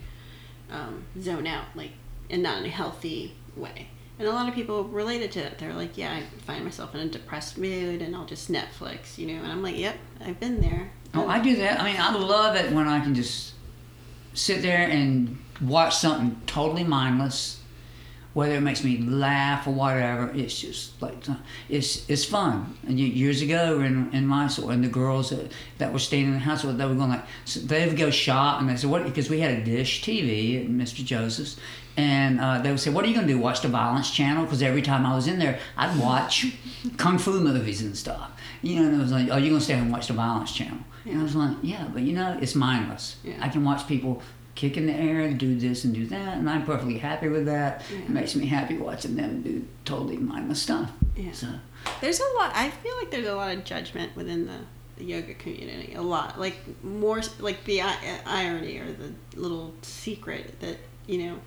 um, 0.70 1.04
zone 1.20 1.46
out, 1.46 1.66
like, 1.74 1.90
and 2.30 2.42
not 2.42 2.58
in 2.58 2.64
a 2.64 2.70
healthy 2.70 3.34
way. 3.56 3.88
And 4.18 4.28
a 4.28 4.32
lot 4.32 4.48
of 4.48 4.54
people 4.54 4.84
related 4.84 5.32
to 5.32 5.40
it. 5.40 5.58
They're 5.58 5.72
like, 5.72 5.98
yeah, 5.98 6.14
I 6.14 6.22
find 6.42 6.64
myself 6.64 6.94
in 6.94 7.00
a 7.00 7.08
depressed 7.08 7.58
mood 7.58 8.02
and 8.02 8.14
I'll 8.14 8.26
just 8.26 8.52
Netflix, 8.52 9.18
you 9.18 9.26
know. 9.26 9.42
And 9.42 9.50
I'm 9.50 9.62
like, 9.62 9.76
yep, 9.76 9.96
I've 10.20 10.38
been 10.38 10.60
there. 10.60 10.92
Oh, 11.14 11.26
I 11.26 11.40
do 11.40 11.56
that. 11.56 11.80
I 11.80 11.84
mean, 11.84 12.00
I 12.00 12.14
love 12.14 12.54
it 12.54 12.72
when 12.72 12.86
I 12.86 13.00
can 13.00 13.14
just 13.14 13.54
sit 14.34 14.62
there 14.62 14.88
and 14.88 15.38
watch 15.62 15.96
something 15.96 16.40
totally 16.46 16.84
mindless, 16.84 17.60
whether 18.34 18.54
it 18.54 18.60
makes 18.60 18.82
me 18.82 18.98
laugh 18.98 19.66
or 19.66 19.72
whatever. 19.72 20.30
It's 20.34 20.58
just 20.58 21.00
like 21.00 21.24
it's 21.68 22.08
it's 22.08 22.24
fun. 22.24 22.76
And 22.86 22.98
years 22.98 23.42
ago 23.42 23.80
in 23.80 24.10
in 24.12 24.26
my 24.26 24.48
school, 24.48 24.70
and 24.70 24.82
the 24.82 24.88
girls 24.88 25.30
that, 25.30 25.52
that 25.78 25.92
were 25.92 25.98
staying 25.98 26.26
in 26.26 26.32
the 26.32 26.38
house, 26.38 26.62
they 26.62 26.68
were 26.68 26.94
going 26.94 27.10
like 27.10 27.24
so 27.44 27.60
they 27.60 27.86
would 27.86 27.96
go 27.96 28.10
shop, 28.10 28.60
and 28.60 28.68
they 28.68 28.76
said, 28.76 28.90
"What?" 28.90 29.04
Because 29.04 29.30
we 29.30 29.40
had 29.40 29.52
a 29.52 29.64
dish 29.64 30.02
TV 30.02 30.64
at 30.64 30.70
Mr. 30.70 31.04
Joseph's. 31.04 31.56
And 31.94 32.40
uh, 32.40 32.58
they 32.62 32.70
would 32.70 32.80
say, 32.80 32.90
"What 32.90 33.04
are 33.04 33.08
you 33.08 33.14
going 33.14 33.26
to 33.26 33.32
do? 33.34 33.38
Watch 33.38 33.60
the 33.60 33.68
Violence 33.68 34.10
Channel?" 34.10 34.44
Because 34.44 34.62
every 34.62 34.80
time 34.80 35.04
I 35.04 35.14
was 35.14 35.26
in 35.26 35.38
there, 35.38 35.58
I'd 35.76 35.98
watch 36.00 36.46
kung 36.96 37.18
fu 37.18 37.38
movies 37.38 37.82
and 37.82 37.94
stuff. 37.94 38.30
You 38.62 38.76
know, 38.76 38.86
and 38.86 38.94
it 38.94 39.02
was 39.02 39.12
like, 39.12 39.28
"Oh, 39.30 39.36
you're 39.36 39.50
going 39.50 39.58
to 39.58 39.60
stay 39.60 39.74
and 39.74 39.92
watch 39.92 40.06
the 40.06 40.14
Violence 40.14 40.52
Channel?" 40.54 40.78
And 41.04 41.20
I 41.20 41.22
was 41.22 41.36
like, 41.36 41.54
"Yeah, 41.60 41.86
but 41.92 42.00
you 42.00 42.14
know, 42.14 42.38
it's 42.40 42.54
mindless. 42.54 43.16
Yeah. 43.22 43.34
I 43.42 43.50
can 43.50 43.62
watch 43.62 43.86
people 43.86 44.22
kick 44.54 44.76
in 44.76 44.86
the 44.86 44.92
air 44.92 45.20
and 45.22 45.38
do 45.38 45.58
this 45.58 45.84
and 45.84 45.94
do 45.94 46.06
that, 46.06 46.36
and 46.38 46.48
I'm 46.48 46.64
perfectly 46.64 46.98
happy 46.98 47.28
with 47.28 47.46
that. 47.46 47.82
It 47.90 48.08
makes 48.08 48.34
me 48.34 48.46
happy 48.46 48.76
watching 48.76 49.16
them 49.16 49.42
do 49.42 49.66
totally 49.84 50.16
mindless 50.18 50.62
stuff. 50.62 50.90
Yeah. 51.16 51.32
So, 51.32 51.48
There's 52.00 52.20
a 52.20 52.34
lot. 52.38 52.52
I 52.54 52.70
feel 52.70 52.96
like 52.98 53.10
there's 53.10 53.26
a 53.26 53.34
lot 53.34 53.54
of 53.56 53.64
judgment 53.64 54.14
within 54.16 54.46
the, 54.46 54.58
the 54.96 55.04
yoga 55.04 55.34
community. 55.34 55.94
A 55.94 56.02
lot, 56.02 56.38
like 56.38 56.56
more, 56.84 57.20
like 57.40 57.64
the 57.64 57.82
i- 57.82 58.20
irony 58.26 58.78
or 58.78 58.92
the 58.92 59.12
little 59.40 59.74
secret 59.82 60.60
that 60.60 60.76
you 61.06 61.18
know, 61.26 61.38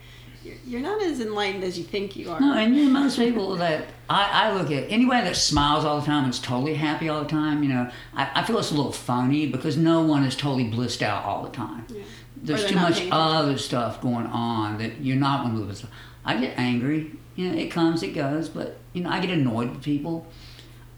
you're, 0.45 0.55
you're 0.65 0.81
not 0.81 1.01
as 1.01 1.19
enlightened 1.19 1.63
as 1.63 1.77
you 1.77 1.84
think 1.84 2.15
you 2.15 2.29
are. 2.29 2.39
no, 2.39 2.53
and 2.53 2.75
you 2.75 2.86
know, 2.86 2.91
most 2.91 3.17
people 3.17 3.55
that 3.55 3.88
I, 4.10 4.49
I 4.49 4.53
look 4.53 4.71
at, 4.71 4.89
anybody 4.91 5.25
that 5.27 5.36
smiles 5.36 5.84
all 5.84 5.99
the 5.99 6.05
time 6.05 6.25
and 6.25 6.34
is 6.34 6.39
totally 6.39 6.75
happy 6.75 7.10
all 7.10 7.23
the 7.23 7.29
time, 7.29 7.63
you 7.63 7.69
know, 7.69 7.89
I, 8.13 8.29
I 8.36 8.43
feel 8.43 8.60
it's 8.60 8.71
a 8.71 8.75
little 8.75 8.91
phony 8.91 9.47
because 9.47 9.77
no 9.77 10.01
one 10.03 10.23
is 10.23 10.36
totally 10.36 10.65
blissed 10.65 11.01
out 11.01 11.25
all 11.25 11.43
the 11.43 11.49
time. 11.49 11.86
Yeah. 11.89 12.03
There's 12.38 12.65
too 12.65 12.75
much 12.75 12.97
paying 12.97 13.08
attention. 13.08 13.13
other 13.13 13.58
stuff 13.58 14.01
going 14.01 14.27
on 14.27 14.77
that 14.77 15.01
you're 15.01 15.15
not 15.15 15.43
going 15.43 15.55
to 15.55 15.60
live 15.62 15.69
with. 15.69 15.89
I 16.23 16.38
get 16.38 16.58
angry. 16.58 17.12
You 17.36 17.49
know, 17.49 17.58
it 17.58 17.71
comes, 17.71 18.03
it 18.03 18.13
goes, 18.13 18.49
but, 18.49 18.77
you 18.93 19.01
know, 19.01 19.10
I 19.10 19.19
get 19.19 19.31
annoyed 19.31 19.71
with 19.71 19.84
people. 19.84 20.27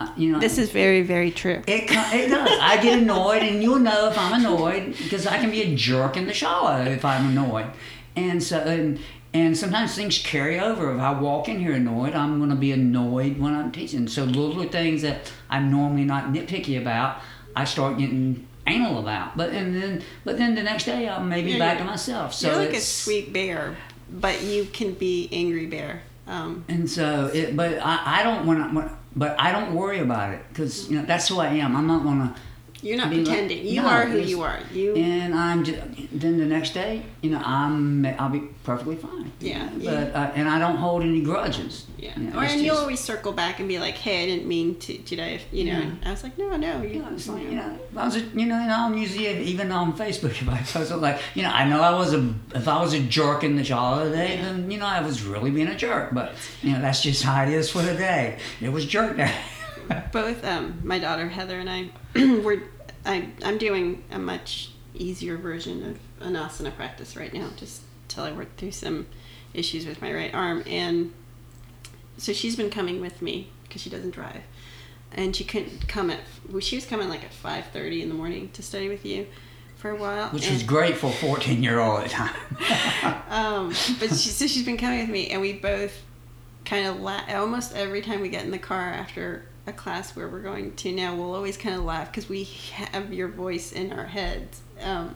Uh, 0.00 0.12
you 0.16 0.30
know, 0.30 0.38
This 0.38 0.58
is 0.58 0.70
very, 0.70 1.02
very 1.02 1.30
true. 1.30 1.62
It, 1.66 1.84
it 1.90 2.28
does. 2.30 2.58
I 2.60 2.80
get 2.80 2.98
annoyed, 3.00 3.42
and 3.42 3.62
you'll 3.62 3.80
know 3.80 4.08
if 4.08 4.16
I'm 4.16 4.44
annoyed 4.44 4.96
because 4.96 5.26
I 5.26 5.38
can 5.38 5.50
be 5.50 5.62
a 5.62 5.74
jerk 5.74 6.16
in 6.16 6.26
the 6.26 6.34
shower 6.34 6.82
if 6.82 7.04
I'm 7.04 7.30
annoyed. 7.30 7.66
And 8.14 8.42
so, 8.42 8.58
and, 8.58 9.00
and 9.34 9.56
sometimes 9.56 9.94
things 9.94 10.18
carry 10.18 10.58
over. 10.58 10.94
If 10.94 11.00
I 11.00 11.12
walk 11.18 11.48
in 11.48 11.58
here 11.58 11.72
annoyed, 11.74 12.14
I'm 12.14 12.38
going 12.38 12.50
to 12.50 12.56
be 12.56 12.72
annoyed 12.72 13.38
when 13.38 13.54
I'm 13.54 13.70
teaching. 13.72 14.08
So 14.08 14.24
little 14.24 14.64
things 14.64 15.02
that 15.02 15.30
I'm 15.50 15.70
normally 15.70 16.04
not 16.04 16.26
nitpicky 16.32 16.80
about, 16.80 17.18
I 17.54 17.64
start 17.64 17.98
getting 17.98 18.46
anal 18.66 18.98
about. 18.98 19.36
But 19.36 19.50
and 19.50 19.74
then, 19.74 20.02
but 20.24 20.38
then 20.38 20.54
the 20.54 20.62
next 20.62 20.84
day, 20.84 21.08
I'm 21.08 21.28
maybe 21.28 21.52
Yeah, 21.52 21.58
back 21.58 21.78
to 21.78 21.84
you're- 21.84 21.90
myself. 21.90 22.32
So 22.34 22.48
you're 22.48 22.56
like 22.66 22.74
a 22.76 22.80
sweet 22.80 23.32
bear, 23.32 23.76
but 24.10 24.42
you 24.42 24.64
can 24.64 24.92
be 24.94 25.28
angry 25.32 25.66
bear. 25.66 26.02
Um, 26.26 26.64
And 26.68 26.88
so, 26.90 27.30
it, 27.32 27.56
but 27.56 27.78
I, 27.82 28.20
I 28.20 28.22
don't 28.22 28.46
want 28.46 28.74
to, 28.74 28.98
but 29.16 29.34
I 29.38 29.50
don't 29.50 29.74
worry 29.74 30.00
about 30.00 30.34
it 30.34 30.42
because 30.50 30.90
you 30.90 30.98
know 30.98 31.06
that's 31.06 31.28
who 31.28 31.38
I 31.40 31.48
am. 31.54 31.74
I'm 31.74 31.86
not 31.86 32.02
going 32.02 32.18
to. 32.20 32.34
You're 32.82 32.96
not 32.96 33.10
Be 33.10 33.16
like- 33.16 33.26
pretending. 33.26 33.66
You 33.66 33.82
No, 33.82 33.88
are 33.88 34.04
who 34.06 34.18
you 34.18 34.42
are. 34.42 34.60
You. 34.72 34.94
and 34.94 35.34
I'm 35.34 35.64
just, 35.64 35.78
then 36.12 36.38
the 36.38 36.44
next 36.46 36.74
day, 36.74 37.02
you 37.22 37.30
know, 37.30 37.42
I'm 37.44 38.04
I'll 38.18 38.28
be 38.28 38.42
perfectly 38.64 38.96
fine. 38.96 39.32
Yeah, 39.40 39.68
But 39.74 39.82
yeah. 39.82 39.92
uh, 40.14 40.32
and 40.34 40.48
I 40.48 40.58
don't 40.58 40.76
hold 40.76 41.02
any 41.02 41.20
grudges. 41.22 41.86
Yeah. 41.98 42.12
You 42.16 42.30
know, 42.30 42.38
or 42.38 42.44
and 42.44 42.60
you'll 42.60 42.76
always 42.76 43.00
circle 43.00 43.32
back 43.32 43.58
and 43.58 43.68
be 43.68 43.78
like, 43.78 43.94
"Hey, 43.94 44.22
I 44.22 44.26
didn't 44.26 44.46
mean 44.46 44.76
to. 44.80 44.92
I? 45.20 45.40
You 45.52 45.64
know?" 45.64 45.72
Yeah. 45.72 45.80
And 45.82 45.98
I 46.04 46.10
was 46.12 46.22
like, 46.22 46.38
"No, 46.38 46.56
no. 46.56 46.82
You, 46.82 47.00
know, 47.02 47.08
it's 47.12 47.28
like, 47.28 47.42
you 47.42 47.56
know, 47.56 47.78
I 47.96 48.04
was 48.04 48.16
a, 48.16 48.20
you 48.20 48.46
know, 48.46 48.54
and 48.54 48.70
I'm 48.70 48.96
usually 48.96 49.26
even 49.44 49.72
on 49.72 49.96
Facebook 49.96 50.30
if 50.42 50.48
I 50.48 50.58
post 50.58 50.90
it, 50.92 50.96
like, 50.96 51.20
you 51.34 51.42
know, 51.42 51.50
I 51.50 51.68
know 51.68 51.80
I 51.80 51.92
was 51.94 52.14
a, 52.14 52.32
if 52.54 52.68
I 52.68 52.80
was 52.80 52.94
a 52.94 53.00
jerk 53.00 53.42
in 53.44 53.56
the 53.56 53.64
shower 53.64 54.04
today, 54.04 54.36
Yeah. 54.36 54.42
then 54.44 54.70
you 54.70 54.78
know 54.78 54.86
I 54.86 55.00
was 55.00 55.22
really 55.24 55.50
being 55.50 55.68
a 55.68 55.76
jerk. 55.76 56.14
But 56.14 56.34
you 56.62 56.72
know, 56.72 56.80
that's 56.80 57.02
just 57.02 57.22
how 57.24 57.42
it 57.42 57.48
is 57.48 57.68
for 57.70 57.82
the 57.82 57.94
day. 57.94 58.38
It 58.60 58.70
was 58.70 58.86
jerk 58.86 59.16
day. 59.16 59.34
both 60.12 60.44
um, 60.44 60.80
my 60.84 60.98
daughter 60.98 61.28
Heather 61.28 61.58
and 61.58 61.68
I 61.70 61.88
we're 62.14 62.62
I, 63.04 63.30
I'm 63.42 63.58
doing 63.58 64.04
a 64.10 64.18
much 64.18 64.70
easier 64.94 65.36
version 65.36 65.84
of 65.84 66.26
an 66.26 66.34
asana 66.34 66.74
practice 66.74 67.16
right 67.16 67.32
now, 67.32 67.48
just 67.56 67.82
till 68.08 68.24
I 68.24 68.32
work 68.32 68.56
through 68.56 68.72
some 68.72 69.06
issues 69.54 69.86
with 69.86 70.02
my 70.02 70.12
right 70.12 70.34
arm. 70.34 70.62
And 70.66 71.12
so 72.16 72.32
she's 72.32 72.56
been 72.56 72.70
coming 72.70 73.00
with 73.00 73.22
me 73.22 73.50
because 73.62 73.82
she 73.82 73.90
doesn't 73.90 74.10
drive, 74.10 74.42
and 75.12 75.34
she 75.34 75.44
couldn't 75.44 75.88
come 75.88 76.10
at 76.10 76.20
well, 76.50 76.60
she 76.60 76.76
was 76.76 76.86
coming 76.86 77.08
like 77.08 77.24
at 77.24 77.32
five 77.32 77.66
thirty 77.66 78.02
in 78.02 78.08
the 78.08 78.14
morning 78.14 78.50
to 78.52 78.62
study 78.62 78.88
with 78.88 79.04
you 79.06 79.26
for 79.76 79.90
a 79.90 79.96
while, 79.96 80.28
Which 80.30 80.46
and, 80.46 80.54
was 80.54 80.64
great 80.64 80.96
for 80.96 81.06
a 81.06 81.12
14 81.12 81.62
year 81.62 81.78
old 81.78 82.00
at 82.00 82.08
the 82.08 82.10
time. 82.10 82.34
um, 83.30 83.68
but 84.00 84.10
she, 84.10 84.30
so 84.30 84.46
she's 84.46 84.64
been 84.64 84.76
coming 84.76 85.00
with 85.00 85.08
me, 85.08 85.28
and 85.28 85.40
we 85.40 85.52
both 85.52 86.02
kind 86.64 86.86
of 86.86 87.00
laugh. 87.00 87.32
Almost 87.32 87.74
every 87.76 88.02
time 88.02 88.20
we 88.20 88.28
get 88.28 88.44
in 88.44 88.50
the 88.50 88.58
car 88.58 88.90
after 88.90 89.46
a 89.68 89.72
class 89.72 90.16
where 90.16 90.28
we're 90.28 90.40
going 90.40 90.74
to 90.76 90.92
now, 90.92 91.14
we'll 91.14 91.34
always 91.34 91.56
kind 91.56 91.76
of 91.76 91.84
laugh 91.84 92.10
because 92.10 92.28
we 92.28 92.44
have 92.72 93.12
your 93.12 93.28
voice 93.28 93.72
in 93.72 93.92
our 93.92 94.06
heads. 94.06 94.60
Um, 94.82 95.14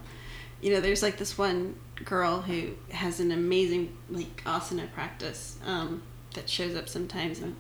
you 0.61 0.73
know, 0.73 0.81
there's 0.81 1.03
like 1.03 1.17
this 1.17 1.37
one 1.37 1.77
girl 2.05 2.43
who 2.43 2.71
has 2.91 3.21
an 3.21 3.33
amazing 3.33 3.97
like 4.11 4.43
asana 4.45 4.93
practice 4.93 5.57
um, 5.67 6.03
that 6.35 6.49
shows 6.49 6.77
up 6.77 6.89
sometimes 6.89 7.41
and 7.41 7.57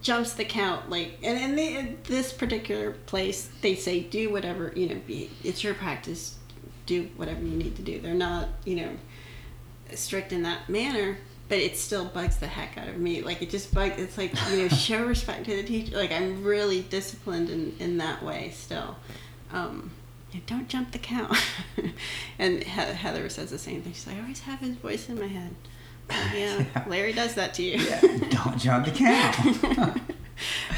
jumps 0.00 0.32
the 0.32 0.44
count 0.44 0.88
like 0.88 1.18
and, 1.22 1.38
and 1.38 1.58
in 1.58 1.98
this 2.04 2.32
particular 2.32 2.92
place 2.92 3.50
they 3.60 3.74
say 3.74 4.00
do 4.00 4.30
whatever 4.32 4.72
you 4.74 4.88
know 4.88 5.00
be, 5.06 5.30
it's 5.44 5.62
your 5.62 5.74
practice. 5.74 6.36
Do 6.86 7.08
whatever 7.16 7.42
you 7.42 7.56
need 7.56 7.74
to 7.76 7.82
do. 7.82 8.00
They're 8.00 8.14
not 8.14 8.48
you 8.64 8.76
know 8.76 8.90
strict 9.94 10.32
in 10.32 10.42
that 10.42 10.68
manner 10.68 11.18
but 11.48 11.58
it 11.58 11.76
still 11.76 12.04
bugs 12.06 12.36
the 12.38 12.46
heck 12.46 12.76
out 12.78 12.88
of 12.88 12.98
me. 12.98 13.22
Like 13.22 13.40
it 13.42 13.50
just 13.50 13.72
bugs 13.74 13.98
it's 13.98 14.18
like 14.18 14.32
you 14.50 14.62
know 14.62 14.68
show 14.76 15.04
respect 15.04 15.44
to 15.46 15.56
the 15.56 15.62
teacher. 15.62 15.96
Like 15.96 16.12
i'm 16.12 16.42
really 16.44 16.82
disciplined 16.82 17.50
in 17.50 17.74
in 17.78 17.98
that 17.98 18.22
way 18.22 18.50
still. 18.54 18.96
Um 19.52 19.90
don't 20.46 20.68
jump 20.68 20.92
the 20.92 20.98
count 20.98 21.34
and 22.38 22.62
heather 22.62 23.28
says 23.30 23.50
the 23.50 23.58
same 23.58 23.80
thing. 23.82 23.92
She's 23.94 24.06
like 24.06 24.16
i 24.16 24.20
always 24.20 24.40
have 24.40 24.60
his 24.60 24.76
voice 24.76 25.08
in 25.08 25.18
my 25.18 25.26
head. 25.28 25.54
Yeah, 26.10 26.64
Yeah. 26.74 26.84
larry 26.86 27.12
does 27.12 27.34
that 27.34 27.54
to 27.54 27.62
you. 27.62 27.78
Yeah, 27.78 28.00
don't 28.30 28.58
jump 28.58 28.84
the 28.84 28.90
count. 28.92 29.36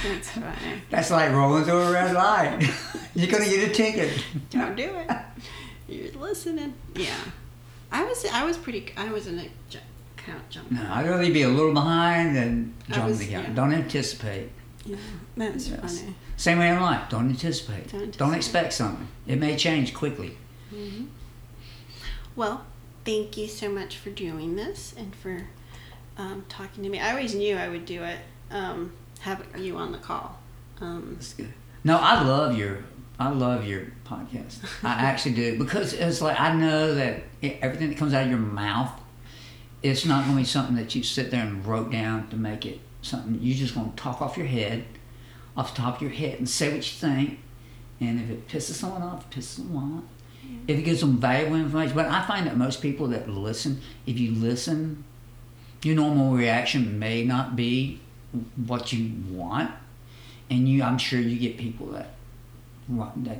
that's 0.03 0.31
funny. 0.31 0.83
That's 0.91 1.11
like 1.11 1.33
rolling 1.33 1.65
through 1.65 1.79
a 1.81 1.93
red 1.93 2.15
light. 2.15 2.61
You're 3.15 3.27
going 3.31 3.43
to 3.43 3.51
get 3.51 3.69
a 3.69 3.73
ticket. 3.75 4.25
don't 4.51 4.77
do 4.77 4.85
it. 4.95 5.11
You're 5.89 6.13
listening. 6.13 6.75
Yeah. 6.95 7.17
I 7.91 8.05
was 8.05 8.25
i 8.33 8.45
was 8.45 8.57
pretty 8.59 8.93
i 8.97 9.11
was 9.11 9.27
in 9.27 9.39
a 9.39 9.49
ju- 9.71 9.79
count 10.33 10.71
No, 10.71 10.87
I'd 10.91 11.07
rather 11.09 11.33
be 11.33 11.43
a 11.43 11.49
little 11.49 11.73
behind 11.73 12.37
than 12.37 12.75
jump 12.91 13.09
was- 13.09 13.19
the 13.19 13.27
count. 13.29 13.49
yeah. 13.49 13.55
Don't 13.55 13.73
anticipate. 13.73 14.51
yeah 14.87 14.97
that's 15.37 15.69
Yes. 15.69 16.01
funny 16.01 16.15
Same 16.37 16.59
way 16.59 16.69
in 16.71 16.81
life. 16.81 17.09
Don't 17.11 17.29
anticipate. 17.31 17.91
Don't 17.91 18.17
Don't 18.17 18.35
expect 18.35 18.73
something. 18.73 19.09
It 19.27 19.39
may 19.39 19.57
change 19.57 19.93
quickly. 19.95 20.37
Well, 22.37 22.65
thank 23.05 23.37
you 23.37 23.49
so 23.49 23.69
much 23.69 23.97
for 23.97 24.11
doing 24.11 24.55
this 24.57 24.95
and 24.97 25.15
for 25.17 25.47
um, 26.17 26.45
talking 26.49 26.85
to 26.85 26.91
me. 26.91 27.01
I 27.01 27.11
always 27.11 27.35
knew 27.35 27.57
I 27.57 27.69
would 27.69 27.87
do 27.87 28.03
it, 28.05 28.19
um, 28.51 28.93
have 29.21 29.45
you 29.59 29.77
on 29.77 29.93
the 29.93 29.99
call. 29.99 30.39
Um, 30.81 31.15
That's 31.15 31.35
good. 31.35 31.53
No, 31.85 31.97
I 31.99 32.23
love 32.23 32.57
your 32.57 32.85
I 33.19 33.31
love 33.31 33.65
your 33.67 33.87
podcast. 34.07 34.59
I 34.85 34.91
actually 35.11 35.35
do 35.35 35.59
because 35.59 35.93
it's 35.93 36.21
like 36.21 36.39
I 36.41 36.53
know 36.55 36.95
that 36.95 37.23
everything 37.43 37.89
that 37.89 37.99
comes 37.99 38.15
out 38.15 38.23
of 38.25 38.29
your 38.31 38.39
mouth, 38.39 38.93
it's 39.83 40.05
not 40.05 40.25
going 40.25 40.37
to 40.37 40.43
be 40.43 40.45
something 40.45 40.77
that 40.77 40.95
you 40.95 41.03
sit 41.03 41.31
there 41.31 41.43
and 41.45 41.65
wrote 41.65 41.91
down 41.91 42.29
to 42.29 42.37
make 42.37 42.67
it 42.67 42.81
something. 43.03 43.39
You're 43.41 43.57
just 43.57 43.75
going 43.75 43.91
to 43.91 43.97
talk 43.97 44.21
off 44.21 44.37
your 44.37 44.47
head, 44.47 44.85
off 45.57 45.75
the 45.75 45.83
top 45.83 45.97
of 45.97 46.03
your 46.03 46.11
head, 46.11 46.39
and 46.39 46.49
say 46.49 46.69
what 46.69 46.77
you 46.77 46.83
think. 46.83 47.39
And 48.01 48.21
if 48.21 48.31
it 48.31 48.49
pisses 48.49 48.75
someone 48.75 49.03
off, 49.03 49.25
it 49.31 49.39
pisses 49.39 49.57
someone 49.57 49.99
off. 49.99 50.05
If 50.67 50.79
it 50.79 50.83
gives 50.83 51.01
them 51.01 51.19
valuable 51.19 51.57
information, 51.57 51.95
but 51.95 52.07
I 52.07 52.27
find 52.27 52.47
that 52.47 52.57
most 52.57 52.81
people 52.81 53.09
that 53.09 53.29
listen, 53.29 53.81
if 54.07 54.19
you 54.19 54.33
listen, 54.33 55.05
your 55.83 55.97
normal 55.97 56.35
reaction 56.35 56.99
may 56.99 57.25
not 57.25 57.55
be 57.55 58.01
what 58.67 58.93
you 58.93 59.13
want 59.31 59.71
and 60.51 60.69
you 60.69 60.83
i'm 60.83 60.99
sure 60.99 61.21
you 61.21 61.39
get 61.39 61.57
people 61.57 61.87
that 61.87 62.11
that 63.17 63.39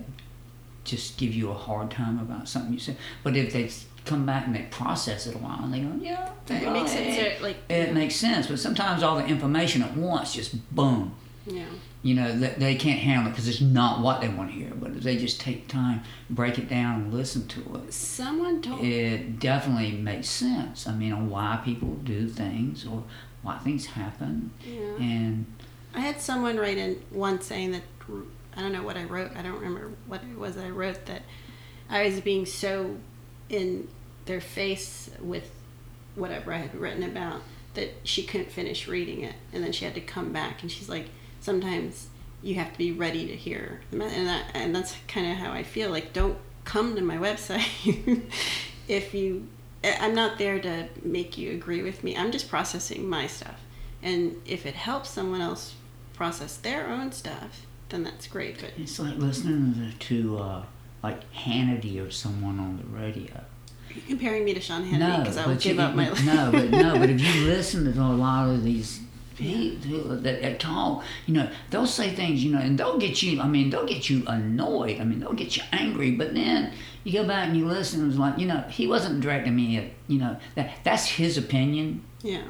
just 0.85 1.19
give 1.19 1.35
you 1.35 1.51
a 1.51 1.55
hard 1.55 1.91
time 1.91 2.19
about 2.19 2.49
something 2.49 2.73
you 2.73 2.79
said 2.79 2.97
but 3.23 3.37
if 3.37 3.53
they 3.53 3.69
come 4.09 4.25
back 4.27 4.47
and 4.47 4.55
they 4.55 4.63
process 4.71 5.27
it 5.27 5.35
a 5.35 5.39
while 5.39 5.61
and 5.63 5.73
they 5.73 5.81
go 5.81 5.93
yeah 6.01 6.31
it 6.49 6.73
makes 6.73 6.93
it 6.95 7.15
sense. 7.15 7.43
Like 7.43 7.57
it 7.69 7.93
makes 7.95 8.17
sense 8.17 8.47
but 8.47 8.59
sometimes 8.59 9.03
all 9.03 9.17
the 9.17 9.27
information 9.27 9.83
at 9.83 9.97
once 9.97 10.35
just 10.35 10.75
boom 10.75 11.15
yeah, 11.47 11.65
you 12.03 12.15
know 12.15 12.37
they, 12.39 12.49
they 12.59 12.75
can't 12.75 12.99
handle 12.99 13.29
it 13.29 13.31
because 13.31 13.49
it's 13.49 13.61
not 13.61 14.01
what 14.01 14.21
they 14.21 14.29
want 14.29 14.51
to 14.51 14.55
hear 14.57 14.71
but 14.75 14.91
if 14.91 15.03
they 15.03 15.17
just 15.17 15.41
take 15.41 15.67
time 15.69 16.03
break 16.29 16.59
it 16.59 16.69
down 16.69 17.03
and 17.03 17.15
listen 17.15 17.47
to 17.49 17.61
it 17.87 17.93
someone 17.93 18.61
told 18.61 18.83
it 18.85 19.39
definitely 19.39 19.93
makes 19.93 20.29
sense 20.29 20.87
i 20.87 20.93
mean 20.95 21.13
on 21.13 21.31
why 21.31 21.59
people 21.65 21.95
do 22.05 22.29
things 22.29 22.85
or 22.87 23.03
why 23.43 23.57
things 23.59 23.87
happen 23.87 24.51
Yeah. 24.67 24.97
and 25.01 25.47
I 25.95 26.01
had 26.01 26.21
someone 26.21 26.59
write 26.59 26.77
in 26.77 27.03
once 27.11 27.47
saying 27.47 27.73
that 27.73 27.83
I 28.57 28.61
don't 28.61 28.73
know 28.73 28.83
what 28.83 28.97
I 28.97 29.05
wrote. 29.05 29.31
I 29.37 29.43
don't 29.43 29.55
remember 29.55 29.91
what 30.07 30.23
it 30.23 30.39
was 30.39 30.57
I 30.59 30.69
wrote 30.69 31.07
that 31.07 31.23
I 31.89 32.05
was 32.05 32.21
being 32.21 32.45
so 32.45 32.97
in 33.49 33.89
their 34.29 34.41
face 34.41 35.11
with 35.21 35.51
whatever 36.15 36.53
I 36.53 36.59
had 36.59 36.75
written 36.75 37.03
about 37.03 37.43
that 37.75 37.95
she 38.05 38.23
couldn't 38.23 38.51
finish 38.51 38.87
reading 38.87 39.23
it, 39.23 39.35
and 39.53 39.63
then 39.63 39.73
she 39.73 39.85
had 39.85 39.95
to 39.95 40.01
come 40.01 40.33
back, 40.33 40.63
and 40.63 40.71
she's 40.71 40.89
like, 40.89 41.07
sometimes 41.41 42.09
you 42.43 42.55
have 42.57 42.73
to 42.73 42.79
be 42.79 42.93
ready 42.93 43.27
to 43.27 43.35
hear, 43.35 43.81
and 43.91 44.01
that, 44.01 44.51
and 44.55 44.75
that's 44.75 44.97
kind 45.09 45.31
of 45.31 45.39
how 45.39 45.53
I 45.53 45.63
feel. 45.63 45.91
Like, 45.91 46.13
don't 46.13 46.39
come 46.65 46.95
to 46.95 47.03
my 47.03 47.17
website 47.29 48.23
if 48.87 49.15
you. 49.15 49.49
I'm 49.85 50.13
not 50.15 50.39
there 50.39 50.59
to 50.59 50.89
make 51.05 51.39
you 51.39 51.53
agree 51.53 51.83
with 51.83 52.03
me. 52.03 52.17
I'm 52.17 52.33
just 52.33 52.49
processing 52.49 53.09
my 53.09 53.29
stuff. 53.29 53.61
And 54.03 54.43
if 54.45 54.67
it 54.67 54.75
helps 54.75 55.11
someone 55.11 55.41
else 55.41 55.77
process 56.15 56.57
their 56.57 56.89
own 56.89 57.13
stuff, 57.13 57.65
then 57.89 58.03
that's 58.03 58.27
great. 58.27 58.61
But 58.61 58.73
It's 58.77 58.99
like 58.99 59.17
listening 59.19 59.93
to 59.97 60.39
uh, 60.39 60.65
like 61.05 61.33
Hannity 61.33 62.05
or 62.05 62.11
someone 62.11 62.59
on 62.59 62.77
the 62.79 62.99
radio. 62.99 63.45
Comparing 64.07 64.45
me 64.45 64.55
to 64.55 64.61
Sean 64.61 64.85
Hannity 64.85 64.99
No, 64.99 65.19
because 65.19 65.37
I 65.37 65.47
would 65.47 65.61
give 65.61 65.77
you, 65.77 65.83
up 65.83 65.95
my 65.95 66.09
life. 66.09 66.25
no, 66.25 66.51
but 66.53 66.71
no, 66.71 66.99
but 66.99 67.11
if 67.11 67.21
you 67.21 67.47
listen 67.47 67.93
to 67.93 68.01
a 68.01 68.03
lot 68.03 68.49
of 68.49 68.65
these 68.65 69.01
people 69.37 70.17
that, 70.17 70.43
that 70.43 70.59
talk, 70.61 71.05
you 71.27 71.35
know, 71.35 71.49
they'll 71.71 71.87
say 71.87 72.11
things, 72.15 72.43
you 72.43 72.53
know, 72.53 72.59
and 72.59 72.79
they'll 72.79 72.99
get 72.99 73.23
you. 73.23 73.41
I 73.41 73.47
mean, 73.47 73.71
they'll 73.71 73.87
get 73.87 74.11
you 74.11 74.25
annoyed. 74.27 75.01
I 75.01 75.05
mean, 75.05 75.21
they'll 75.21 75.33
get 75.33 75.57
you 75.57 75.63
angry. 75.73 76.11
But 76.11 76.35
then 76.35 76.73
you 77.05 77.13
go 77.13 77.27
back 77.27 77.49
and 77.49 77.57
you 77.57 77.67
listen, 77.67 78.01
and 78.03 78.11
it's 78.11 78.19
like, 78.19 78.39
you 78.39 78.47
know, 78.47 78.65
he 78.69 78.87
wasn't 78.87 79.21
directing 79.21 79.55
me 79.55 79.77
at, 79.77 79.85
you 80.09 80.19
know, 80.19 80.37
that 80.57 80.73
that's 80.85 81.07
his 81.07 81.39
opinion 81.39 82.03
yeah, 82.23 82.43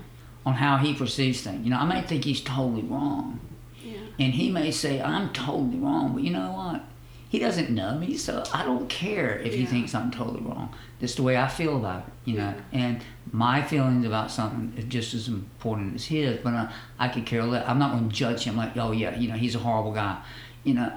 on 0.47 0.55
how 0.55 0.79
he 0.79 0.95
perceives 0.95 1.43
things. 1.43 1.65
You 1.65 1.71
know, 1.71 1.79
I 1.79 1.85
may 1.85 2.03
think 2.03 2.25
he's 2.25 2.41
totally 2.41 2.83
wrong. 2.83 3.41
yeah, 3.85 3.99
And 4.19 4.33
he 4.33 4.51
may 4.51 4.71
say, 4.71 5.01
I'm 5.01 5.33
totally 5.33 5.79
wrong, 5.79 6.15
but 6.15 6.23
you 6.23 6.31
know 6.31 6.53
what? 6.53 6.83
He 7.29 7.39
doesn't 7.39 7.69
know 7.69 7.95
me, 7.99 8.17
so 8.17 8.43
I 8.55 8.65
don't 8.65 8.89
care 8.89 9.39
if 9.39 9.53
he 9.53 9.67
thinks 9.67 9.95
I'm 9.95 10.11
totally 10.11 10.41
wrong. 10.41 10.75
That's 10.99 11.15
the 11.15 11.23
way 11.23 11.37
I 11.37 11.47
feel 11.47 11.77
about 11.77 12.07
it, 12.07 12.13
you 12.25 12.39
know. 12.39 12.55
And 12.73 13.03
my 13.31 13.61
feelings 13.63 14.07
about 14.07 14.31
something 14.31 14.73
is 14.79 14.87
just 14.87 15.13
as 15.13 15.29
important 15.29 15.95
as 15.95 16.07
his, 16.07 16.39
but 16.39 16.55
I, 16.55 16.73
I 16.99 17.09
could 17.09 17.27
care 17.27 17.45
less. 17.45 17.69
I'm 17.69 17.79
not 17.79 17.93
going 17.93 18.09
to 18.09 18.15
judge 18.15 18.45
him 18.45 18.57
like, 18.57 18.77
oh, 18.79 18.93
yeah, 18.93 19.15
you 19.15 19.29
know, 19.29 19.35
he's 19.35 19.55
a 19.55 19.59
horrible 19.59 19.93
guy. 19.93 20.23
You 20.65 20.75
know, 20.75 20.93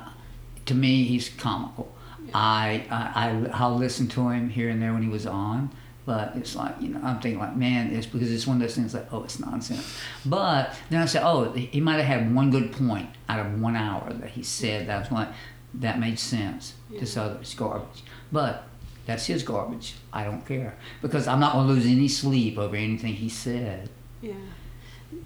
to 0.67 0.73
me, 0.73 1.03
he's 1.03 1.27
comical. 1.27 1.93
I, 2.34 2.86
I, 2.89 3.27
I, 3.27 3.49
I'll 3.53 3.75
listen 3.75 4.07
to 4.09 4.29
him 4.29 4.49
here 4.49 4.69
and 4.69 4.82
there 4.82 4.93
when 4.93 5.03
he 5.03 5.09
was 5.09 5.25
on, 5.25 5.69
but 6.05 6.34
it's 6.38 6.55
like, 6.55 6.75
you 6.79 6.89
know, 6.89 7.01
I'm 7.03 7.19
thinking 7.19 7.39
like, 7.39 7.57
man, 7.57 7.93
it's 7.93 8.05
because 8.05 8.32
it's 8.32 8.47
one 8.47 8.57
of 8.57 8.61
those 8.61 8.75
things 8.75 8.93
like, 8.93 9.11
oh, 9.11 9.23
it's 9.23 9.39
nonsense. 9.39 9.97
But 10.25 10.73
then 10.89 11.01
I 11.01 11.05
say, 11.07 11.19
oh, 11.21 11.51
he 11.51 11.82
might 11.82 11.97
have 11.97 12.05
had 12.05 12.34
one 12.34 12.51
good 12.51 12.71
point 12.71 13.09
out 13.27 13.45
of 13.45 13.59
one 13.59 13.75
hour 13.75 14.13
that 14.13 14.29
he 14.29 14.43
said 14.43 14.88
that 14.88 14.99
was 15.01 15.11
like, 15.11 15.27
that 15.74 15.99
made 15.99 16.19
sense. 16.19 16.74
This 16.89 17.15
other's 17.15 17.53
garbage. 17.53 18.03
But 18.32 18.65
that's 19.05 19.26
his 19.26 19.43
garbage. 19.43 19.95
I 20.13 20.24
don't 20.24 20.45
care 20.45 20.76
because 21.01 21.28
I'm 21.28 21.39
not 21.39 21.53
going 21.53 21.67
to 21.67 21.74
lose 21.74 21.86
any 21.86 22.07
sleep 22.07 22.57
over 22.57 22.76
anything 22.76 23.13
he 23.13 23.30
said 23.30 23.89
yeah, 24.22 24.34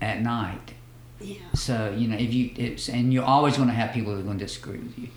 at 0.01 0.21
night. 0.21 0.73
yeah. 1.19 1.37
So 1.53 1.93
you 1.95 2.07
know, 2.07 2.17
if 2.17 2.33
you 2.33 2.51
it's 2.55 2.89
and 2.89 3.13
you're 3.13 3.25
always 3.25 3.57
going 3.57 3.69
to 3.69 3.75
have 3.75 3.93
people 3.93 4.13
that 4.13 4.21
are 4.21 4.23
going 4.23 4.39
to 4.39 4.45
disagree 4.45 4.77
with 4.77 4.97
you. 4.97 5.09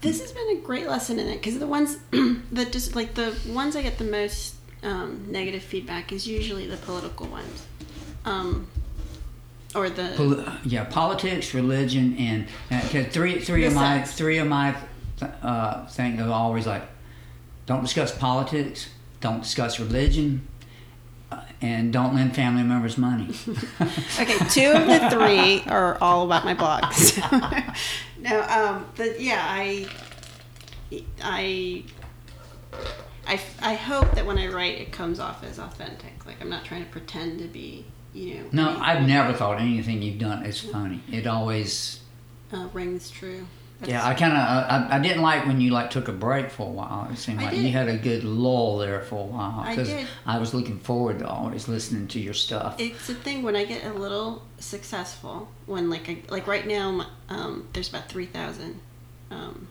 This 0.00 0.20
has 0.20 0.30
been 0.30 0.56
a 0.56 0.60
great 0.60 0.86
lesson 0.86 1.18
in 1.18 1.26
it 1.26 1.36
because 1.36 1.58
the 1.58 1.66
ones 1.66 1.96
that 2.52 2.70
just 2.70 2.94
like 2.94 3.14
the 3.14 3.36
ones 3.48 3.74
I 3.74 3.82
get 3.82 3.98
the 3.98 4.04
most 4.04 4.54
um, 4.82 5.26
negative 5.28 5.62
feedback 5.62 6.12
is 6.12 6.26
usually 6.26 6.66
the 6.66 6.76
political 6.76 7.26
ones, 7.26 7.66
um, 8.24 8.68
or 9.74 9.90
the 9.90 10.12
Poli- 10.16 10.44
yeah, 10.64 10.84
politics, 10.84 11.52
religion, 11.54 12.16
and 12.18 12.46
uh, 12.70 12.80
'cause 12.88 13.06
three 13.10 13.38
three 13.40 13.64
of 13.66 13.74
my 13.74 13.98
sex. 13.98 14.12
three 14.16 14.38
of 14.38 14.46
my 14.46 14.74
uh, 15.42 15.86
things 15.86 16.20
are 16.20 16.30
always 16.30 16.66
like, 16.66 16.82
don't 17.66 17.82
discuss 17.82 18.16
politics, 18.16 18.88
don't 19.20 19.42
discuss 19.42 19.78
religion, 19.80 20.46
uh, 21.32 21.40
and 21.60 21.92
don't 21.92 22.14
lend 22.14 22.34
family 22.34 22.62
members 22.62 22.96
money. 22.96 23.28
Okay, 24.20 24.38
two 24.50 24.70
of 24.72 24.86
the 24.86 25.08
three 25.10 25.62
are 25.70 25.96
all 26.00 26.24
about 26.24 26.44
my 26.44 26.54
blog. 26.54 26.92
So, 26.92 27.20
no, 28.20 28.42
um, 28.42 28.86
but 28.96 29.20
yeah, 29.20 29.44
I, 29.46 29.86
I, 31.22 31.84
I, 33.26 33.40
I 33.60 33.74
hope 33.74 34.12
that 34.14 34.24
when 34.26 34.38
I 34.38 34.48
write, 34.48 34.78
it 34.80 34.90
comes 34.92 35.20
off 35.20 35.44
as 35.44 35.58
authentic. 35.58 36.24
Like 36.26 36.40
I'm 36.40 36.48
not 36.48 36.64
trying 36.64 36.84
to 36.84 36.90
pretend 36.90 37.38
to 37.40 37.46
be, 37.46 37.84
you 38.14 38.34
know. 38.34 38.44
no, 38.52 38.70
any- 38.70 38.80
I've 38.80 39.06
never 39.06 39.32
thought 39.32 39.60
anything 39.60 40.02
you've 40.02 40.18
done 40.18 40.44
is 40.44 40.60
funny. 40.60 41.00
It 41.10 41.26
always 41.26 42.00
uh, 42.52 42.68
rings 42.72 43.10
true. 43.10 43.46
Yeah, 43.84 44.04
I 44.04 44.14
kind 44.14 44.32
of 44.32 44.38
I, 44.38 44.96
I 44.96 44.98
didn't 44.98 45.22
like 45.22 45.46
when 45.46 45.60
you 45.60 45.70
like 45.70 45.90
took 45.90 46.08
a 46.08 46.12
break 46.12 46.50
for 46.50 46.66
a 46.66 46.70
while. 46.70 47.08
It 47.12 47.16
seemed 47.16 47.38
I 47.38 47.44
like 47.44 47.54
did. 47.54 47.64
you 47.64 47.70
had 47.70 47.88
a 47.88 47.96
good 47.96 48.24
lull 48.24 48.78
there 48.78 49.02
for 49.02 49.20
a 49.20 49.24
while 49.24 49.60
I 49.60 49.70
because 49.70 49.88
did. 49.88 50.06
I 50.26 50.38
was 50.40 50.52
looking 50.52 50.80
forward 50.80 51.20
to 51.20 51.28
always 51.28 51.68
listening 51.68 52.08
to 52.08 52.18
your 52.18 52.34
stuff. 52.34 52.74
It's 52.80 53.08
a 53.08 53.14
thing 53.14 53.44
when 53.44 53.54
I 53.54 53.64
get 53.64 53.84
a 53.84 53.92
little 53.92 54.42
successful. 54.58 55.48
When 55.66 55.90
like 55.90 56.08
I, 56.08 56.18
like 56.28 56.48
right 56.48 56.66
now, 56.66 57.06
um, 57.28 57.68
there's 57.72 57.88
about 57.88 58.08
three 58.08 58.26
thousand 58.26 58.80
um, 59.30 59.68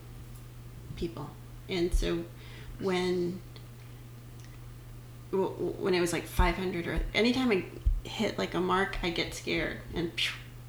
people, 0.95 1.29
and 1.67 1.93
so 1.93 2.23
when 2.79 3.41
when 5.31 5.93
it 5.93 5.99
was 5.99 6.13
like 6.13 6.25
five 6.25 6.55
hundred 6.55 6.87
or 6.87 6.99
anytime 7.13 7.51
I 7.51 7.65
hit 8.07 8.37
like 8.37 8.53
a 8.53 8.59
mark, 8.59 8.97
I 9.03 9.09
get 9.09 9.33
scared 9.33 9.77
and 9.93 10.11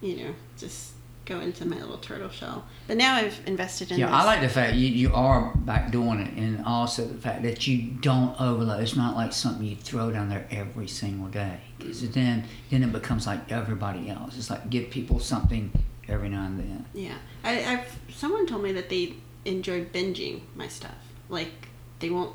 you 0.01 0.17
know 0.17 0.35
just 0.57 0.93
go 1.29 1.41
into 1.41 1.67
my 1.67 1.77
little 1.77 1.99
turtle 1.99 2.31
shell. 2.31 2.65
But 2.87 2.97
now 2.97 3.15
I've 3.17 3.39
invested 3.47 3.93
in. 3.93 3.99
yeah, 3.99 4.07
this. 4.07 4.15
I 4.15 4.25
like 4.25 4.41
the 4.41 4.49
fact 4.49 4.75
you, 4.75 4.89
you 4.89 5.15
are 5.15 5.55
back 5.57 5.93
doing 5.93 6.21
it, 6.21 6.33
and 6.35 6.65
also 6.65 7.05
the 7.05 7.19
fact 7.19 7.43
that 7.43 7.67
you 7.67 7.91
don't 8.01 8.39
overload. 8.41 8.81
It's 8.83 8.97
not 8.97 9.15
like 9.15 9.33
something 9.33 9.67
you 9.67 9.77
throw 9.77 10.11
down 10.11 10.31
there 10.31 10.47
every 10.51 10.89
single 10.89 11.29
day, 11.29 11.61
because 11.77 12.09
then 12.11 12.45
then 12.71 12.83
it 12.83 12.93
becomes 12.93 13.27
like 13.27 13.53
everybody 13.53 14.09
else. 14.09 14.37
It's 14.37 14.51
like 14.51 14.71
give 14.71 14.91
people 14.91 15.21
something 15.21 15.71
every 16.09 16.31
now 16.31 16.47
and 16.47 16.59
then. 16.59 16.87
Yeah, 16.95 17.15
I, 17.45 17.65
I've 17.65 17.99
someone 18.15 18.47
told 18.47 18.63
me 18.63 18.73
that 18.73 18.89
they 18.89 19.15
enjoy 19.45 19.85
binging 19.85 20.41
my 20.57 20.69
stuff. 20.69 20.97
Like 21.29 21.69
they 22.01 22.11
won't 22.11 22.35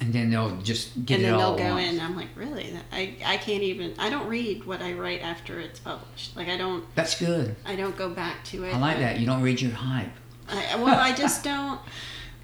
And 0.00 0.12
then 0.12 0.30
they'll 0.30 0.56
just 0.62 1.04
get 1.04 1.20
it. 1.20 1.24
and 1.24 1.24
it 1.24 1.30
then 1.30 1.34
all 1.34 1.54
they'll 1.54 1.66
go 1.68 1.74
once. 1.74 1.92
in. 1.92 2.00
I'm 2.00 2.16
like, 2.16 2.28
really? 2.34 2.72
I 2.92 3.16
I 3.24 3.36
can't 3.36 3.62
even. 3.62 3.94
I 3.98 4.08
don't 4.08 4.26
read 4.26 4.64
what 4.64 4.80
I 4.80 4.94
write 4.94 5.20
after 5.20 5.60
it's 5.60 5.78
published. 5.80 6.34
Like 6.36 6.48
I 6.48 6.56
don't. 6.56 6.82
That's 6.94 7.18
good. 7.18 7.54
I 7.64 7.76
don't 7.76 7.96
go 7.96 8.08
back 8.08 8.42
to 8.46 8.64
it. 8.64 8.74
I 8.74 8.78
like 8.78 8.98
that. 8.98 9.20
You 9.20 9.26
don't 9.26 9.42
read 9.42 9.60
your 9.60 9.72
hype. 9.72 10.08
I, 10.48 10.76
well, 10.76 10.98
I 10.98 11.12
just 11.12 11.44
don't. 11.52 11.80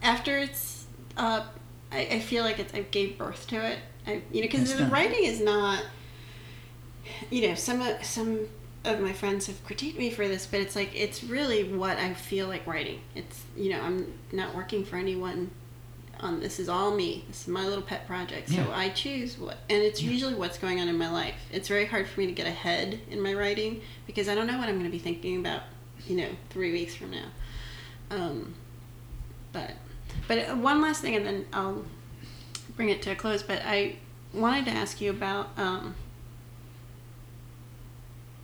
After 0.02 0.36
it's 0.36 0.86
up, 1.16 1.58
I, 1.90 2.00
I 2.00 2.20
feel 2.20 2.44
like 2.44 2.58
it's, 2.58 2.74
I 2.74 2.82
gave 2.82 3.16
birth 3.16 3.46
to 3.48 3.64
it. 3.64 3.78
I, 4.06 4.22
you 4.30 4.42
know, 4.42 4.48
because 4.48 4.72
the 4.74 4.84
good. 4.84 4.92
writing 4.92 5.24
is 5.24 5.40
not. 5.40 5.82
You 7.30 7.48
know, 7.48 7.54
some 7.54 7.80
of 7.80 8.04
some 8.04 8.46
of 8.84 9.00
my 9.00 9.12
friends 9.12 9.46
have 9.46 9.64
critiqued 9.66 9.96
me 9.96 10.10
for 10.10 10.26
this, 10.28 10.46
but 10.46 10.60
it's 10.60 10.76
like 10.76 10.90
it's 10.94 11.24
really 11.24 11.64
what 11.72 11.96
I 11.98 12.14
feel 12.14 12.48
like 12.48 12.66
writing. 12.66 13.00
It's 13.14 13.42
you 13.56 13.70
know, 13.70 13.80
I'm 13.80 14.12
not 14.32 14.54
working 14.54 14.84
for 14.84 14.96
anyone. 14.96 15.50
On 16.22 16.38
this 16.38 16.60
is 16.60 16.68
all 16.68 16.94
me. 16.94 17.24
This 17.28 17.42
is 17.42 17.48
my 17.48 17.66
little 17.66 17.82
pet 17.82 18.06
project. 18.06 18.48
So 18.48 18.54
Yeah. 18.56 18.70
I 18.70 18.90
choose 18.90 19.36
what, 19.36 19.56
and 19.68 19.82
it's 19.82 20.00
usually 20.00 20.34
what's 20.34 20.56
going 20.56 20.80
on 20.80 20.86
in 20.88 20.96
my 20.96 21.10
life. 21.10 21.34
It's 21.50 21.66
very 21.66 21.84
hard 21.84 22.06
for 22.08 22.20
me 22.20 22.26
to 22.26 22.32
get 22.32 22.46
ahead 22.46 23.00
in 23.10 23.20
my 23.20 23.34
writing 23.34 23.80
because 24.06 24.28
I 24.28 24.34
don't 24.36 24.46
know 24.46 24.56
what 24.56 24.68
I'm 24.68 24.76
going 24.76 24.84
to 24.86 24.90
be 24.90 25.00
thinking 25.00 25.38
about. 25.38 25.62
You 26.06 26.16
know, 26.16 26.28
three 26.50 26.72
weeks 26.72 26.94
from 26.96 27.12
now. 27.12 27.26
Um, 28.10 28.54
but 29.52 29.72
but 30.28 30.38
uh, 30.38 30.54
one 30.56 30.80
last 30.80 31.00
thing, 31.00 31.14
and 31.16 31.26
then 31.26 31.46
I'll 31.52 31.84
bring 32.76 32.88
it 32.88 33.02
to 33.02 33.10
a 33.10 33.14
close. 33.14 33.42
But 33.42 33.62
I 33.64 33.96
wanted 34.32 34.64
to 34.66 34.70
ask 34.72 35.00
you 35.00 35.10
about, 35.10 35.50
um, 35.56 35.94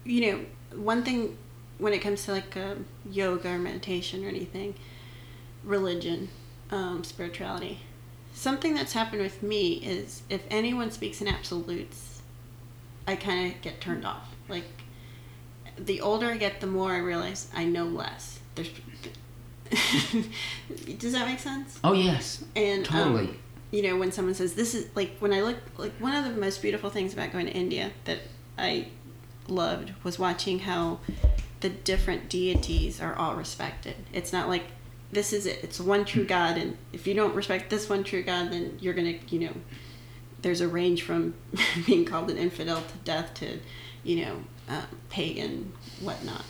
you 0.05 0.21
know, 0.21 0.41
one 0.81 1.03
thing 1.03 1.37
when 1.79 1.93
it 1.93 2.01
comes 2.01 2.25
to 2.25 2.33
like 2.33 2.57
uh, 2.57 2.75
yoga 3.11 3.51
or 3.51 3.59
meditation 3.59 4.25
or 4.25 4.29
anything, 4.29 4.75
religion, 5.65 6.29
um, 6.71 7.05
spirituality. 7.05 7.81
Something 8.35 8.75
that's 8.75 8.93
happened 8.93 9.23
with 9.23 9.43
me 9.43 9.75
is 9.75 10.23
if 10.29 10.43
anyone 10.51 10.91
speaks 10.91 11.21
in 11.21 11.29
absolutes, 11.29 12.23
I 13.07 13.17
kind 13.17 13.53
of 13.53 13.61
get 13.63 13.81
turned 13.81 14.05
off. 14.07 14.35
Like 14.49 14.65
the 15.77 16.01
older 16.01 16.27
I 16.27 16.37
get, 16.37 16.61
the 16.61 16.67
more 16.67 16.93
I 16.93 16.99
realize 16.99 17.49
I 17.55 17.65
know 17.65 17.85
less. 17.85 18.39
There's 18.55 18.71
Does 20.99 21.13
that 21.13 21.27
make 21.27 21.39
sense? 21.39 21.79
Oh 21.85 21.93
yes, 21.93 22.45
And 22.57 22.85
totally. 22.85 23.27
um, 23.29 23.39
you 23.71 23.83
know, 23.83 23.97
when 23.99 24.13
someone 24.13 24.35
says 24.35 24.55
this 24.55 24.75
is 24.75 24.89
like 24.95 25.17
when 25.19 25.33
I 25.33 25.43
look 25.43 25.57
like 25.77 25.93
one 26.01 26.15
of 26.15 26.25
the 26.25 26.41
most 26.41 26.63
beautiful 26.63 26.91
things 26.91 27.13
about 27.13 27.33
going 27.33 27.47
to 27.47 27.53
India 27.53 27.91
that 28.05 28.19
I 28.57 28.89
loved 29.47 29.93
was 30.05 30.19
watching 30.19 30.61
how 30.61 31.01
the 31.61 31.69
different 31.69 32.29
deities 32.29 33.01
are 33.01 33.15
all 33.17 33.35
respected. 33.35 33.97
It's 34.13 34.33
not 34.33 34.49
like 34.49 34.65
this 35.11 35.33
is 35.33 35.47
it. 35.47 35.61
It's 35.63 35.81
one 35.81 36.05
true 36.05 36.25
God, 36.25 36.57
and 36.57 36.77
if 36.93 37.07
you 37.07 37.15
don't 37.15 37.35
respect 37.35 37.71
this 37.71 37.89
one 37.89 38.05
true 38.05 38.23
God, 38.23 38.53
then 38.53 38.79
you're 38.81 38.95
gonna, 38.95 39.15
you 39.29 39.41
know, 39.41 39.53
there's 40.43 40.61
a 40.61 40.69
range 40.69 41.03
from 41.03 41.35
being 41.87 42.05
called 42.05 42.31
an 42.31 42.39
infidel 42.39 42.83
to 42.83 42.97
death 43.05 43.35
to, 43.35 43.59
you 44.05 44.25
know, 44.25 44.43
um, 44.69 44.87
pagan, 45.09 45.73
whatnot. 46.01 46.45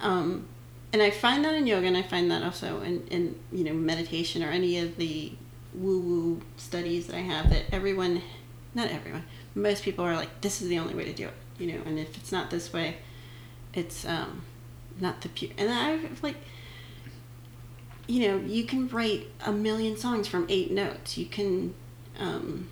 Um, 0.00 0.46
and 0.92 1.02
I 1.02 1.10
find 1.10 1.44
that 1.44 1.54
in 1.54 1.66
yoga, 1.66 1.86
and 1.86 1.96
I 1.96 2.02
find 2.02 2.30
that 2.30 2.42
also 2.42 2.80
in, 2.82 3.06
in 3.08 3.38
you 3.52 3.64
know 3.64 3.72
meditation 3.72 4.42
or 4.42 4.50
any 4.50 4.78
of 4.78 4.96
the 4.96 5.32
woo 5.74 6.00
woo 6.00 6.40
studies 6.56 7.06
that 7.06 7.16
I 7.16 7.20
have. 7.20 7.50
That 7.50 7.64
everyone, 7.72 8.22
not 8.74 8.90
everyone, 8.90 9.24
most 9.54 9.82
people 9.82 10.04
are 10.04 10.14
like, 10.14 10.40
this 10.40 10.62
is 10.62 10.68
the 10.68 10.78
only 10.78 10.94
way 10.94 11.04
to 11.04 11.12
do 11.12 11.26
it, 11.26 11.34
you 11.58 11.72
know. 11.72 11.80
And 11.84 11.98
if 11.98 12.16
it's 12.16 12.30
not 12.30 12.50
this 12.50 12.72
way, 12.72 12.96
it's 13.74 14.04
um, 14.06 14.42
not 15.00 15.20
the 15.22 15.28
pure. 15.28 15.50
And 15.58 15.70
I've 15.70 16.22
like, 16.22 16.36
you 18.06 18.28
know, 18.28 18.36
you 18.38 18.64
can 18.64 18.88
write 18.88 19.26
a 19.44 19.52
million 19.52 19.96
songs 19.96 20.28
from 20.28 20.46
eight 20.48 20.70
notes. 20.70 21.18
You 21.18 21.26
can. 21.26 21.74
Um, 22.18 22.68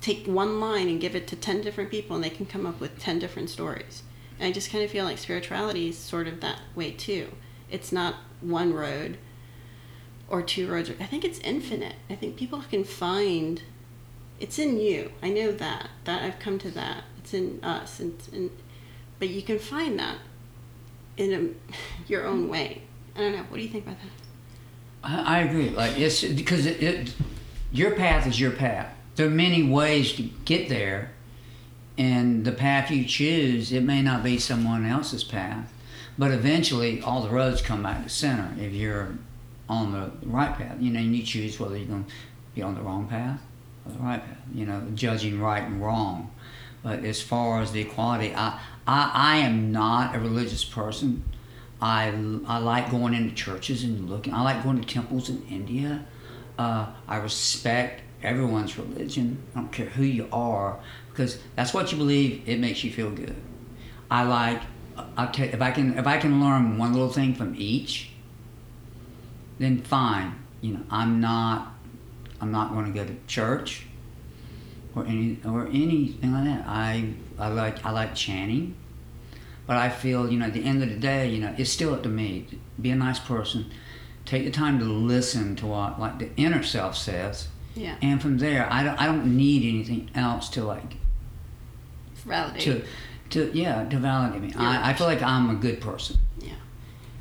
take 0.00 0.26
one 0.26 0.60
line 0.60 0.88
and 0.88 1.00
give 1.00 1.16
it 1.16 1.26
to 1.26 1.36
10 1.36 1.62
different 1.62 1.90
people 1.90 2.14
and 2.14 2.24
they 2.24 2.30
can 2.30 2.46
come 2.46 2.66
up 2.66 2.80
with 2.80 2.98
10 2.98 3.18
different 3.18 3.50
stories. 3.50 4.02
And 4.38 4.46
i 4.46 4.52
just 4.52 4.70
kind 4.70 4.84
of 4.84 4.90
feel 4.90 5.04
like 5.04 5.18
spirituality 5.18 5.88
is 5.88 5.98
sort 5.98 6.28
of 6.28 6.40
that 6.40 6.60
way 6.74 6.92
too. 6.92 7.32
It's 7.70 7.90
not 7.90 8.16
one 8.40 8.72
road 8.72 9.18
or 10.28 10.42
two 10.42 10.70
roads. 10.70 10.90
I 11.00 11.06
think 11.06 11.24
it's 11.24 11.38
infinite. 11.40 11.96
I 12.10 12.14
think 12.14 12.36
people 12.36 12.62
can 12.70 12.84
find 12.84 13.62
it's 14.38 14.58
in 14.58 14.78
you. 14.78 15.12
I 15.22 15.30
know 15.30 15.50
that 15.50 15.88
that 16.04 16.22
i've 16.22 16.38
come 16.38 16.58
to 16.60 16.70
that. 16.72 17.04
It's 17.18 17.32
in 17.32 17.58
us. 17.62 17.98
And, 17.98 18.16
and 18.32 18.50
but 19.18 19.28
you 19.28 19.42
can 19.42 19.58
find 19.58 19.98
that 19.98 20.18
in 21.16 21.32
a, 21.32 21.72
your 22.06 22.26
own 22.26 22.48
way 22.48 22.82
i 23.16 23.20
don't 23.20 23.32
know 23.32 23.42
what 23.48 23.56
do 23.56 23.62
you 23.62 23.68
think 23.68 23.84
about 23.84 23.98
that 24.00 24.10
I, 25.06 25.38
I 25.38 25.38
agree. 25.40 25.70
Like 25.70 25.98
it's 25.98 26.22
because 26.24 26.66
it, 26.66 26.82
it, 26.82 27.14
your 27.72 27.92
path 27.92 28.26
is 28.26 28.40
your 28.40 28.50
path. 28.50 28.92
There 29.14 29.26
are 29.26 29.30
many 29.30 29.62
ways 29.62 30.12
to 30.14 30.22
get 30.44 30.68
there, 30.68 31.12
and 31.96 32.44
the 32.44 32.52
path 32.52 32.90
you 32.90 33.04
choose, 33.06 33.72
it 33.72 33.82
may 33.82 34.02
not 34.02 34.22
be 34.22 34.38
someone 34.38 34.84
else's 34.84 35.24
path, 35.24 35.72
but 36.18 36.32
eventually 36.32 37.00
all 37.00 37.22
the 37.22 37.30
roads 37.30 37.62
come 37.62 37.82
back 37.82 38.02
to 38.02 38.10
center 38.10 38.52
if 38.60 38.72
you're 38.72 39.16
on 39.68 39.92
the 39.92 40.10
right 40.26 40.54
path. 40.54 40.76
You 40.80 40.90
know, 40.90 41.00
and 41.00 41.16
you 41.16 41.22
choose 41.22 41.58
whether 41.58 41.76
you're 41.76 41.86
going 41.86 42.04
to 42.04 42.12
be 42.54 42.62
on 42.62 42.74
the 42.74 42.82
wrong 42.82 43.06
path 43.08 43.40
or 43.86 43.92
the 43.92 43.98
right 43.98 44.22
path. 44.22 44.38
You 44.54 44.66
know, 44.66 44.82
judging 44.94 45.40
right 45.40 45.62
and 45.62 45.82
wrong. 45.82 46.30
But 46.82 47.04
as 47.04 47.22
far 47.22 47.62
as 47.62 47.72
the 47.72 47.80
equality, 47.80 48.34
I, 48.34 48.60
I, 48.86 49.10
I 49.14 49.36
am 49.38 49.72
not 49.72 50.14
a 50.14 50.20
religious 50.20 50.64
person. 50.64 51.24
I, 51.80 52.06
I 52.46 52.58
like 52.58 52.90
going 52.90 53.14
into 53.14 53.34
churches 53.34 53.84
and 53.84 54.08
looking. 54.08 54.32
I 54.32 54.42
like 54.42 54.62
going 54.62 54.80
to 54.80 54.86
temples 54.86 55.28
in 55.28 55.46
India. 55.48 56.06
Uh, 56.58 56.86
I 57.06 57.18
respect 57.18 58.02
everyone's 58.22 58.78
religion. 58.78 59.42
I 59.54 59.60
don't 59.60 59.72
care 59.72 59.86
who 59.86 60.02
you 60.02 60.28
are 60.32 60.80
because 61.10 61.38
that's 61.54 61.74
what 61.74 61.92
you 61.92 61.98
believe. 61.98 62.48
It 62.48 62.60
makes 62.60 62.82
you 62.82 62.90
feel 62.90 63.10
good. 63.10 63.36
I 64.10 64.24
like. 64.24 64.62
I 65.18 65.30
if 65.36 65.60
I 65.60 65.70
can 65.72 65.98
if 65.98 66.06
I 66.06 66.16
can 66.16 66.40
learn 66.40 66.78
one 66.78 66.94
little 66.94 67.10
thing 67.10 67.34
from 67.34 67.54
each, 67.58 68.10
then 69.58 69.82
fine. 69.82 70.34
You 70.62 70.74
know, 70.74 70.82
I'm 70.90 71.20
not 71.20 71.74
I'm 72.40 72.50
not 72.50 72.72
going 72.72 72.86
to 72.86 72.92
go 72.92 73.06
to 73.06 73.14
church 73.26 73.86
or 74.94 75.04
any 75.04 75.38
or 75.44 75.66
anything 75.66 76.32
like 76.32 76.44
that. 76.44 76.64
I 76.66 77.12
I 77.38 77.48
like 77.48 77.84
I 77.84 77.90
like 77.90 78.14
chanting, 78.14 78.74
but 79.66 79.76
I 79.76 79.88
feel 79.88 80.30
you 80.30 80.38
know 80.38 80.46
at 80.46 80.54
the 80.54 80.64
end 80.64 80.82
of 80.82 80.88
the 80.88 80.96
day, 80.96 81.28
you 81.28 81.40
know, 81.40 81.54
it's 81.58 81.70
still 81.70 81.94
up 81.94 82.02
to 82.04 82.08
me. 82.08 82.46
Be 82.80 82.90
a 82.90 82.96
nice 82.96 83.18
person. 83.18 83.70
Take 84.24 84.44
the 84.44 84.50
time 84.50 84.78
to 84.78 84.84
listen 84.84 85.56
to 85.56 85.66
what 85.66 86.00
like 86.00 86.18
the 86.18 86.30
inner 86.36 86.62
self 86.62 86.96
says, 86.96 87.48
yeah 87.74 87.96
and 88.02 88.20
from 88.20 88.38
there, 88.38 88.66
I 88.70 88.82
don't 88.82 89.00
I 89.00 89.06
don't 89.06 89.36
need 89.36 89.68
anything 89.68 90.10
else 90.14 90.48
to 90.50 90.64
like 90.64 90.96
validate 92.24 92.62
to 92.62 92.84
to 93.30 93.50
yeah 93.56 93.84
to 93.88 93.98
validate 93.98 94.42
me. 94.42 94.52
I, 94.56 94.90
I 94.90 94.94
feel 94.94 95.06
like 95.06 95.22
I'm 95.22 95.50
a 95.50 95.54
good 95.54 95.80
person 95.80 96.18
yeah 96.40 96.54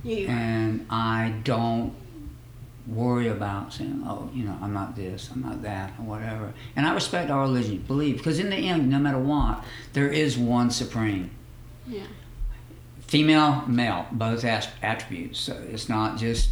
you 0.04 0.28
and 0.28 0.86
I 0.90 1.36
don't 1.44 1.94
worry 2.88 3.28
about 3.28 3.74
saying, 3.74 4.04
oh, 4.06 4.30
you 4.34 4.44
know, 4.44 4.58
I'm 4.62 4.74
not 4.74 4.96
this, 4.96 5.30
I'm 5.34 5.42
not 5.42 5.64
that, 5.64 5.94
or 6.00 6.06
whatever. 6.06 6.54
And 6.76 6.86
I 6.86 6.94
respect 6.94 7.32
our 7.32 7.42
religion, 7.42 7.84
believe, 7.88 8.18
because 8.18 8.40
in 8.40 8.50
the 8.50 8.56
end, 8.56 8.90
no 8.90 9.00
matter 9.00 9.18
what, 9.18 9.64
there 9.94 10.10
is 10.10 10.38
one 10.38 10.70
supreme. 10.70 11.32
Yeah. 11.88 12.06
Female, 13.08 13.64
male, 13.68 14.08
both 14.12 14.44
as- 14.44 14.68
attributes. 14.82 15.40
So 15.40 15.54
it's 15.72 15.88
not 15.90 16.18
just 16.18 16.50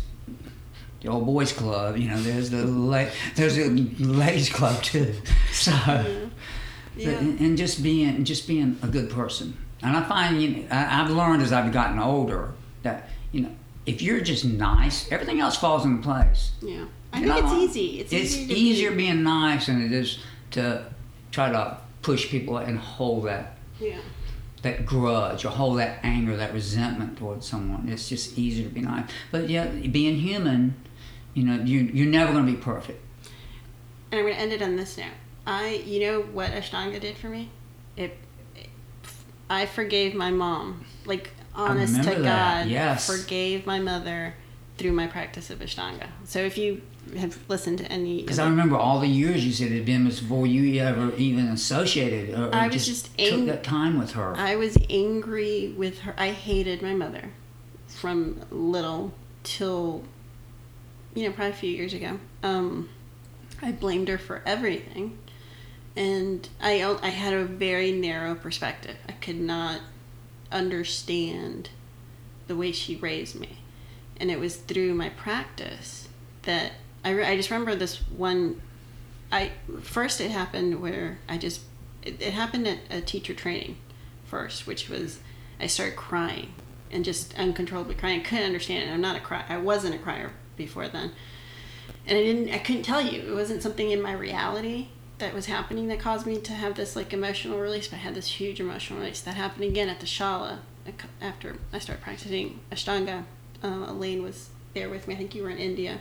the 1.02 1.10
old 1.10 1.26
boys 1.26 1.52
club. 1.52 1.98
You 1.98 2.10
know, 2.10 2.22
there's 2.22 2.50
the 2.50 2.66
la- 2.66 3.10
there's 3.36 3.58
a 3.58 3.70
ladies 3.70 4.50
club 4.50 4.82
too. 4.84 5.14
So, 5.52 5.72
Yeah. 6.96 7.10
and 7.10 7.40
and 7.40 7.58
just 7.58 7.82
being 7.82 8.24
just 8.24 8.48
being 8.48 8.78
a 8.84 8.88
good 8.88 9.10
person. 9.10 9.58
And 9.82 9.98
I 9.98 10.04
find 10.04 10.42
you 10.42 10.50
know, 10.50 10.64
I, 10.72 11.02
I've 11.02 11.10
learned 11.12 11.42
as 11.42 11.52
I've 11.52 11.72
gotten 11.74 11.98
older 12.00 12.54
that 12.84 13.10
you 13.32 13.42
know 13.42 13.50
if 13.86 14.02
you're 14.02 14.22
just 14.22 14.46
nice, 14.46 15.12
everything 15.12 15.40
else 15.42 15.58
falls 15.58 15.86
into 15.86 16.02
place. 16.04 16.52
Yeah. 16.62 16.86
I 17.12 17.20
You 17.20 17.28
think 17.34 17.44
it's 17.46 17.54
easy. 17.78 18.00
It's, 18.00 18.14
It's 18.14 18.36
easier, 18.36 18.56
easier 18.58 18.92
Be, 18.92 18.98
being 18.98 19.24
nice 19.24 19.66
than 19.68 19.82
it 19.84 19.92
is 19.92 20.20
to 20.52 20.86
try 21.32 21.52
to 21.52 21.78
push 22.02 22.28
people 22.30 22.58
and 22.58 22.78
hold 22.80 23.26
that 23.26 23.58
yeah. 23.80 23.98
That 24.64 24.86
grudge 24.86 25.46
or 25.46 25.50
hold 25.50 25.78
that 25.78 26.00
anger, 26.04 26.36
that 26.36 26.54
resentment 26.54 27.18
towards 27.18 27.48
someone. 27.48 27.88
It's 27.88 28.10
just 28.10 28.38
easier 28.38 28.68
to 28.68 28.74
be 28.74 28.82
nice. 28.82 29.10
But 29.32 29.50
yeah, 29.50 29.68
being 29.68 30.18
human, 30.18 30.76
you 31.34 31.44
know, 31.44 31.64
you 31.64 31.80
you're 31.94 32.08
never 32.08 32.32
going 32.32 32.46
to 32.46 32.52
be 32.52 32.58
perfect. 32.58 33.00
And 34.12 34.20
I'm 34.20 34.26
going 34.26 34.36
to 34.36 34.40
end 34.40 34.54
it 34.54 34.62
on 34.62 34.76
this 34.76 34.98
note. 34.98 35.08
I, 35.46 35.84
you 35.86 36.00
know 36.02 36.22
what 36.22 36.52
Ashtanga 36.52 37.00
did 37.00 37.18
for 37.18 37.28
me? 37.28 37.50
It, 37.98 38.18
it 38.56 38.70
I 39.50 39.66
forgave 39.66 40.16
my 40.16 40.32
mom. 40.32 40.86
Like, 41.06 41.32
honest 41.54 41.96
to 42.04 42.10
that, 42.22 42.64
God, 42.64 42.70
yes. 42.70 43.06
forgave 43.06 43.66
my 43.66 43.80
mother 43.80 44.36
through 44.78 44.94
my 44.94 45.08
practice 45.08 45.50
of 45.50 45.60
Ashtanga. 45.60 46.08
So 46.24 46.40
if 46.40 46.58
you 46.58 46.82
have 47.18 47.38
listened 47.48 47.80
to 47.80 47.92
any, 47.92 48.22
Because 48.22 48.40
I 48.40 48.48
remember 48.48 48.76
all 48.78 49.00
the 49.00 49.08
years 49.08 49.46
you 49.46 49.52
said 49.52 49.72
it 49.72 49.76
had 49.76 49.86
been 49.86 50.06
before 50.06 50.48
you 50.48 50.82
ever 50.82 51.14
even 51.16 51.48
associated 51.48 52.38
or, 52.38 52.48
or 52.48 52.56
I 52.56 52.68
was 52.68 52.86
just, 52.86 53.16
just 53.18 53.32
took 53.32 53.46
that 53.48 53.64
time 53.64 53.98
with 53.98 54.12
her. 54.12 54.36
I 54.36 54.56
was 54.56 54.78
angry 54.90 55.74
with 55.78 56.00
her. 56.00 56.14
I 56.18 56.32
hated 56.32 56.82
my 56.82 56.94
mother 56.94 57.32
from 57.88 58.42
little 58.52 59.14
till, 59.44 60.04
you 61.14 61.28
know, 61.28 61.34
probably 61.34 61.52
a 61.52 61.56
few 61.56 61.70
years 61.70 61.94
ago. 61.94 62.20
Um, 62.42 62.90
I 63.62 63.72
blamed 63.72 64.08
her 64.10 64.18
for 64.18 64.42
everything. 64.46 65.18
And 65.96 66.48
I 66.60 66.82
I 67.04 67.10
had 67.10 67.34
a 67.34 67.46
very 67.46 67.92
narrow 67.92 68.34
perspective. 68.36 68.98
I 69.08 69.12
could 69.12 69.40
not 69.40 69.82
understand 70.52 71.70
the 72.48 72.56
way 72.56 72.72
she 72.72 72.96
raised 72.96 73.40
me. 73.40 73.60
And 74.18 74.32
it 74.32 74.40
was 74.40 74.56
through 74.56 74.94
my 74.96 75.10
practice 75.10 76.08
that 76.44 76.74
I, 77.04 77.12
re- 77.12 77.26
I 77.26 77.36
just 77.36 77.50
remember 77.50 77.76
this 77.76 77.98
one. 77.98 78.62
I 79.32 79.52
first 79.82 80.22
it 80.22 80.32
happened 80.32 80.82
where 80.82 81.18
I 81.28 81.38
just 81.38 81.62
it, 82.04 82.22
it 82.22 82.34
happened 82.34 82.68
at 82.68 82.80
a 82.90 83.02
teacher 83.02 83.34
training 83.34 83.78
first, 84.26 84.68
which 84.68 84.90
was 84.90 85.20
I 85.60 85.68
started 85.68 85.96
crying 85.96 86.54
and 86.92 87.04
just 87.04 87.38
uncontrollably 87.38 87.96
crying. 87.96 88.22
I 88.22 88.24
couldn't 88.24 88.46
understand 88.46 88.90
it. 88.90 88.94
I'm 88.94 89.02
not 89.02 89.16
a 89.16 89.20
cry. 89.20 89.44
I 89.50 89.58
wasn't 89.58 89.96
a 89.96 89.98
crier 89.98 90.32
before 90.56 90.88
then, 90.88 91.12
and 92.06 92.18
I 92.18 92.24
didn't. 92.24 92.54
I 92.54 92.60
couldn't 92.60 92.84
tell 92.84 93.02
you. 93.02 93.22
It 93.32 93.34
wasn't 93.34 93.64
something 93.64 93.92
in 93.92 94.02
my 94.02 94.14
reality 94.14 94.88
that 95.18 95.34
was 95.34 95.46
happening 95.46 95.88
that 95.88 96.00
caused 96.00 96.26
me 96.26 96.38
to 96.40 96.54
have 96.54 96.76
this 96.76 96.96
like 96.96 97.14
emotional 97.14 97.60
release. 97.60 97.88
But 97.88 97.98
I 97.98 98.00
had 98.00 98.16
this 98.16 98.28
huge 98.28 98.60
emotional 98.60 99.00
release 99.00 99.22
that 99.22 99.36
happened 99.36 99.66
again 99.66 99.90
at 99.90 100.00
the 100.00 100.06
shala 100.06 100.60
after 101.22 101.56
I 101.72 101.80
started 101.80 102.04
practicing 102.04 102.60
Ashtanga. 102.72 103.24
Uh, 103.64 103.86
Elaine 103.88 104.24
was 104.24 104.50
there 104.74 104.90
with 104.90 105.08
me. 105.08 105.16
I 105.16 105.18
think 105.18 105.36
you 105.36 105.44
were 105.44 105.50
in 105.50 105.58
India. 105.58 106.00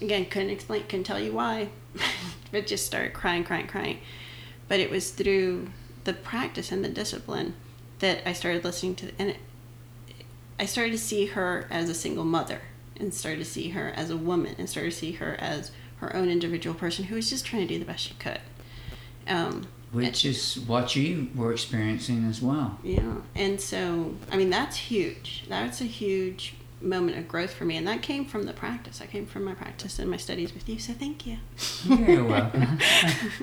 Again, 0.00 0.26
couldn't 0.26 0.50
explain, 0.50 0.84
couldn't 0.84 1.04
tell 1.04 1.18
you 1.18 1.32
why, 1.32 1.70
but 2.52 2.66
just 2.66 2.86
started 2.86 3.12
crying, 3.12 3.44
crying, 3.44 3.66
crying. 3.66 3.98
But 4.68 4.80
it 4.80 4.90
was 4.90 5.10
through 5.10 5.68
the 6.04 6.12
practice 6.12 6.70
and 6.70 6.84
the 6.84 6.88
discipline 6.88 7.54
that 7.98 8.26
I 8.28 8.32
started 8.32 8.64
listening 8.64 8.94
to, 8.96 9.12
and 9.18 9.30
it, 9.30 9.36
I 10.60 10.66
started 10.66 10.92
to 10.92 10.98
see 10.98 11.26
her 11.26 11.66
as 11.70 11.88
a 11.88 11.94
single 11.94 12.24
mother, 12.24 12.60
and 12.98 13.12
started 13.12 13.38
to 13.38 13.44
see 13.44 13.70
her 13.70 13.92
as 13.96 14.10
a 14.10 14.16
woman, 14.16 14.54
and 14.58 14.68
started 14.68 14.90
to 14.90 14.96
see 14.96 15.12
her 15.12 15.36
as 15.40 15.72
her 15.96 16.14
own 16.14 16.28
individual 16.28 16.74
person 16.74 17.06
who 17.06 17.16
was 17.16 17.28
just 17.28 17.44
trying 17.44 17.66
to 17.66 17.74
do 17.74 17.78
the 17.78 17.84
best 17.84 18.04
she 18.04 18.14
could. 18.14 18.40
Um, 19.26 19.66
which 19.92 20.24
is 20.24 20.60
what 20.60 20.94
you 20.94 21.28
were 21.34 21.52
experiencing 21.52 22.24
as 22.28 22.42
well. 22.42 22.78
yeah, 22.82 23.16
and 23.34 23.60
so 23.60 24.14
I 24.30 24.36
mean 24.36 24.50
that's 24.50 24.76
huge. 24.76 25.44
That's 25.48 25.80
a 25.80 25.84
huge 25.84 26.54
moment 26.80 27.18
of 27.18 27.28
growth 27.28 27.52
for 27.52 27.64
me, 27.64 27.76
and 27.76 27.86
that 27.88 28.02
came 28.02 28.24
from 28.24 28.44
the 28.44 28.52
practice. 28.52 29.00
I 29.00 29.06
came 29.06 29.26
from 29.26 29.44
my 29.44 29.54
practice 29.54 29.98
and 29.98 30.10
my 30.10 30.16
studies 30.16 30.54
with 30.54 30.68
you. 30.68 30.78
So 30.78 30.92
thank 30.92 31.26
you. 31.26 31.38
You're 31.84 32.24
welcome. 32.24 32.78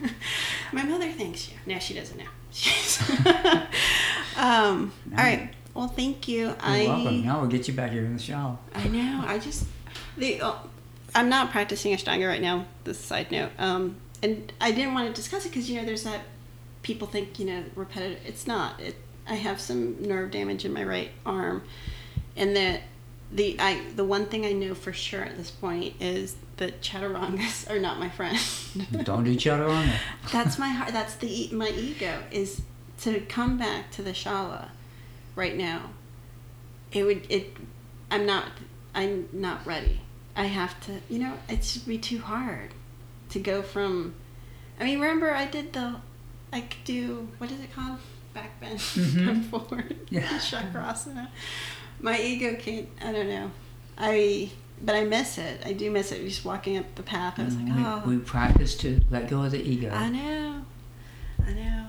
my 0.71 0.83
mother 0.83 1.11
thanks 1.11 1.49
you. 1.49 1.57
No, 1.65 1.79
she 1.79 1.93
doesn't 1.93 2.17
now. 2.17 2.29
um, 4.37 4.93
all 5.11 5.23
right. 5.23 5.53
Well, 5.73 5.87
thank 5.89 6.27
you. 6.27 6.47
You're 6.47 6.55
I 6.59 6.85
welcome. 6.85 7.25
Now 7.25 7.41
we'll 7.41 7.49
get 7.49 7.67
you 7.67 7.73
back 7.73 7.91
here 7.91 8.05
in 8.05 8.13
the 8.13 8.21
show. 8.21 8.57
I 8.73 8.87
know. 8.87 9.23
I 9.25 9.39
just 9.39 9.65
the 10.17 10.41
uh, 10.41 10.55
I'm 11.13 11.29
not 11.29 11.51
practicing 11.51 11.95
Ashtanga 11.95 12.27
right 12.27 12.41
now. 12.41 12.65
This 12.83 12.99
side 12.99 13.31
note. 13.31 13.51
Um, 13.57 13.97
and 14.23 14.51
I 14.61 14.71
didn't 14.71 14.93
want 14.93 15.07
to 15.07 15.13
discuss 15.13 15.45
it 15.45 15.49
because 15.49 15.69
you 15.69 15.79
know 15.79 15.85
there's 15.85 16.03
that 16.03 16.21
people 16.81 17.07
think 17.07 17.39
you 17.39 17.45
know 17.45 17.63
repetitive. 17.75 18.19
It's 18.25 18.47
not. 18.47 18.79
It. 18.79 18.95
I 19.27 19.35
have 19.35 19.59
some 19.59 20.01
nerve 20.01 20.31
damage 20.31 20.65
in 20.65 20.73
my 20.73 20.83
right 20.83 21.09
arm, 21.25 21.63
and 22.37 22.55
that 22.55 22.81
the 23.31 23.57
I 23.59 23.81
the 23.95 24.03
one 24.05 24.25
thing 24.27 24.45
I 24.45 24.51
know 24.53 24.73
for 24.75 24.93
sure 24.93 25.21
at 25.23 25.35
this 25.37 25.51
point 25.51 25.95
is 25.99 26.35
that 26.57 26.81
chaturangas 26.81 27.69
are 27.69 27.79
not 27.79 27.99
my 27.99 28.09
friend. 28.09 28.37
Don't 29.05 29.23
do 29.23 29.31
each 29.31 29.47
other 29.47 29.67
on 29.67 29.87
it. 29.89 29.99
that's 30.31 30.57
my 30.57 30.69
heart. 30.69 30.93
That's 30.93 31.15
the 31.15 31.49
my 31.51 31.69
ego 31.69 32.23
is 32.31 32.61
to 33.01 33.19
come 33.21 33.57
back 33.57 33.91
to 33.91 34.01
the 34.01 34.11
shala 34.11 34.69
right 35.35 35.55
now. 35.57 35.89
It 36.91 37.03
would 37.03 37.29
it. 37.29 37.53
I'm 38.11 38.25
not. 38.25 38.45
I'm 38.93 39.27
not 39.33 39.65
ready. 39.65 40.01
I 40.35 40.45
have 40.45 40.79
to. 40.85 41.01
You 41.09 41.19
know, 41.19 41.33
it 41.49 41.63
should 41.65 41.85
be 41.85 41.97
too 41.97 42.19
hard 42.19 42.73
to 43.29 43.39
go 43.39 43.61
from. 43.61 44.15
I 44.79 44.83
mean, 44.85 44.99
remember 44.99 45.31
I 45.33 45.45
did 45.45 45.73
the. 45.73 45.95
I 46.53 46.61
could 46.61 46.83
do 46.85 47.27
what 47.39 47.51
is 47.51 47.59
it 47.59 47.73
called? 47.73 47.99
Back 48.33 48.59
bend, 48.61 48.79
Mhm. 48.79 49.25
come 49.25 49.43
forward, 49.43 49.95
Yeah. 50.09 50.23
chakrasana. 50.39 51.29
My 51.99 52.19
ego 52.19 52.55
can't. 52.55 52.89
I 53.03 53.11
don't 53.11 53.29
know. 53.29 53.51
I. 53.97 54.51
But 54.81 54.95
I 54.95 55.05
miss 55.05 55.37
it. 55.37 55.61
I 55.65 55.71
do 55.71 55.89
miss 55.89 56.11
it. 56.11 56.21
Just 56.27 56.43
walking 56.43 56.77
up 56.77 56.95
the 56.95 57.03
path, 57.03 57.39
I 57.39 57.45
was 57.45 57.55
like, 57.55 57.65
oh. 57.69 58.03
we, 58.05 58.17
we 58.17 58.21
oh. 58.21 58.25
practice 58.25 58.75
to 58.79 58.99
let 59.09 59.29
go 59.29 59.43
of 59.43 59.51
the 59.51 59.61
ego. 59.61 59.89
I 59.89 60.09
know. 60.09 60.65
I 61.47 61.53
know. 61.53 61.87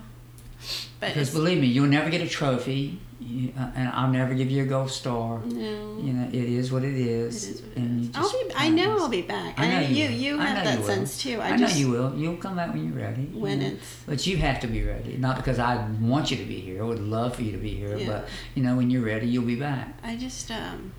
But 0.99 1.09
Because 1.09 1.31
believe 1.31 1.59
me, 1.59 1.67
you'll 1.67 1.87
never 1.87 2.09
get 2.09 2.21
a 2.21 2.27
trophy, 2.27 2.99
you, 3.19 3.51
uh, 3.57 3.69
and 3.75 3.89
I'll 3.89 4.09
never 4.09 4.33
give 4.33 4.49
you 4.49 4.63
a 4.63 4.65
gold 4.65 4.89
star. 4.89 5.39
no. 5.45 5.99
You 6.01 6.13
know, 6.13 6.27
it 6.27 6.35
is 6.35 6.71
what 6.71 6.83
it 6.83 6.93
It 6.95 7.07
is. 7.07 7.61
what 7.61 7.71
it 7.71 7.77
and 7.77 8.01
is. 8.01 8.15
I'll 8.15 8.23
just 8.23 8.47
be. 8.47 8.53
I 8.55 8.69
know. 8.69 8.97
I'll 8.97 9.09
be 9.09 9.21
back. 9.21 9.59
I 9.59 9.67
know 9.69 9.79
you. 9.81 10.05
you. 10.05 10.09
You 10.09 10.37
have 10.39 10.63
that 10.63 10.79
you 10.79 10.85
sense 10.85 11.21
too. 11.21 11.39
I, 11.39 11.53
I, 11.53 11.57
just 11.57 11.75
know 11.75 11.79
you 11.81 11.89
will. 11.91 12.15
You'll 12.15 12.37
come 12.37 12.55
back 12.55 12.73
when 12.73 12.85
you're 12.85 12.99
ready. 12.99 13.29
you 13.33 13.39
when 13.39 13.59
know. 13.59 13.67
it's 13.67 14.03
But 14.05 14.25
you 14.27 14.37
have 14.37 14.59
to 14.61 14.67
be 14.67 14.83
ready. 14.83 15.17
Not 15.17 15.37
because 15.37 15.59
I 15.59 15.87
want 15.99 16.31
you 16.31 16.37
to 16.37 16.45
be 16.45 16.59
here. 16.59 16.81
I 16.83 16.85
would 16.85 16.99
love 16.99 17.35
for 17.35 17.41
you 17.43 17.51
to 17.51 17.57
be 17.57 17.71
here. 17.75 17.97
Yeah. 17.97 18.07
But 18.07 18.29
you 18.55 18.63
know, 18.63 18.75
when 18.75 18.89
you're 18.89 19.05
ready, 19.05 19.27
you'll 19.27 19.45
be 19.45 19.55
back. 19.55 19.97
I 20.03 20.15
just 20.15 20.49
um, 20.51 20.93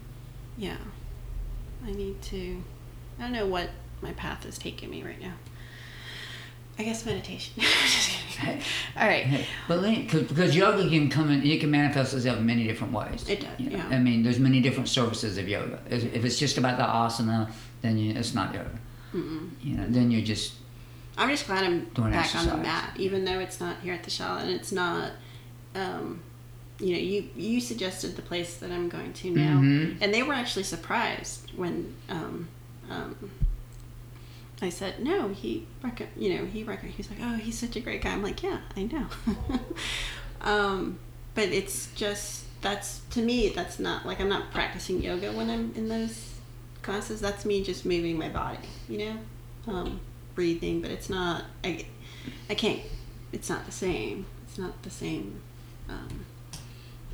yeah. 0.57 0.77
I 1.85 1.93
need 1.93 2.21
to. 2.23 2.63
I 3.19 3.23
don't 3.23 3.33
know 3.33 3.47
what 3.47 3.71
my 4.01 4.13
path 4.13 4.45
is 4.47 4.59
taking 4.59 4.91
me 4.91 5.03
right 5.03 5.21
now. 5.21 5.35
I 6.79 6.85
guess 6.85 7.05
meditation. 7.05 7.55
All 8.97 9.07
right. 9.09 9.45
But 9.67 9.81
cause, 10.09 10.55
yoga 10.55 10.89
can 10.89 11.11
come 11.11 11.31
in, 11.31 11.45
it 11.45 11.59
can 11.61 11.71
manifest 11.71 12.15
itself 12.15 12.39
in 12.39 12.47
many 12.47 12.65
different 12.65 12.93
ways. 12.93 13.29
It 13.29 13.41
does, 13.41 13.49
You 13.59 13.71
know, 13.71 13.77
yeah. 13.79 13.89
I 13.89 13.99
mean, 13.99 14.23
there's 14.23 14.39
many 14.39 14.61
different 14.61 14.89
services 14.89 15.39
of 15.39 15.49
yoga. 15.49 15.81
If, 15.91 16.25
it's 16.25 16.39
just 16.39 16.57
about 16.57 16.79
the 16.79 16.85
asana, 16.85 17.51
then 17.83 17.99
you, 17.99 18.15
it's 18.15 18.33
not 18.35 18.55
yoga. 18.55 18.71
Mm-mm. 19.13 19.51
You 19.63 19.77
know, 19.79 19.87
then 19.89 20.11
you're 20.13 20.23
just 20.23 20.55
I'm 21.17 21.29
just 21.31 21.47
glad 21.49 21.65
I'm 21.65 21.87
Doing 21.87 22.13
back 22.13 22.33
on 22.37 22.45
the 22.47 22.53
exercise. 22.53 22.63
mat, 22.63 22.93
even 22.97 23.25
though 23.25 23.41
it's 23.41 23.59
not 23.59 23.81
here 23.81 23.95
at 23.95 24.05
the 24.05 24.11
shala 24.11 24.43
and 24.43 24.51
it's 24.51 24.71
not. 24.71 25.13
Um, 25.75 26.21
you 26.79 26.93
know, 26.93 26.99
you 27.01 27.29
you 27.35 27.61
suggested 27.61 28.15
the 28.15 28.23
place 28.23 28.59
that 28.59 28.71
I'm 28.71 28.89
going 28.89 29.13
to 29.15 29.31
now, 29.33 29.57
Mhm. 29.61 29.97
and 30.01 30.15
they 30.15 30.23
were 30.23 30.33
actually 30.35 30.63
surprised 30.63 31.51
when 31.57 31.93
um, 32.09 32.47
um, 32.89 33.31
I 34.61 34.71
said 34.71 35.01
no. 35.01 35.29
He, 35.29 35.67
rec- 35.83 36.09
you 36.17 36.37
know, 36.37 36.45
he 36.45 36.65
rec- 36.65 36.83
he's 36.83 37.11
like, 37.11 37.21
oh, 37.23 37.37
he's 37.37 37.59
such 37.59 37.77
a 37.77 37.81
great 37.81 38.03
guy. 38.03 38.11
I'm 38.11 38.23
like, 38.23 38.43
yeah, 38.43 38.59
I 38.77 38.85
know. 38.85 39.07
um, 40.41 40.99
but 41.35 41.49
it's 41.49 41.93
just 41.95 42.45
that's 42.61 43.01
to 43.11 43.23
me 43.23 43.51
that's 43.51 43.79
not 43.79 44.05
like 44.05 44.21
I'm 44.21 44.29
not 44.29 44.51
practicing 44.51 45.01
yoga 45.01 45.31
when 45.33 45.49
I'm 45.49 45.73
in 45.77 45.89
those 45.89 46.35
classes. 46.83 47.21
That's 47.21 47.45
me 47.45 47.63
just 47.63 47.87
moving 47.87 48.19
my 48.19 48.29
body, 48.29 48.59
you 48.89 48.99
know, 48.99 49.73
um, 49.73 50.01
breathing. 50.35 50.81
But 50.81 50.91
it's 50.91 51.09
not. 51.09 51.45
I, 51.63 51.87
I 52.51 52.55
can't. 52.55 52.81
It's 53.33 53.49
not 53.49 53.67
the 53.67 53.73
same. 53.73 54.27
It's 54.49 54.59
not 54.59 54.83
the 54.83 54.91
same. 54.91 55.41
Um, 55.89 56.25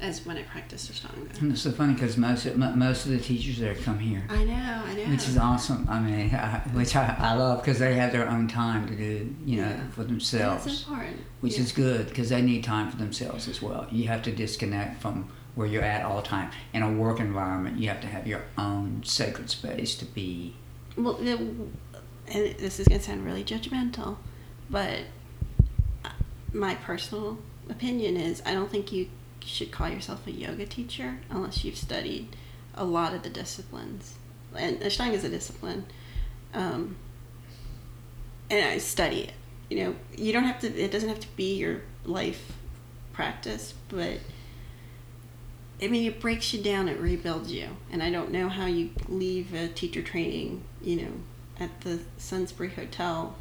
as 0.01 0.26
when 0.26 0.36
I 0.36 0.42
practiced 0.42 0.90
Ashtanga. 0.92 1.40
And 1.40 1.53
it's 1.53 1.62
so 1.62 1.70
funny 1.72 1.95
because 1.95 2.16
most 2.16 2.45
of, 2.47 2.57
most 2.57 3.07
of 3.07 3.12
the 3.12 3.18
teachers 3.18 3.59
there 3.59 3.74
come 3.74 3.99
here, 3.99 4.24
I 4.28 4.45
know, 4.45 4.82
I 4.86 4.95
know. 4.95 5.05
which 5.05 5.28
is 5.28 5.38
awesome. 5.38 5.86
I 5.88 6.01
mean, 6.01 6.34
I, 6.34 6.59
which 6.72 6.95
I, 6.97 7.14
I 7.18 7.34
love 7.34 7.62
because 7.62 7.78
they 7.78 7.95
have 7.95 8.12
their 8.12 8.28
own 8.28 8.49
time 8.49 8.86
to 8.88 8.95
do, 8.95 9.34
you 9.47 9.62
know, 9.62 9.68
Yeah. 9.68 9.88
for 9.90 10.05
themselves. 10.05 10.64
That's 10.64 10.82
important. 10.82 11.20
which 11.40 11.55
yeah. 11.57 11.62
is 11.64 11.72
good 11.72 12.09
because 12.09 12.28
they 12.28 12.42
need 12.42 12.64
time 12.64 12.90
for 12.90 12.97
themselves 12.97 13.49
as 13.49 13.62
well. 13.62 13.86
You 13.90 14.09
have 14.09 14.22
to 14.22 14.32
disconnect 14.32 15.01
from 15.01 15.28
where 15.55 15.66
you're 15.66 15.84
at 15.84 16.05
all 16.05 16.16
the 16.16 16.26
time. 16.28 16.51
In 16.72 16.82
a 16.82 16.92
work 16.92 17.20
environment, 17.20 17.78
you 17.78 17.88
have 17.88 18.01
to 18.01 18.09
have 18.09 18.26
your 18.26 18.42
own 18.59 19.03
sacred 19.05 19.49
space 19.51 19.95
to 19.97 20.05
be. 20.05 20.55
Well, 20.97 21.14
the, 21.14 21.32
and 21.32 22.55
this 22.59 22.80
is 22.80 22.88
going 22.88 23.01
to 23.01 23.07
sound 23.07 23.24
really 23.24 23.45
judgmental, 23.45 24.16
but 24.68 25.01
uh, 26.05 26.11
my 26.53 26.74
personal 26.74 27.38
opinion 27.70 28.16
is 28.16 28.42
I 28.45 28.53
don't 28.53 28.70
think 28.70 28.92
you 28.92 29.09
should 29.45 29.70
call 29.70 29.88
yourself 29.88 30.26
a 30.26 30.32
yoga 30.32 30.66
teacher 30.66 31.18
unless 31.30 31.64
you've 31.64 31.76
studied 31.76 32.36
a 32.74 32.84
lot 32.84 33.14
of 33.14 33.22
the 33.22 33.30
disciplines. 33.30 34.14
And 34.57 34.80
Ashtanga 34.80 35.14
is 35.14 35.24
a 35.24 35.28
discipline. 35.28 35.86
Um, 36.53 36.97
and 38.51 38.64
I 38.64 38.78
study 38.78 39.22
it. 39.22 39.32
You 39.70 39.84
know, 39.84 39.97
you 40.16 40.32
don't 40.32 40.45
have 40.45 40.61
to, 40.61 40.68
it 40.68 40.90
doesn't 40.90 41.09
have 41.09 41.20
to 41.20 41.36
be 41.36 41.57
your 41.57 41.80
life 42.05 42.53
practice, 43.12 43.74
but 43.88 44.18
I 45.82 45.88
mean, 45.88 46.07
it 46.07 46.20
breaks 46.20 46.53
you 46.53 46.62
down, 46.62 46.88
it 46.88 47.01
rebuilds 47.01 47.51
you. 47.51 47.68
And 47.90 48.03
I 48.03 48.11
don't 48.11 48.30
know 48.30 48.49
how 48.49 48.66
you 48.66 48.90
leave 49.09 49.55
a 49.55 49.68
teacher 49.68 50.03
training, 50.03 50.62
you 50.82 50.97
know, 50.97 51.12
at 51.59 51.80
the 51.80 52.01
Sunsbury 52.16 52.70
Hotel. 52.70 53.36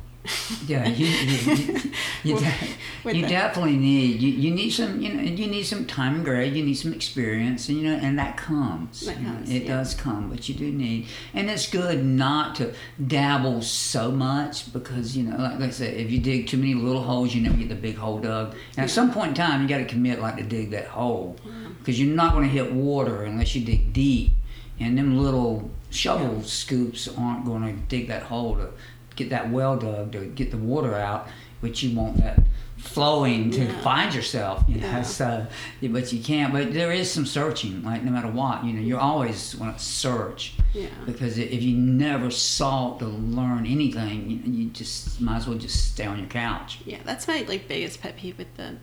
Yeah, 0.68 0.88
you 0.88 1.06
you, 1.06 1.56
you, 1.56 1.92
you, 2.24 2.40
de- 3.04 3.18
you 3.18 3.28
definitely 3.28 3.76
need 3.76 4.22
you, 4.22 4.30
you 4.30 4.52
need 4.52 4.70
some 4.70 5.02
you 5.02 5.14
know 5.14 5.22
you 5.22 5.48
need 5.48 5.64
some 5.64 5.86
time 5.86 6.16
and 6.16 6.26
grade 6.26 6.54
you 6.54 6.64
need 6.64 6.76
some 6.76 6.94
experience 6.94 7.68
and 7.68 7.78
you 7.78 7.84
know 7.84 7.96
and 7.96 8.18
that 8.18 8.38
comes, 8.38 9.06
That 9.06 9.20
you 9.20 9.28
know, 9.28 9.38
it 9.46 9.64
yeah. 9.64 9.78
does 9.78 9.94
come 9.94 10.30
but 10.30 10.48
you 10.48 10.56
do 10.56 10.72
need 10.72 11.08
and 11.34 11.50
it's 11.50 11.70
good 11.70 12.06
not 12.06 12.56
to 12.56 12.74
dabble 13.06 13.62
so 13.64 14.12
much 14.12 14.72
because 14.72 15.18
you 15.18 15.24
know 15.24 15.38
like, 15.38 15.60
I 15.60 15.70
said 15.72 15.96
if 15.96 16.10
you 16.10 16.20
dig 16.20 16.48
too 16.48 16.58
many 16.58 16.74
little 16.74 17.04
holes 17.04 17.36
you 17.36 17.42
never 17.42 17.58
get 17.58 17.70
the 17.70 17.76
big 17.76 17.98
hole 17.98 18.20
dug. 18.20 18.56
And 18.78 18.86
at 18.86 18.90
some 18.90 19.12
point 19.12 19.30
in 19.30 19.36
time 19.36 19.62
you 19.62 19.68
got 19.68 19.80
to 19.80 19.86
commit 19.86 20.22
like 20.22 20.38
to 20.38 20.44
dig 20.44 20.72
that 20.72 20.88
hole 20.88 21.36
because 21.80 22.00
you're 22.00 22.16
not 22.16 22.34
going 22.34 22.46
to 22.46 22.50
hit 22.50 22.72
water 22.72 23.24
unless 23.24 23.56
you 23.56 23.66
dig 23.66 23.92
deep 23.92 24.32
and 24.80 24.98
them 24.98 25.18
little 25.18 25.70
shovel 25.90 26.42
scoops 26.42 27.08
aren't 27.18 27.46
going 27.46 27.64
to 27.64 27.74
dig 27.88 28.08
that 28.08 28.24
hole 28.24 28.56
to 28.56 28.70
get 29.16 29.30
that 29.30 29.50
well 29.50 29.78
dug 29.78 30.12
to 30.14 30.26
get 30.26 30.52
the 30.52 30.58
water 30.58 30.96
out, 30.96 31.28
which 31.62 31.84
you 31.84 31.96
want 31.96 32.18
that 32.18 32.40
flowing 32.78 33.50
to 33.52 33.64
Yeah. 33.64 33.82
find 33.82 34.14
yourself. 34.14 34.66
You 34.68 34.76
know, 34.82 34.88
Yeah. 34.88 35.02
so 35.04 35.48
but 35.82 36.12
you 36.12 36.22
can't. 36.22 36.52
But 36.52 36.74
there 36.74 36.92
is 36.92 37.10
some 37.10 37.26
searching, 37.26 37.82
like 37.84 38.04
no 38.04 38.12
matter 38.12 38.28
what, 38.28 38.66
you 38.66 38.74
know, 38.74 38.82
you're 38.82 39.00
always 39.00 39.56
want 39.56 39.78
to 39.78 39.84
search 39.84 40.56
Yeah. 40.74 40.88
because 41.06 41.38
if 41.38 41.64
you 41.64 41.78
never 41.78 42.30
sought 42.30 43.00
to 43.00 43.06
learn 43.06 43.66
anything, 43.66 44.30
you, 44.30 44.52
you 44.52 44.70
just 44.72 45.22
might 45.22 45.38
as 45.38 45.48
well 45.48 45.58
just 45.58 45.94
stay 45.94 46.06
on 46.06 46.18
your 46.20 46.28
couch. 46.28 46.80
Yeah, 46.86 46.98
that's 47.06 47.28
my 47.28 47.46
like 47.48 47.68
biggest 47.70 48.02
pet 48.02 48.18
peeve 48.18 48.38
with 48.38 48.54
the 48.58 48.76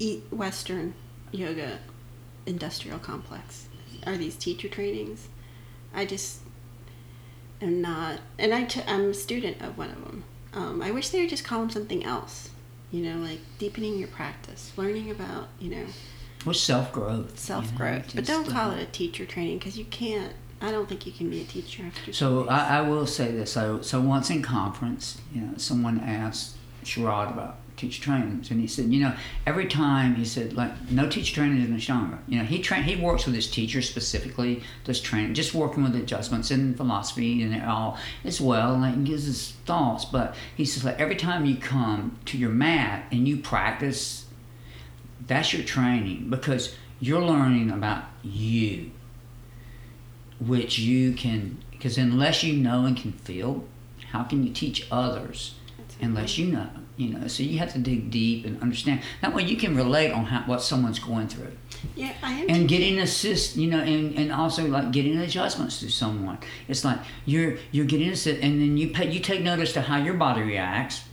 eat 0.00 0.24
Western 0.32 0.94
yoga 1.30 1.78
industrial 2.46 2.98
complex. 2.98 3.68
Are 4.06 4.16
these 4.16 4.34
teacher 4.34 4.68
trainings? 4.68 5.28
I 5.94 6.04
just 6.04 6.40
am 7.64 7.80
not, 7.82 8.20
and 8.38 8.54
I 8.54 8.64
t- 8.64 8.82
I'm 8.86 9.10
a 9.10 9.14
student 9.14 9.60
of 9.62 9.76
one 9.78 9.90
of 9.90 10.04
them. 10.04 10.24
Um, 10.52 10.82
I 10.82 10.90
wish 10.92 11.08
they 11.08 11.20
would 11.20 11.30
just 11.30 11.44
call 11.44 11.60
them 11.60 11.70
something 11.70 12.04
else. 12.04 12.50
You 12.90 13.02
know, 13.02 13.18
like 13.26 13.40
deepening 13.58 13.98
your 13.98 14.08
practice, 14.08 14.72
learning 14.76 15.10
about 15.10 15.48
you 15.58 15.70
know 15.70 15.86
With 16.46 16.56
self 16.56 16.92
growth. 16.92 17.38
self 17.38 17.74
growth. 17.74 18.12
but 18.14 18.24
don't 18.24 18.48
call 18.48 18.70
it 18.70 18.80
a 18.82 18.86
teacher 18.86 19.26
training 19.26 19.58
because 19.58 19.76
you 19.76 19.84
can't. 19.86 20.32
I 20.60 20.70
don't 20.70 20.88
think 20.88 21.04
you 21.04 21.12
can 21.12 21.28
be 21.28 21.40
a 21.42 21.44
teacher 21.44 21.82
after. 21.86 22.12
So 22.12 22.46
I, 22.48 22.78
I 22.78 22.80
will 22.82 23.06
say 23.06 23.32
this. 23.32 23.52
So 23.52 23.80
so 23.82 24.00
once 24.00 24.30
in 24.30 24.42
conference, 24.42 25.20
you 25.34 25.40
know, 25.40 25.54
someone 25.56 25.98
asked 26.00 26.56
Sharath 26.84 27.32
about 27.32 27.56
teacher 27.76 28.02
trainings, 28.02 28.50
and 28.50 28.60
he 28.60 28.66
said, 28.66 28.86
you 28.86 29.00
know, 29.00 29.14
every 29.46 29.66
time 29.66 30.14
he 30.14 30.24
said, 30.24 30.52
like, 30.52 30.90
no 30.90 31.08
teacher 31.08 31.34
training 31.34 31.62
in 31.62 31.76
Ashtanga. 31.76 32.18
You 32.28 32.38
know, 32.38 32.44
he 32.44 32.60
train 32.60 32.82
he 32.84 32.96
works 32.96 33.26
with 33.26 33.34
his 33.34 33.50
teachers 33.50 33.88
specifically, 33.88 34.62
does 34.84 35.00
training, 35.00 35.34
just 35.34 35.54
working 35.54 35.82
with 35.82 35.96
adjustments 35.96 36.50
and 36.50 36.76
philosophy 36.76 37.42
and 37.42 37.62
all 37.62 37.98
as 38.24 38.40
well, 38.40 38.74
and 38.74 38.82
like, 38.82 39.04
gives 39.04 39.26
his 39.26 39.52
thoughts. 39.66 40.04
But 40.04 40.34
he 40.56 40.64
says, 40.64 40.84
like, 40.84 41.00
every 41.00 41.16
time 41.16 41.46
you 41.46 41.56
come 41.56 42.18
to 42.26 42.38
your 42.38 42.50
mat 42.50 43.06
and 43.10 43.26
you 43.26 43.38
practice, 43.38 44.26
that's 45.26 45.52
your 45.52 45.64
training 45.64 46.28
because 46.30 46.76
you're 47.00 47.22
learning 47.24 47.70
about 47.70 48.04
you 48.22 48.90
which 50.40 50.78
you 50.78 51.12
can 51.12 51.58
because 51.70 51.96
unless 51.98 52.42
you 52.42 52.54
know 52.54 52.86
and 52.86 52.96
can 52.96 53.12
feel 53.12 53.64
how 54.12 54.22
can 54.22 54.44
you 54.44 54.52
teach 54.52 54.86
others 54.90 55.54
unless 56.00 56.38
you 56.38 56.46
know 56.46 56.68
you 56.96 57.10
know 57.10 57.26
so 57.26 57.42
you 57.42 57.58
have 57.58 57.72
to 57.72 57.78
dig 57.78 58.10
deep 58.10 58.44
and 58.44 58.60
understand. 58.62 59.00
That 59.20 59.34
way 59.34 59.42
you 59.42 59.56
can 59.56 59.76
relate 59.76 60.12
on 60.12 60.24
how, 60.26 60.42
what 60.42 60.62
someone's 60.62 60.98
going 60.98 61.28
through. 61.28 61.52
Yeah, 61.94 62.14
I 62.22 62.32
am. 62.32 62.46
and 62.48 62.68
getting 62.68 62.98
assist 62.98 63.56
you 63.56 63.68
know 63.68 63.80
and, 63.80 64.16
and 64.16 64.32
also 64.32 64.66
like 64.66 64.90
getting 64.92 65.18
adjustments 65.18 65.80
to 65.80 65.90
someone. 65.90 66.38
It's 66.68 66.84
like 66.84 66.98
you're 67.24 67.56
you're 67.72 67.86
getting 67.86 68.10
assist 68.10 68.40
and 68.42 68.60
then 68.60 68.76
you 68.76 68.90
pay 68.90 69.10
you 69.10 69.20
take 69.20 69.42
notice 69.42 69.72
to 69.74 69.82
how 69.82 69.98
your 69.98 70.14
body 70.14 70.42
reacts 70.42 71.04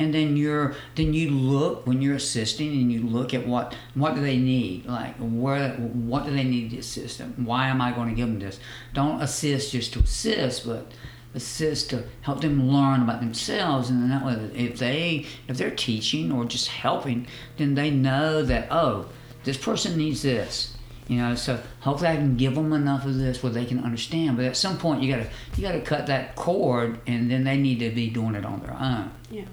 and 0.00 0.14
then 0.14 0.36
you're 0.36 0.74
then 0.94 1.12
you 1.12 1.30
look 1.30 1.86
when 1.86 2.00
you're 2.00 2.16
assisting 2.16 2.72
and 2.72 2.90
you 2.90 3.00
look 3.02 3.34
at 3.34 3.46
what 3.46 3.74
what 3.94 4.14
do 4.14 4.20
they 4.20 4.38
need? 4.38 4.86
Like 4.86 5.14
where 5.18 5.72
what 5.74 6.24
do 6.24 6.32
they 6.32 6.44
need 6.44 6.70
to 6.70 6.78
assist 6.78 7.18
them? 7.18 7.34
Why 7.44 7.68
am 7.68 7.80
i 7.80 7.92
going 7.92 8.08
to 8.08 8.14
give 8.14 8.26
them 8.26 8.38
this? 8.38 8.58
Don't 8.94 9.20
assist 9.20 9.72
just 9.72 9.92
to 9.92 10.00
assist 10.00 10.66
but 10.66 10.90
assist 11.34 11.90
to 11.90 12.04
help 12.22 12.40
them 12.40 12.68
learn 12.68 13.02
about 13.02 13.20
themselves 13.20 13.88
and 13.88 14.10
that 14.10 14.24
way 14.24 14.34
if 14.54 14.78
they 14.78 15.24
if 15.46 15.56
they're 15.56 15.70
teaching 15.70 16.32
or 16.32 16.44
just 16.44 16.68
helping 16.68 17.26
then 17.56 17.74
they 17.74 17.90
know 17.90 18.42
that 18.42 18.66
oh 18.70 19.06
this 19.44 19.56
person 19.56 19.96
needs 19.96 20.22
this 20.22 20.76
you 21.06 21.16
know 21.16 21.34
so 21.34 21.60
hopefully 21.80 22.10
i 22.10 22.16
can 22.16 22.36
give 22.36 22.54
them 22.56 22.72
enough 22.72 23.04
of 23.04 23.16
this 23.16 23.42
where 23.42 23.52
they 23.52 23.64
can 23.64 23.78
understand 23.84 24.36
but 24.36 24.44
at 24.44 24.56
some 24.56 24.76
point 24.76 25.02
you 25.02 25.12
gotta 25.12 25.28
you 25.56 25.62
gotta 25.62 25.80
cut 25.80 26.06
that 26.06 26.34
cord 26.34 26.98
and 27.06 27.30
then 27.30 27.44
they 27.44 27.56
need 27.56 27.78
to 27.78 27.90
be 27.90 28.08
doing 28.10 28.34
it 28.34 28.44
on 28.44 28.60
their 28.60 28.74
own 28.74 29.10
Yeah, 29.30 29.44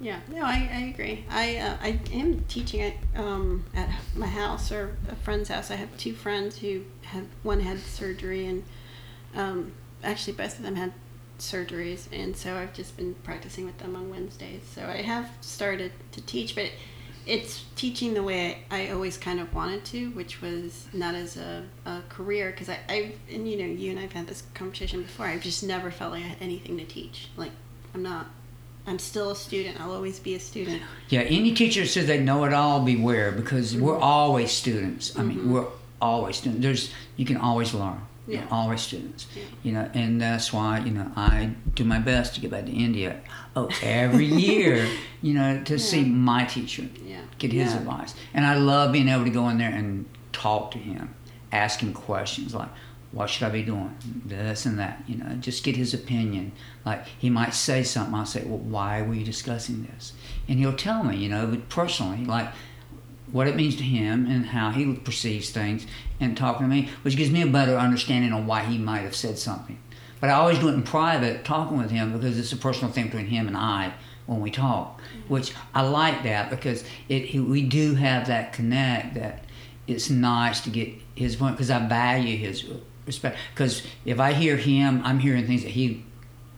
yeah. 0.00 0.18
No, 0.28 0.42
I, 0.42 0.68
I 0.72 0.80
agree. 0.92 1.24
I 1.30 1.56
uh, 1.56 1.76
I 1.80 2.00
am 2.12 2.40
teaching 2.48 2.82
at 2.82 2.94
um, 3.14 3.64
at 3.74 3.88
my 4.16 4.26
house 4.26 4.72
or 4.72 4.96
a 5.08 5.14
friend's 5.14 5.48
house. 5.48 5.70
I 5.70 5.76
have 5.76 5.96
two 5.96 6.12
friends 6.12 6.58
who 6.58 6.82
had 7.02 7.26
one 7.44 7.60
had 7.60 7.78
surgery 7.78 8.46
and 8.46 8.64
um, 9.36 9.72
actually 10.02 10.34
both 10.34 10.58
of 10.58 10.64
them 10.64 10.76
had 10.76 10.92
surgeries, 11.38 12.06
and 12.12 12.36
so 12.36 12.56
I've 12.56 12.72
just 12.72 12.96
been 12.96 13.14
practicing 13.24 13.64
with 13.66 13.78
them 13.78 13.96
on 13.96 14.10
Wednesdays. 14.10 14.62
So 14.74 14.82
I 14.84 15.02
have 15.02 15.28
started 15.40 15.92
to 16.12 16.20
teach, 16.22 16.54
but 16.54 16.70
it's 17.26 17.64
teaching 17.76 18.14
the 18.14 18.22
way 18.22 18.64
I 18.70 18.90
always 18.90 19.16
kind 19.16 19.38
of 19.40 19.52
wanted 19.54 19.84
to, 19.86 20.10
which 20.10 20.40
was 20.42 20.86
not 20.92 21.14
as 21.14 21.36
a, 21.36 21.64
a 21.86 22.00
career. 22.08 22.50
Because 22.50 22.68
I, 22.68 22.78
I've, 22.88 23.12
and 23.32 23.48
you 23.48 23.56
know, 23.58 23.64
you 23.64 23.90
and 23.90 23.98
I've 24.00 24.12
had 24.12 24.26
this 24.26 24.42
conversation 24.54 25.02
before. 25.02 25.26
I've 25.26 25.42
just 25.42 25.62
never 25.64 25.90
felt 25.90 26.12
like 26.12 26.22
I 26.24 26.26
had 26.28 26.38
anything 26.40 26.78
to 26.78 26.84
teach. 26.84 27.28
Like, 27.36 27.52
I'm 27.94 28.02
not, 28.02 28.26
I'm 28.86 28.98
still 28.98 29.30
a 29.30 29.36
student. 29.36 29.80
I'll 29.80 29.92
always 29.92 30.18
be 30.18 30.34
a 30.34 30.40
student. 30.40 30.82
Yeah, 31.10 31.20
any 31.20 31.54
teacher 31.54 31.86
says 31.86 32.06
they 32.08 32.20
know 32.20 32.44
it 32.44 32.52
all, 32.52 32.80
beware 32.84 33.30
because 33.32 33.76
we're 33.76 33.94
Mm-hmm. 33.94 34.02
always 34.02 34.50
students. 34.52 35.16
I 35.18 35.22
mean, 35.22 35.52
we're 35.52 35.66
always 36.00 36.36
students. 36.36 36.62
There's 36.62 36.92
you 37.16 37.24
can 37.24 37.36
always 37.36 37.72
learn. 37.74 38.00
Yeah. 38.26 38.46
always 38.50 38.80
students. 38.80 39.26
Yeah. 39.34 39.42
You 39.64 39.72
know, 39.72 39.90
and 39.94 40.20
that's 40.20 40.52
why 40.52 40.78
you 40.80 40.92
know 40.92 41.10
I 41.16 41.50
do 41.74 41.84
my 41.84 41.98
best 41.98 42.34
to 42.34 42.40
get 42.40 42.50
back 42.52 42.66
to 42.66 42.72
India. 42.72 43.20
Oh, 43.56 43.68
every 43.82 44.26
year, 44.48 44.88
you 45.22 45.34
know, 45.34 45.62
to 45.64 45.78
see 45.78 46.04
my 46.04 46.44
teacher, 46.44 46.86
Yeah. 47.04 47.20
get 47.38 47.52
his 47.52 47.72
Yeah. 47.72 47.78
advice, 47.78 48.14
and 48.34 48.46
I 48.46 48.54
love 48.54 48.92
being 48.92 49.08
able 49.08 49.24
to 49.24 49.30
go 49.30 49.48
in 49.48 49.58
there 49.58 49.72
and 49.72 50.06
talk 50.32 50.70
to 50.72 50.78
him, 50.78 51.14
ask 51.50 51.80
him 51.80 51.92
questions 51.92 52.54
like. 52.54 52.68
What 53.14 53.28
should 53.28 53.46
I 53.46 53.50
be 53.50 53.62
doing? 53.62 53.94
This 54.24 54.64
and 54.64 54.78
that, 54.78 55.04
you 55.06 55.16
know, 55.18 55.34
just 55.38 55.64
get 55.64 55.76
his 55.76 55.92
opinion. 55.92 56.52
Like 56.86 57.04
he 57.18 57.28
might 57.28 57.52
say 57.52 57.82
something, 57.82 58.14
I'll 58.14 58.24
say, 58.24 58.42
Well, 58.42 58.56
why 58.56 59.02
were 59.02 59.12
you 59.12 59.22
discussing 59.22 59.82
this? 59.84 60.14
And 60.48 60.58
he'll 60.58 60.72
tell 60.72 61.04
me, 61.04 61.18
you 61.18 61.28
know, 61.28 61.46
but 61.46 61.68
personally, 61.68 62.24
like 62.24 62.48
what 63.32 63.48
it 63.48 63.56
means 63.56 63.76
to 63.76 63.82
him 63.82 64.26
and 64.26 64.46
how 64.46 64.70
he 64.70 64.94
perceives 64.94 65.50
things 65.50 65.86
and 66.20 66.36
talking 66.36 66.68
to 66.68 66.68
me, 66.68 66.90
which 67.02 67.16
gives 67.16 67.30
me 67.30 67.42
a 67.42 67.46
better 67.46 67.76
understanding 67.76 68.32
on 68.32 68.46
why 68.46 68.62
he 68.62 68.78
might 68.78 69.00
have 69.00 69.16
said 69.16 69.38
something. 69.38 69.78
But 70.20 70.30
I 70.30 70.34
always 70.34 70.58
do 70.58 70.68
it 70.68 70.74
in 70.74 70.84
private, 70.84 71.44
talking 71.44 71.78
with 71.78 71.90
him, 71.90 72.12
because 72.12 72.38
it's 72.38 72.52
a 72.52 72.56
personal 72.56 72.92
thing 72.92 73.06
between 73.06 73.26
him 73.26 73.48
and 73.48 73.56
I 73.56 73.94
when 74.26 74.40
we 74.40 74.50
talk, 74.50 75.00
which 75.26 75.52
I 75.74 75.82
like 75.82 76.22
that 76.22 76.48
because 76.48 76.84
it 77.08 77.34
we 77.34 77.62
do 77.62 77.96
have 77.96 78.28
that 78.28 78.52
connect 78.52 79.14
that 79.14 79.44
it's 79.86 80.10
nice 80.10 80.60
to 80.60 80.70
get 80.70 80.90
his 81.14 81.36
point 81.36 81.56
because 81.56 81.70
I 81.70 81.86
value 81.86 82.36
his 82.36 82.64
respect. 83.06 83.36
Because 83.52 83.82
if 84.04 84.20
I 84.20 84.32
hear 84.32 84.56
him, 84.56 85.02
I'm 85.04 85.18
hearing 85.18 85.46
things 85.46 85.62
that 85.62 85.70
he, 85.70 86.04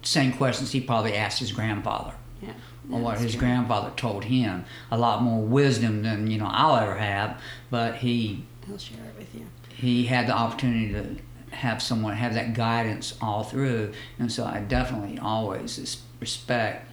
same 0.03 0.33
questions 0.33 0.73
he 0.73 0.81
probably 0.81 1.15
asked 1.15 1.39
his 1.39 1.53
grandfather 1.53 2.13
Yeah. 2.43 2.53
Or 2.91 3.01
what 3.01 3.19
his 3.19 3.33
true. 3.33 3.41
grandfather 3.41 3.93
told 3.97 4.25
him. 4.25 4.65
A 4.91 4.99
lot 4.99 5.23
more 5.23 5.43
wisdom 5.43 6.03
than 6.03 6.31
you 6.31 6.39
know 6.39 6.49
I'll 6.51 6.77
ever 6.77 6.97
have, 6.97 7.41
but 7.71 7.97
he 7.97 8.45
He'll 8.67 8.79
share 8.79 8.99
it 8.99 9.19
with 9.19 9.35
you. 9.35 9.47
he 9.69 10.07
had 10.07 10.27
the 10.27 10.33
opportunity 10.33 10.93
to 10.93 11.57
have 11.57 11.83
someone 11.83 12.17
have 12.17 12.35
that 12.35 12.55
guidance 12.55 13.17
all 13.21 13.45
through, 13.45 13.93
and 14.19 14.31
so 14.31 14.45
I 14.45 14.61
definitely 14.61 15.19
always 15.19 16.03
respect 16.21 16.91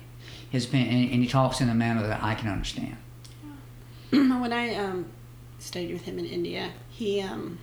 his 0.49 0.65
opinion, 0.65 1.09
and, 1.11 1.23
he 1.23 1.27
talks 1.27 1.61
in 1.61 1.69
a 1.69 1.73
manner 1.73 2.05
that 2.05 2.21
I 2.21 2.35
can 2.35 2.49
understand. 2.49 2.97
when 4.09 4.51
I 4.51 4.75
um, 4.75 5.05
studied 5.59 5.93
with 5.93 6.01
him 6.01 6.19
in 6.19 6.25
India, 6.25 6.71
he, 6.89 7.21
um, 7.21 7.57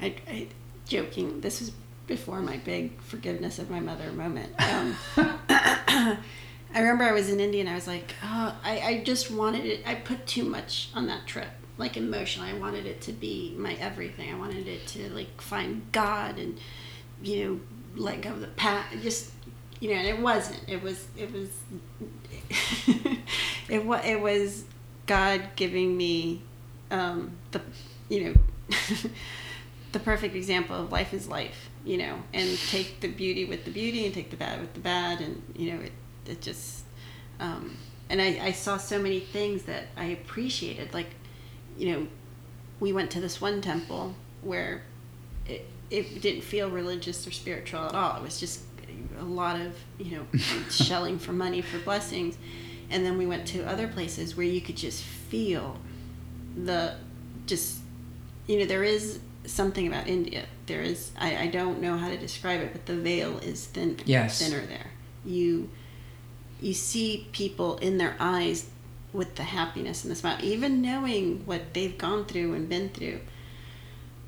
I, 0.00 0.16
I, 0.28 0.48
joking, 0.88 1.40
this 1.40 1.60
was 1.60 1.70
before 2.08 2.40
my 2.40 2.56
big 2.58 3.00
forgiveness 3.00 3.60
of 3.60 3.70
my 3.70 3.78
mother 3.78 4.12
moment. 4.12 4.52
Um, 4.60 4.96
I 6.74 6.80
remember 6.80 7.04
I 7.04 7.12
was 7.12 7.28
in 7.28 7.40
India 7.40 7.60
and 7.60 7.68
I 7.68 7.74
was 7.74 7.86
like, 7.86 8.14
oh, 8.22 8.56
I, 8.64 8.80
I 8.80 9.02
just 9.04 9.30
wanted 9.30 9.66
it. 9.66 9.86
I 9.86 9.94
put 9.94 10.26
too 10.26 10.44
much 10.44 10.88
on 10.94 11.06
that 11.06 11.26
trip, 11.26 11.50
like 11.76 11.96
emotionally. 11.96 12.50
I 12.50 12.54
wanted 12.54 12.86
it 12.86 13.00
to 13.02 13.12
be 13.12 13.54
my 13.58 13.74
everything. 13.74 14.32
I 14.32 14.38
wanted 14.38 14.66
it 14.66 14.86
to 14.88 15.10
like 15.10 15.40
find 15.40 15.82
God 15.92 16.38
and, 16.38 16.58
you 17.22 17.44
know, 17.44 17.60
let 18.02 18.22
go 18.22 18.30
of 18.30 18.40
the 18.40 18.46
past. 18.48 18.96
Just, 19.02 19.32
you 19.80 19.90
know, 19.90 19.96
and 19.96 20.08
it 20.08 20.18
wasn't. 20.18 20.60
It 20.66 20.82
was, 20.82 21.06
it 21.16 21.30
was, 21.32 21.50
it 23.68 23.84
was, 23.84 24.04
it 24.04 24.20
was 24.20 24.64
God 25.06 25.42
giving 25.56 25.94
me 25.94 26.42
um, 26.90 27.32
the, 27.50 27.60
you 28.08 28.24
know, 28.24 28.34
the 29.92 29.98
perfect 29.98 30.34
example 30.34 30.76
of 30.76 30.90
life 30.90 31.12
is 31.12 31.28
life, 31.28 31.68
you 31.84 31.98
know, 31.98 32.22
and 32.32 32.58
take 32.70 33.00
the 33.00 33.08
beauty 33.08 33.44
with 33.44 33.66
the 33.66 33.70
beauty 33.70 34.06
and 34.06 34.14
take 34.14 34.30
the 34.30 34.36
bad 34.36 34.60
with 34.60 34.72
the 34.72 34.80
bad, 34.80 35.20
and 35.20 35.42
you 35.54 35.72
know, 35.72 35.80
it 35.82 35.92
it 36.26 36.40
just, 36.40 36.82
um, 37.40 37.76
and 38.08 38.20
I 38.20 38.38
I 38.42 38.52
saw 38.52 38.76
so 38.76 38.98
many 38.98 39.20
things 39.20 39.62
that 39.64 39.84
I 39.96 40.06
appreciated, 40.06 40.92
like, 40.94 41.08
you 41.78 41.92
know, 41.92 42.06
we 42.80 42.92
went 42.92 43.10
to 43.12 43.20
this 43.20 43.40
one 43.40 43.60
temple 43.60 44.14
where 44.42 44.82
it 45.46 45.66
it 45.90 46.20
didn't 46.22 46.42
feel 46.42 46.70
religious 46.70 47.26
or 47.26 47.30
spiritual 47.30 47.80
at 47.80 47.94
all. 47.94 48.16
It 48.16 48.22
was 48.22 48.40
just 48.40 48.60
a 49.18 49.24
lot 49.24 49.60
of 49.60 49.76
you 49.98 50.16
know 50.16 50.26
shelling 50.70 51.18
for 51.18 51.32
money 51.32 51.60
for 51.62 51.78
blessings, 51.78 52.36
and 52.90 53.04
then 53.04 53.18
we 53.18 53.26
went 53.26 53.46
to 53.48 53.62
other 53.64 53.88
places 53.88 54.36
where 54.36 54.46
you 54.46 54.60
could 54.60 54.76
just 54.76 55.02
feel 55.02 55.78
the 56.64 56.94
just 57.46 57.78
you 58.46 58.58
know 58.58 58.64
there 58.66 58.84
is 58.84 59.20
something 59.46 59.86
about 59.86 60.06
India. 60.08 60.44
There 60.66 60.82
is 60.82 61.10
I, 61.18 61.36
I 61.44 61.46
don't 61.48 61.80
know 61.80 61.96
how 61.96 62.08
to 62.08 62.16
describe 62.16 62.60
it, 62.60 62.72
but 62.72 62.86
the 62.86 62.96
veil 62.96 63.38
is 63.38 63.66
thin 63.66 63.98
Yes. 64.04 64.38
thinner 64.40 64.64
there. 64.66 64.90
You 65.24 65.70
you 66.62 66.74
see 66.74 67.26
people 67.32 67.76
in 67.78 67.98
their 67.98 68.16
eyes 68.20 68.66
with 69.12 69.34
the 69.34 69.42
happiness 69.42 70.04
and 70.04 70.10
the 70.10 70.16
smile, 70.16 70.38
even 70.42 70.80
knowing 70.80 71.42
what 71.44 71.74
they've 71.74 71.98
gone 71.98 72.24
through 72.24 72.54
and 72.54 72.68
been 72.68 72.88
through. 72.88 73.20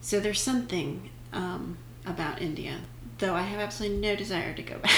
So 0.01 0.21
there's 0.21 0.41
something 0.41 1.11
um, 1.33 1.79
about 2.05 2.43
India, 2.43 2.81
though 3.19 3.35
I 3.35 3.43
have 3.43 3.61
absolutely 3.61 3.99
no 3.99 4.17
desire 4.17 4.53
to 4.53 4.63
go 4.63 4.79
back. 4.79 4.93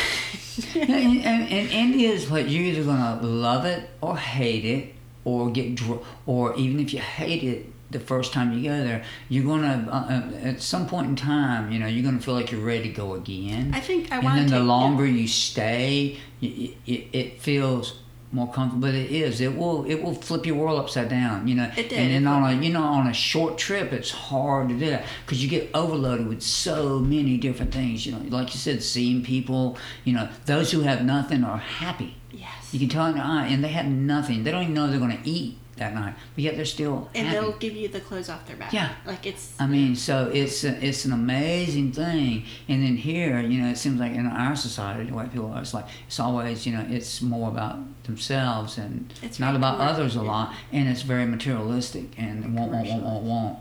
and, 0.75 0.91
and, 0.91 1.49
and 1.49 1.71
India 1.71 2.11
is 2.11 2.29
what 2.29 2.49
you're 2.49 2.65
either 2.65 2.85
gonna 2.85 3.23
love 3.23 3.65
it 3.65 3.89
or 4.01 4.17
hate 4.17 4.65
it, 4.65 4.95
or 5.25 5.51
get 5.51 5.77
dr- 5.77 6.05
or 6.25 6.57
even 6.57 6.81
if 6.81 6.93
you 6.93 7.01
hate 7.01 7.45
it 7.45 7.67
the 7.91 8.01
first 8.01 8.33
time 8.33 8.53
you 8.53 8.69
go 8.69 8.83
there, 8.83 9.05
you're 9.29 9.45
gonna 9.45 9.89
uh, 9.91 9.95
uh, 9.95 10.49
at 10.49 10.61
some 10.61 10.89
point 10.89 11.07
in 11.09 11.17
time, 11.17 11.71
you 11.71 11.79
know, 11.79 11.87
you're 11.87 12.05
gonna 12.05 12.21
feel 12.21 12.35
like 12.35 12.51
you're 12.51 12.61
ready 12.61 12.89
to 12.89 12.95
go 12.95 13.15
again. 13.15 13.73
I 13.75 13.81
think 13.81 14.11
I 14.11 14.19
want. 14.19 14.39
and 14.39 14.49
then 14.49 14.59
the 14.59 14.65
longer 14.65 15.07
you 15.07 15.29
stay, 15.29 16.19
it, 16.41 16.75
it, 16.87 17.07
it 17.13 17.41
feels 17.41 18.01
more 18.33 18.53
comfortable. 18.53 18.89
But 18.89 18.95
it 18.95 19.11
is. 19.11 19.41
It 19.41 19.57
will. 19.57 19.85
It 19.85 20.03
will 20.03 20.15
flip 20.15 20.47
your 20.47 20.57
world 20.57 20.81
upside 20.81 21.09
down. 21.09 21.47
You 21.47 21.55
know. 21.55 21.71
It 21.77 21.89
did, 21.89 21.99
And 21.99 22.13
then 22.13 22.27
on 22.27 22.43
a 22.45 22.61
you 22.61 22.73
know 22.73 22.83
on 22.83 23.07
a 23.07 23.15
short 23.15 23.57
trip, 23.57 23.93
it's 23.93 24.11
hard 24.11 24.69
to 24.69 24.75
do 24.75 24.91
that 24.91 25.05
because 25.25 25.43
you 25.43 25.49
get 25.49 25.71
overloaded 25.73 26.27
with 26.27 26.43
so 26.43 26.99
many 26.99 27.37
different 27.37 27.73
things. 27.73 28.05
You 28.05 28.13
know, 28.13 28.23
like 28.29 28.53
you 28.53 28.59
said, 28.59 28.83
seeing 28.83 29.23
people. 29.23 29.79
You 30.05 30.15
know, 30.15 30.29
those 30.47 30.73
who 30.73 30.81
have 30.81 31.05
nothing 31.05 31.45
are 31.45 31.59
happy. 31.59 32.17
Yes. 32.33 32.73
You 32.73 32.81
can 32.81 32.89
tell 32.89 33.07
in 33.07 33.15
their 33.15 33.25
eye, 33.25 33.47
and 33.47 33.63
they 33.63 33.69
have 33.69 33.87
nothing. 33.87 34.43
They 34.43 34.51
don't 34.51 34.63
even 34.63 34.75
know 34.75 34.89
they're 34.89 34.99
going 34.99 35.17
to 35.17 35.29
eat 35.29 35.59
that 35.77 35.95
night, 35.95 36.15
but 36.35 36.45
yet 36.45 36.57
they're 36.57 36.65
still 36.65 37.09
and 37.15 37.29
happy. 37.29 37.41
they'll 37.41 37.57
give 37.59 37.75
you 37.75 37.89
the 37.89 38.01
clothes 38.01 38.29
off 38.29 38.47
their 38.47 38.57
back. 38.57 38.73
Yeah. 38.73 38.95
Like 39.05 39.27
it's. 39.27 39.55
I 39.59 39.67
mean, 39.67 39.97
so 39.97 40.31
it's 40.33 40.65
a, 40.65 40.85
it's 40.85 41.05
an 41.05 41.13
amazing 41.13 41.93
thing. 41.93 42.45
And 42.69 42.83
then 42.83 42.97
here, 42.97 43.41
you 43.41 43.61
know, 43.61 43.69
it 43.69 43.77
seems 43.77 44.01
like 44.01 44.13
in 44.13 44.27
our 44.27 44.57
society, 44.57 45.11
white 45.11 45.33
people 45.33 45.53
are, 45.53 45.61
it's 45.61 45.75
like 45.75 45.87
it's 46.07 46.19
always, 46.19 46.67
you 46.67 46.73
know, 46.73 46.87
it's 46.89 47.21
more 47.23 47.49
about 47.49 47.79
themselves 48.05 48.79
and 48.79 49.13
It's 49.23 49.39
not 49.39 49.55
about 49.55 49.79
commercial, 49.79 49.95
others 49.95 50.17
a 50.17 50.23
lot. 50.23 50.55
And 50.73 50.89
it's 50.89 51.03
very 51.03 51.27
materialistic 51.27 52.19
and 52.19 52.55
want, 52.55 52.73
want, 52.73 52.89
want, 52.89 53.03
want, 53.03 53.25
want. 53.25 53.59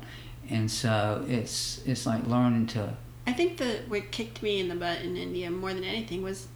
And 0.49 0.70
so 0.70 1.26
it's 1.28 1.82
it's 1.86 2.05
like 2.05 2.26
learning 2.28 2.68
to 2.68 2.95
I 3.28 3.34
think 3.34 3.57
the 3.57 3.80
what 3.88 4.11
kicked 4.11 4.43
me 4.43 4.59
in 4.59 4.70
the 4.70 4.76
butt 4.76 5.01
in 5.01 5.18
India 5.18 5.49
more 5.49 5.74
than 5.74 5.84
anything 5.84 6.22
was 6.22 6.47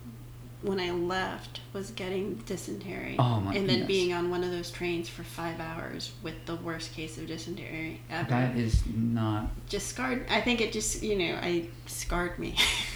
when 0.61 0.79
I 0.79 0.91
left 0.91 1.61
was 1.71 1.91
getting 1.91 2.35
dysentery. 2.45 3.15
Oh, 3.17 3.39
my 3.39 3.55
And 3.55 3.69
then 3.69 3.85
being 3.85 4.11
on 4.13 4.29
one 4.29 4.43
of 4.43 4.51
those 4.51 4.71
trains 4.71 5.07
for 5.07 5.23
five 5.23 5.59
hours 5.59 6.11
with 6.21 6.45
the 6.45 6.55
worst 6.57 6.93
case 6.93 7.17
of 7.17 7.27
dysentery 7.27 8.01
ever. 8.09 8.29
that 8.29 8.55
is 8.57 8.83
not. 8.93 9.47
just 9.69 9.87
scarred. 9.87 10.25
I 10.29 10.41
think 10.41 10.59
it 10.59 10.71
just 10.73 11.01
you 11.01 11.17
know 11.17 11.39
I 11.41 11.67
scarred 11.85 12.37
me. 12.39 12.55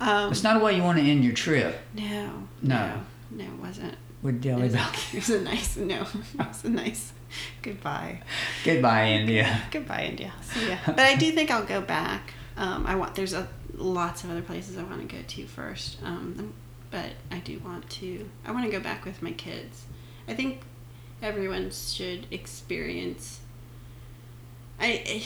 um, 0.00 0.30
It's 0.30 0.42
not 0.42 0.56
a 0.56 0.60
way 0.60 0.76
you 0.76 0.82
want 0.82 0.98
to 0.98 1.04
end 1.04 1.24
your 1.24 1.34
trip 1.34 1.78
no, 1.94 2.46
No. 2.62 2.78
no, 2.78 3.00
no, 3.30 3.44
it 3.44 3.60
wasn't. 3.60 3.94
with 4.22 4.44
It 4.44 4.54
was, 4.56 4.72
Belly. 4.72 4.86
it 5.12 5.16
was 5.16 5.30
a 5.30 5.40
nice 5.42 5.76
no. 5.76 6.06
It 6.38 6.48
was 6.48 6.64
a 6.64 6.70
nice 6.70 7.12
goodbye. 7.62 8.20
Goodbye, 8.64 9.08
India. 9.10 9.62
Goodbye, 9.70 10.04
India. 10.06 10.32
See 10.42 10.68
ya. 10.70 10.76
But 10.86 11.00
I 11.00 11.16
do 11.16 11.32
think 11.32 11.50
I'll 11.50 11.64
go 11.66 11.80
back. 11.80 12.32
Um, 12.56 12.86
I 12.86 12.94
want. 12.96 13.14
There's 13.14 13.32
a, 13.34 13.48
lots 13.74 14.24
of 14.24 14.30
other 14.30 14.42
places 14.42 14.78
I 14.78 14.82
want 14.82 15.08
to 15.08 15.16
go 15.16 15.22
to 15.26 15.46
first. 15.46 15.98
Um, 16.02 16.52
but 16.90 17.10
I 17.30 17.38
do 17.38 17.58
want 17.60 17.88
to. 17.90 18.28
I 18.46 18.52
want 18.52 18.64
to 18.64 18.70
go 18.70 18.80
back 18.80 19.04
with 19.04 19.22
my 19.22 19.32
kids. 19.32 19.84
I 20.28 20.34
think 20.34 20.60
everyone 21.22 21.70
should 21.70 22.26
experience. 22.30 23.40
I. 24.80 25.24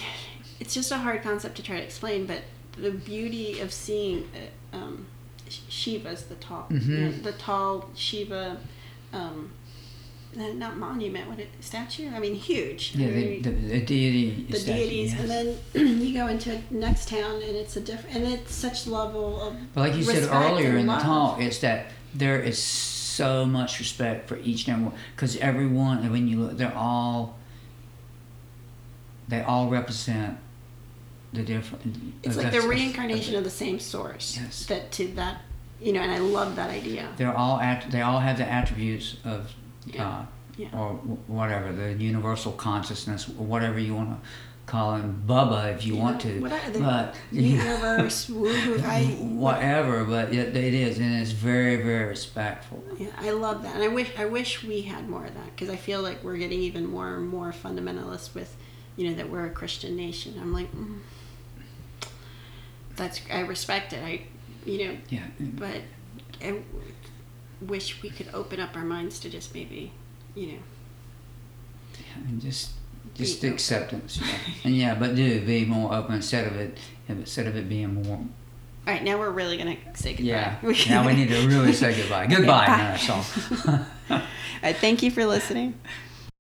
It's 0.58 0.74
just 0.74 0.92
a 0.92 0.98
hard 0.98 1.22
concept 1.22 1.56
to 1.56 1.62
try 1.62 1.78
to 1.78 1.82
explain, 1.82 2.26
but 2.26 2.42
the 2.76 2.90
beauty 2.90 3.60
of 3.60 3.72
seeing 3.72 4.28
uh, 4.72 4.76
um, 4.76 5.06
Shiva's 5.48 6.24
the 6.24 6.34
tall, 6.34 6.66
Mhm. 6.70 6.86
you 6.88 6.98
know, 6.98 7.10
the 7.12 7.32
tall 7.32 7.88
Shiva. 7.94 8.58
Um, 9.12 9.52
not 10.34 10.76
monument, 10.76 11.28
what 11.28 11.38
it 11.38 11.48
statue? 11.60 12.10
I 12.10 12.20
mean, 12.20 12.34
huge. 12.34 12.94
Yeah, 12.94 13.08
the, 13.08 13.40
the, 13.40 13.50
the 13.50 13.80
deity. 13.80 14.46
the 14.48 14.58
statue, 14.58 14.78
deities, 14.78 15.12
yes. 15.12 15.20
and 15.20 15.30
then 15.30 15.98
you 16.00 16.14
go 16.14 16.28
into 16.28 16.60
next 16.70 17.08
town, 17.08 17.42
and 17.42 17.56
it's 17.56 17.76
a 17.76 17.80
different, 17.80 18.16
and 18.16 18.24
it's 18.26 18.54
such 18.54 18.86
level 18.86 19.40
of. 19.40 19.56
But 19.74 19.80
like 19.80 19.96
you 19.96 20.04
said 20.04 20.28
earlier 20.30 20.76
in 20.76 20.86
the 20.86 20.98
talk, 20.98 21.40
it's 21.40 21.58
that 21.58 21.86
there 22.14 22.40
is 22.40 22.62
so 22.62 23.44
much 23.44 23.78
respect 23.78 24.28
for 24.28 24.36
each 24.38 24.66
and 24.66 24.76
every 24.76 24.84
one 24.84 24.94
because 25.14 25.36
everyone, 25.38 26.10
when 26.10 26.28
you 26.28 26.40
look, 26.40 26.56
they're 26.56 26.76
all 26.76 27.38
they 29.30 29.42
all 29.42 29.68
represent 29.68 30.38
the 31.32 31.42
different. 31.42 31.96
It's 32.22 32.36
like 32.36 32.52
the 32.52 32.62
reincarnation 32.62 33.36
of 33.36 33.44
the 33.44 33.50
same 33.50 33.78
source. 33.78 34.38
Yes. 34.40 34.66
That 34.66 34.90
to 34.92 35.06
that, 35.14 35.42
you 35.80 35.92
know, 35.92 36.00
and 36.00 36.10
I 36.10 36.18
love 36.18 36.56
that 36.56 36.70
idea. 36.70 37.08
They're 37.16 37.36
all 37.36 37.58
act. 37.60 37.90
They 37.90 38.02
all 38.02 38.18
have 38.18 38.38
the 38.38 38.50
attributes 38.50 39.16
of 39.24 39.54
Yeah. 39.86 39.96
God, 39.98 40.26
Yeah. 40.56 40.68
or 40.78 40.90
whatever 41.26 41.72
the 41.72 41.92
universal 41.94 42.52
consciousness, 42.52 43.28
whatever 43.28 43.78
you 43.78 43.94
want 43.94 44.10
to 44.10 44.28
call 44.66 44.94
him, 44.94 45.22
Bubba, 45.26 45.74
if 45.74 45.84
you 45.84 45.96
want 45.96 46.20
to. 46.20 46.40
Whatever 46.40 46.78
but 46.78 47.14
universe, 47.32 48.28
woo-hoo, 48.28 48.80
I, 48.86 49.04
whatever, 49.20 50.04
but 50.04 50.32
it, 50.32 50.56
it 50.56 50.74
is, 50.74 50.98
and 50.98 51.14
it's 51.20 51.32
very, 51.32 51.76
very 51.76 52.06
respectful. 52.06 52.84
Yeah, 52.96 53.08
I 53.18 53.30
love 53.30 53.62
that, 53.64 53.74
and 53.74 53.82
I 53.82 53.88
wish 53.88 54.12
I 54.16 54.26
wish 54.26 54.62
we 54.62 54.82
had 54.82 55.08
more 55.08 55.24
of 55.26 55.34
that 55.34 55.46
because 55.56 55.70
I 55.70 55.76
feel 55.76 56.02
like 56.02 56.22
we're 56.22 56.36
getting 56.36 56.60
even 56.60 56.86
more 56.86 57.16
and 57.16 57.28
more 57.28 57.52
fundamentalist 57.52 58.34
with, 58.34 58.56
you 58.96 59.08
know, 59.08 59.16
that 59.16 59.28
we're 59.28 59.46
a 59.46 59.50
Christian 59.50 59.96
nation. 59.96 60.38
I'm 60.40 60.52
like, 60.52 60.70
mm, 60.72 60.98
that's 62.96 63.20
I 63.32 63.40
respect 63.40 63.92
it. 63.92 64.04
I, 64.04 64.22
you 64.64 64.86
know, 64.86 64.96
Yeah, 65.08 65.26
but 65.40 65.80
wish 67.60 68.02
we 68.02 68.10
could 68.10 68.28
open 68.32 68.60
up 68.60 68.76
our 68.76 68.84
minds 68.84 69.18
to 69.20 69.30
just 69.30 69.54
maybe, 69.54 69.92
you 70.34 70.46
know, 70.48 70.58
and 72.26 72.40
just 72.40 72.70
just 73.14 73.44
acceptance. 73.44 74.20
Yeah. 74.20 74.38
and 74.64 74.76
yeah, 74.76 74.94
but 74.94 75.14
do 75.14 75.44
be 75.44 75.64
more 75.64 75.94
open 75.94 76.16
instead 76.16 76.46
of 76.46 76.56
it 76.56 76.78
instead 77.08 77.46
of 77.46 77.56
it 77.56 77.68
being 77.68 78.02
more. 78.02 78.16
all 78.16 78.26
right, 78.86 79.02
now 79.02 79.18
we're 79.18 79.30
really 79.30 79.56
gonna 79.56 79.76
say 79.94 80.14
goodbye. 80.14 80.24
Yeah. 80.24 80.56
now 80.88 81.06
we 81.06 81.14
need 81.14 81.28
to 81.28 81.46
really 81.48 81.72
say 81.72 81.96
goodbye. 81.96 82.26
Goodbye, 82.30 82.98
bye. 83.06 83.84
All 84.10 84.22
right, 84.62 84.76
thank 84.76 85.02
you 85.02 85.10
for 85.10 85.24
listening. 85.24 85.74